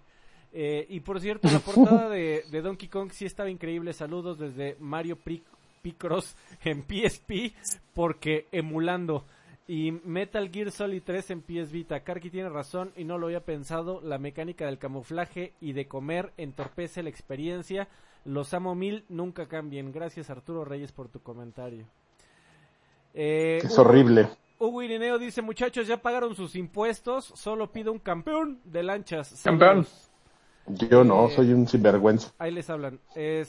[0.56, 3.92] Eh, y por cierto, la portada de, de Donkey Kong sí estaba increíble.
[3.92, 5.18] Saludos desde Mario
[5.82, 7.52] Picross en PSP,
[7.92, 9.24] porque emulando.
[9.66, 12.00] Y Metal Gear Solid 3 en PS Vita.
[12.00, 14.00] Karki tiene razón y no lo había pensado.
[14.02, 17.88] La mecánica del camuflaje y de comer entorpece la experiencia.
[18.24, 19.90] Los amo mil, nunca cambien.
[19.90, 21.86] Gracias Arturo Reyes por tu comentario.
[23.14, 24.28] Eh, Es horrible.
[24.58, 29.40] Hugo Irineo dice, muchachos, ya pagaron sus impuestos, solo pido un campeón de lanchas.
[29.42, 29.84] Campeón.
[29.84, 30.10] Saludos.
[30.66, 32.32] Yo no, Eh, soy un sinvergüenza.
[32.38, 32.98] Ahí les hablan.
[33.14, 33.44] Eh,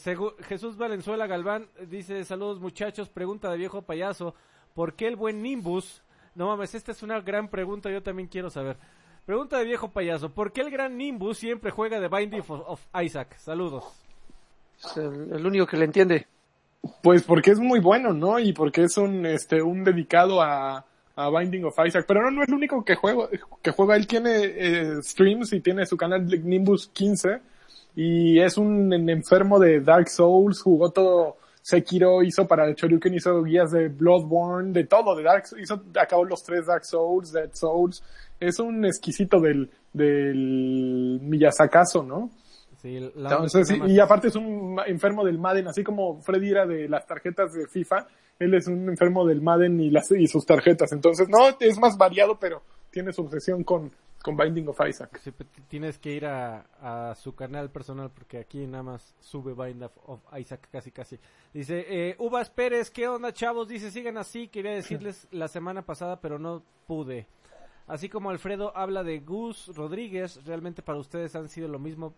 [0.48, 4.36] Jesús Valenzuela Galván dice, saludos muchachos, pregunta de viejo payaso,
[4.74, 6.04] ¿por qué el buen Nimbus?
[6.36, 8.78] No mames, esta es una gran pregunta, yo también quiero saber.
[9.26, 12.82] Pregunta de viejo payaso, ¿por qué el gran Nimbus siempre juega de Binding of, of
[13.02, 13.36] Isaac?
[13.38, 13.84] Saludos.
[14.78, 16.28] Es el, el único que le entiende.
[17.02, 18.38] Pues porque es muy bueno, ¿no?
[18.38, 20.86] Y porque es un, este, un dedicado a,
[21.16, 22.06] a Binding of Isaac.
[22.08, 23.28] Pero no, no es el único que juega,
[23.62, 23.96] que juega.
[23.96, 27.40] Él tiene eh, streams y tiene su canal de Nimbus 15.
[27.96, 30.62] Y es un en- enfermo de Dark Souls.
[30.62, 35.46] Jugó todo Sekiro, hizo para el Choryuken, hizo guías de Bloodborne, de todo, de Dark
[35.60, 38.04] hizo, acabó los tres Dark Souls, Dead Souls.
[38.40, 42.30] Es un exquisito del, del Miyazakazo, ¿no?
[42.82, 46.66] Sí, la Entonces, más- y aparte es un enfermo del Madden, así como Freddy era
[46.68, 48.08] de las tarjetas de FIFA,
[48.40, 50.92] él es un enfermo del Madden y, las, y sus tarjetas.
[50.92, 53.92] Entonces, no, es más variado, pero tiene su obsesión con,
[54.22, 55.20] con Binding of Isaac.
[55.22, 55.32] Sí,
[55.68, 59.92] tienes que ir a, a su canal personal porque aquí nada más sube Bind of,
[60.06, 61.20] of Isaac casi casi.
[61.54, 63.68] Dice, eh, Uvas Pérez, ¿qué onda chavos?
[63.68, 67.28] Dice, sigan así, quería decirles la semana pasada pero no pude.
[67.88, 72.16] Así como Alfredo habla de Gus Rodríguez, realmente para ustedes han sido lo mismo,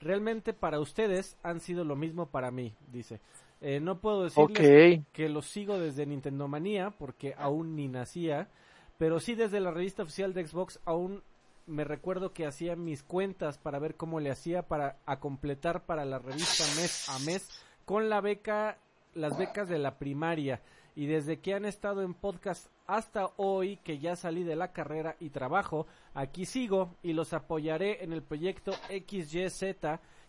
[0.00, 3.20] realmente para ustedes han sido lo mismo para mí, dice.
[3.60, 8.48] Eh, no puedo decirles que los sigo desde Nintendo Manía porque aún ni nacía,
[8.96, 11.22] pero sí desde la revista oficial de Xbox aún
[11.66, 16.04] me recuerdo que hacía mis cuentas para ver cómo le hacía para a completar para
[16.04, 17.48] la revista mes a mes
[17.84, 18.78] con la beca
[19.14, 20.62] las becas de la primaria.
[20.96, 25.16] Y desde que han estado en podcast hasta hoy que ya salí de la carrera
[25.20, 29.76] y trabajo, aquí sigo y los apoyaré en el proyecto XYZ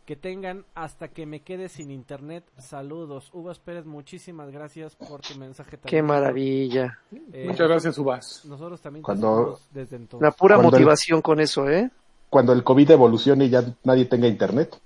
[0.05, 2.43] que tengan hasta que me quede sin internet.
[2.57, 3.29] Saludos.
[3.33, 6.05] Uvas Pérez, muchísimas gracias por tu mensaje Qué también.
[6.05, 6.99] maravilla.
[7.31, 8.43] Eh, Muchas gracias, Ubas.
[8.45, 10.23] Nosotros también Cuando- desde entonces.
[10.23, 11.89] La pura Cuando el- motivación con eso, ¿eh?
[12.29, 14.79] Cuando el COVID evolucione y ya nadie tenga internet.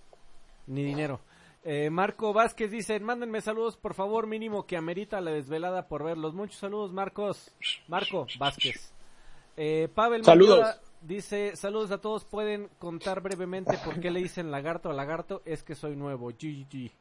[0.67, 1.19] Ni dinero.
[1.63, 6.33] Eh, Marco Vázquez dice, mándenme saludos por favor, mínimo que amerita la desvelada por verlos.
[6.35, 7.51] Muchos saludos, Marcos.
[7.87, 8.91] Marco Vázquez.
[9.57, 10.59] Eh, Pavel Saludos.
[11.05, 15.63] Dice, saludos a todos, pueden contar brevemente por qué le dicen lagarto a lagarto, es
[15.63, 16.29] que soy nuevo.
[16.31, 16.91] GG.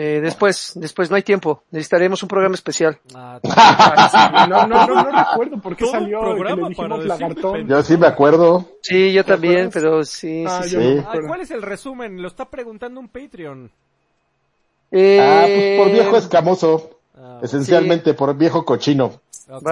[0.00, 1.64] Eh, después, después no hay tiempo.
[1.72, 2.98] Necesitaremos un programa especial.
[3.14, 3.40] Ah,
[4.48, 7.66] no, no, no, no recuerdo por qué Todo salió que programa le para lagartón.
[7.66, 8.64] Yo sí me acuerdo.
[8.82, 11.02] Sí, yo ¿Te también, pero sí, Ah, sí, sí.
[11.04, 11.14] ah.
[11.26, 12.22] ¿Cuál es el resumen?
[12.22, 13.72] Lo está preguntando un Patreon.
[14.92, 16.90] Eh, Ah, pues por viejo escamoso.
[17.16, 19.20] Ah, Esencialmente por viejo cochino.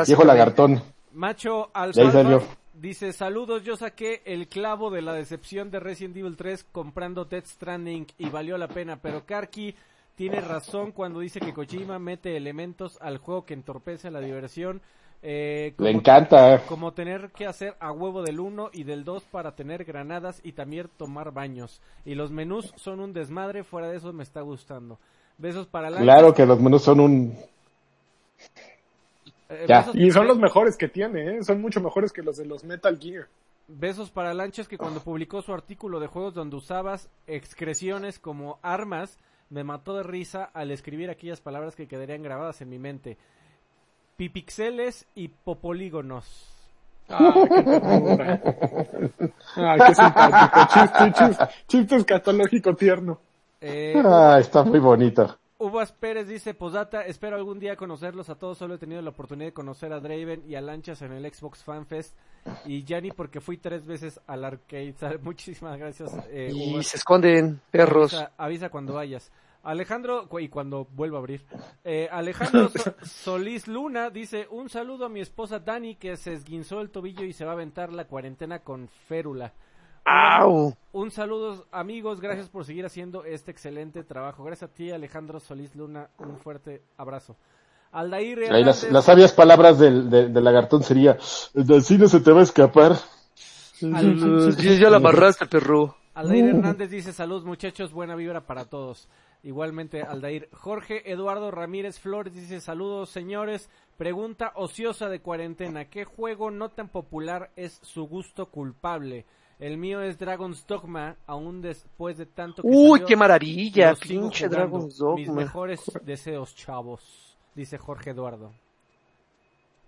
[0.07, 0.83] Viejo lagartón.
[1.13, 2.43] Macho salió.
[2.81, 7.47] Dice, saludos, yo saqué el clavo de la decepción de Resident Evil 3 comprando Death
[7.47, 9.75] Stranding y valió la pena, pero Karki
[10.15, 14.81] tiene razón cuando dice que Kojima mete elementos al juego que entorpece la diversión.
[15.23, 16.63] Eh, Le encanta.
[16.67, 20.53] Como tener que hacer a huevo del 1 y del 2 para tener granadas y
[20.53, 21.81] también tomar baños.
[22.05, 24.99] Y los menús son un desmadre, fuera de eso me está gustando.
[25.39, 27.35] Besos para la Claro que los menús son un...
[29.49, 29.83] Eh, Ya.
[29.85, 31.43] besos- Y son los mejores que tiene, ¿eh?
[31.45, 33.27] Son mucho mejores que los de los Metal Gear.
[33.69, 39.19] Besos para Lanchas que cuando publicó su artículo de juegos donde usabas excreciones como armas,
[39.51, 43.17] me mató de risa al escribir aquellas palabras que quedarían grabadas en mi mente.
[44.17, 46.53] Pipixeles y popolígonos.
[47.09, 48.41] Ah, qué.
[49.57, 50.61] Ah, qué simpático.
[50.73, 53.21] Chiste, chiste, chiste escatológico tierno.
[53.61, 55.39] Eh, Ah, está muy bonito.
[55.59, 59.49] Uvas Pérez dice, posdata, espero algún día conocerlos a todos, solo he tenido la oportunidad
[59.49, 62.15] de conocer a Draven y a Lanchas en el Xbox Fan Fest
[62.67, 64.95] y Yanni porque fui tres veces al arcade.
[65.23, 66.87] Muchísimas gracias, eh, Y Uvas.
[66.89, 68.13] se esconden, perros.
[68.13, 69.33] Avisa, avisa cuando vayas.
[69.63, 71.45] Alejandro, y cuando vuelva a abrir.
[71.83, 76.83] Eh, Alejandro So- Solís Luna dice, un saludo a mi esposa Dani que se esguinzó
[76.83, 79.55] el tobillo y se va a aventar la cuarentena con férula.
[80.07, 80.73] ¡Au!
[80.93, 84.45] Un saludo amigos, gracias por seguir haciendo este excelente trabajo.
[84.45, 87.37] Gracias a ti Alejandro Solís Luna, un fuerte abrazo.
[87.93, 91.19] Aldair Ahí las, Hernández, las sabias palabras del, del, del lagartón sería,
[91.55, 92.93] del cine se te va a escapar.
[93.93, 95.97] Al- Ya, ya la amarraste, perro.
[96.15, 99.09] Aldair Hernández dice saludos muchachos, buena vibra para todos.
[99.43, 100.49] Igualmente Aldair.
[100.53, 103.69] Jorge Eduardo Ramírez Flores dice saludos señores.
[103.97, 105.87] Pregunta ociosa de cuarentena.
[105.87, 109.27] ¿Qué juego no tan popular es su gusto culpable?
[109.59, 114.49] El mío es Dragon's Dogma, aún después de tanto que Uy, salió, qué maravilla, pinche.
[114.49, 115.33] Dragon's Mis Dogma.
[115.33, 118.53] mejores deseos, chavos, dice Jorge Eduardo.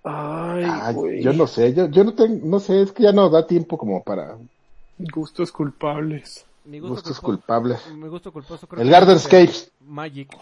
[0.04, 1.22] Ay, Ay, güey.
[1.22, 3.76] yo no sé, yo, yo no tengo, no sé, es que ya no da tiempo
[3.76, 4.38] como para
[4.98, 6.46] Gustos culpables.
[6.64, 7.86] Mi gusto gustos culpo- culpables.
[7.92, 9.72] Mi gusto culposo creo El que Garden es, Escapes.
[9.86, 10.34] Magic.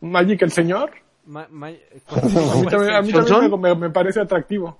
[0.00, 0.90] Magic el señor.
[1.26, 1.68] Ma- ma-
[2.08, 4.76] A mí también, a mí ¿Son, también me, me parece atractivo.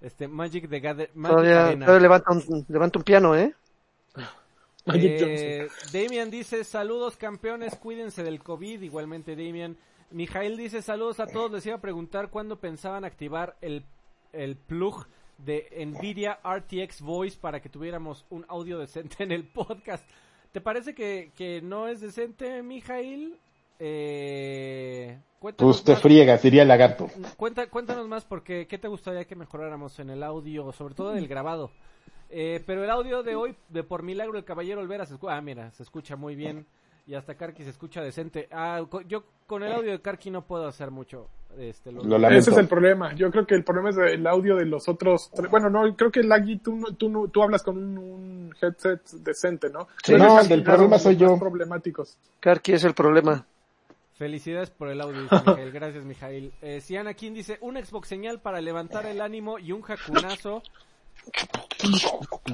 [0.00, 1.86] Este, Magic de Gather, Magic Todavía, Arena.
[1.86, 3.54] todavía levanta, un, levanta un piano, ¿eh?
[4.86, 9.76] Magic Eh, Damian dice, saludos campeones, cuídense del COVID, igualmente Damian.
[10.10, 13.84] Mijail dice, saludos a todos, les iba a preguntar cuándo pensaban activar el,
[14.32, 15.06] el plug
[15.38, 20.04] de Nvidia RTX Voice para que tuviéramos un audio decente en el podcast.
[20.52, 23.38] ¿Te parece que, que no es decente, Mijail?
[23.82, 26.02] Eh, cuéntanos Pues te más.
[26.02, 27.08] friegas, diría el lagarto.
[27.36, 31.18] Cuenta, cuéntanos más porque qué te gustaría que mejoráramos en el audio, sobre todo en
[31.18, 31.70] el grabado.
[32.28, 35.40] Eh, pero el audio de hoy, de por milagro el caballero Olvera, se escucha, ah,
[35.40, 36.66] mira, se escucha muy bien
[37.06, 38.48] y hasta Karki se escucha decente.
[38.52, 41.26] Ah, yo con el audio de Karki no puedo hacer mucho.
[41.58, 42.28] Este, lo- Lo.
[42.28, 43.12] Ese es el problema.
[43.14, 45.32] Yo creo que el problema es el audio de los otros.
[45.50, 49.02] Bueno, no, creo que Laggy, tú, no- tú, no- tú hablas con un, un headset
[49.14, 49.88] decente, ¿no?
[50.04, 50.14] Sí.
[50.14, 51.36] No, el del problema soy yo.
[51.36, 52.16] problemáticos.
[52.38, 53.44] Karki es el problema.
[54.20, 55.72] Felicidades por el audio, Mijail.
[55.72, 56.52] Gracias, Mijail.
[56.60, 60.62] Eh, Siana King dice, un Xbox señal para levantar el ánimo y un jacunazo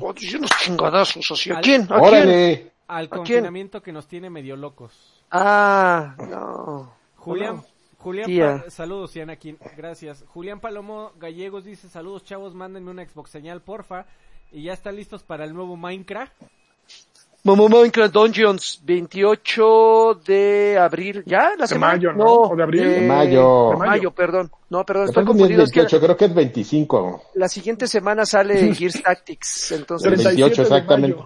[0.00, 1.50] unos chingadazos así.
[1.50, 1.82] ¿A Al- quién?
[1.90, 2.70] ¿A quién?
[2.86, 3.18] Al quién?
[3.18, 5.24] confinamiento que nos tiene medio locos.
[5.32, 6.92] Ah, no.
[7.16, 7.64] Julián,
[7.98, 8.62] Julián, Tía.
[8.64, 10.24] Pa- saludos, Yanakin, gracias.
[10.28, 14.06] Julián Palomo Gallegos dice, saludos chavos, mándenme una Xbox señal, porfa.
[14.52, 16.32] Y ya están listos para el nuevo Minecraft.
[17.46, 21.22] Momo Minecraft Dungeons, 28 de abril.
[21.26, 21.50] ¿Ya?
[21.56, 21.92] ¿La De semana?
[21.92, 22.24] mayo, ¿no?
[22.24, 22.82] ¿O de abril?
[22.82, 23.70] de De mayo.
[23.70, 24.50] de mayo, perdón.
[24.68, 25.62] No, perdón, estoy parece que es confundido.
[25.62, 27.22] Es que 28, creo que es 25.
[27.34, 30.08] la siguiente semana sale Gears Tactics, entonces...
[30.08, 31.24] 37 28 de exactamente.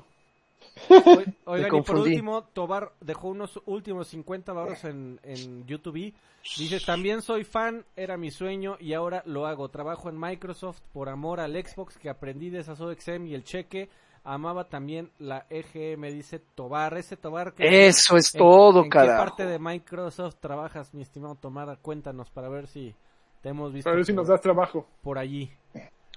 [1.47, 6.13] Oigan, y por último, Tobar dejó unos últimos 50 dólares en, en YouTube.
[6.59, 9.71] Dice, también soy fan, era mi sueño y ahora lo hago.
[9.71, 13.89] Trabajo en Microsoft por amor al Xbox que aprendí de esa XM y el cheque.
[14.23, 16.97] Amaba también la EGM, dice Tobar.
[16.97, 17.87] Ese Tobar que...
[17.89, 19.19] Eso es ¿En- todo, ¿En qué carajo.
[19.25, 21.79] parte de Microsoft trabajas, mi estimado Tomar?
[21.81, 22.95] Cuéntanos para ver si
[23.43, 24.87] te hemos visto A ver si nos por, das trabajo.
[25.03, 25.51] por allí.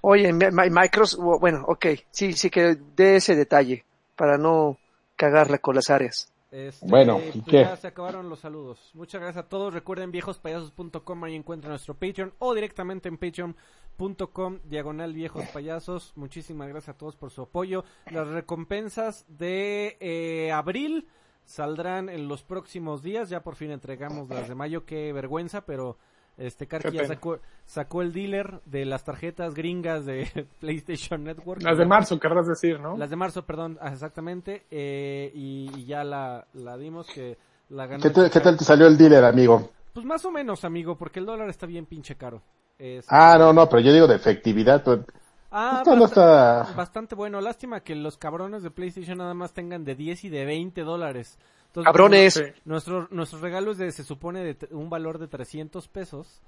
[0.02, 3.84] Oye, Mi- Mi- Microsoft, bueno, ok, sí, sí que dé ese detalle
[4.16, 4.76] para no
[5.16, 6.30] cagarla con las áreas.
[6.54, 7.62] Este, Bueno, ¿y pues qué?
[7.62, 8.78] ya se acabaron los saludos.
[8.94, 9.74] Muchas gracias a todos.
[9.74, 16.12] Recuerden viejospayasos.com, ahí encuentran nuestro Patreon o directamente en patreon.com diagonal viejos payasos.
[16.14, 17.84] Muchísimas gracias a todos por su apoyo.
[18.08, 21.08] Las recompensas de eh, abril
[21.44, 23.30] saldrán en los próximos días.
[23.30, 24.84] Ya por fin entregamos las de mayo.
[24.84, 25.98] Qué vergüenza, pero
[26.36, 31.62] este Karki ya sacó, sacó el dealer de las tarjetas gringas de PlayStation Network.
[31.62, 32.96] Las de marzo, querrás decir, ¿no?
[32.96, 34.64] Las de marzo, perdón, ah, exactamente.
[34.70, 37.36] eh, y, y ya la, la dimos que
[37.70, 38.02] la ganó.
[38.02, 39.70] ¿Qué, te- Chica- qué tal te salió el dealer, amigo?
[39.92, 42.42] Pues más o menos, amigo, porque el dólar está bien pinche caro.
[42.78, 44.82] Es- Ah, no, no, pero yo digo de efectividad.
[44.82, 45.00] pues,
[45.56, 46.74] Ah, esto no basta- está...
[46.76, 47.40] bastante bueno.
[47.40, 51.38] Lástima que los cabrones de PlayStation nada más tengan de 10 y de 20 dólares.
[51.74, 52.34] Entonces, Cabrones.
[52.34, 52.42] Sí.
[52.64, 56.40] Nuestro, nuestros regalos de, se supone de un valor de 300 pesos.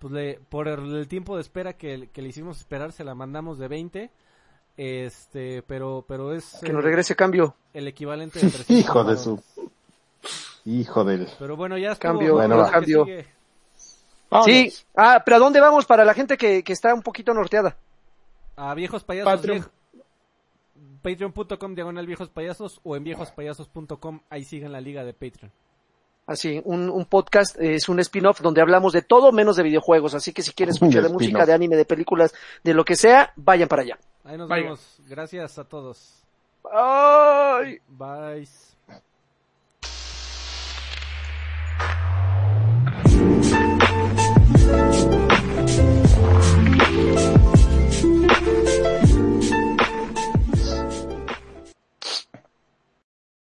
[0.00, 3.14] pues le, por el, el tiempo de espera que, que le hicimos esperar, se la
[3.14, 4.10] mandamos de 20.
[4.76, 7.54] Este, pero, pero es Que nos eh, regrese cambio.
[7.74, 9.42] el equivalente de 300 Hijo de su...
[10.64, 11.28] Hijo del...
[11.38, 12.10] Pero bueno, ya estuvo.
[12.12, 12.66] Cambio, Bueno.
[14.44, 14.72] Sí.
[14.96, 17.76] Ah, pero ¿a dónde vamos para la gente que, que está un poquito norteada?
[18.56, 19.30] A viejos payasos.
[19.32, 19.58] Patreon.
[19.58, 19.70] viejo-
[21.02, 24.20] Patreon.com diagonal viejos payasos o en viejospayasos.com.
[24.30, 25.52] Ahí siguen la liga de Patreon.
[26.26, 30.14] Así, un, un podcast es un spin-off donde hablamos de todo menos de videojuegos.
[30.14, 33.32] Así que si quieren escuchar de música, de anime, de películas, de lo que sea,
[33.36, 33.98] vayan para allá.
[34.24, 35.00] Ahí nos vemos.
[35.08, 36.22] Gracias a todos.
[36.72, 37.80] Ay.
[37.88, 38.48] Bye.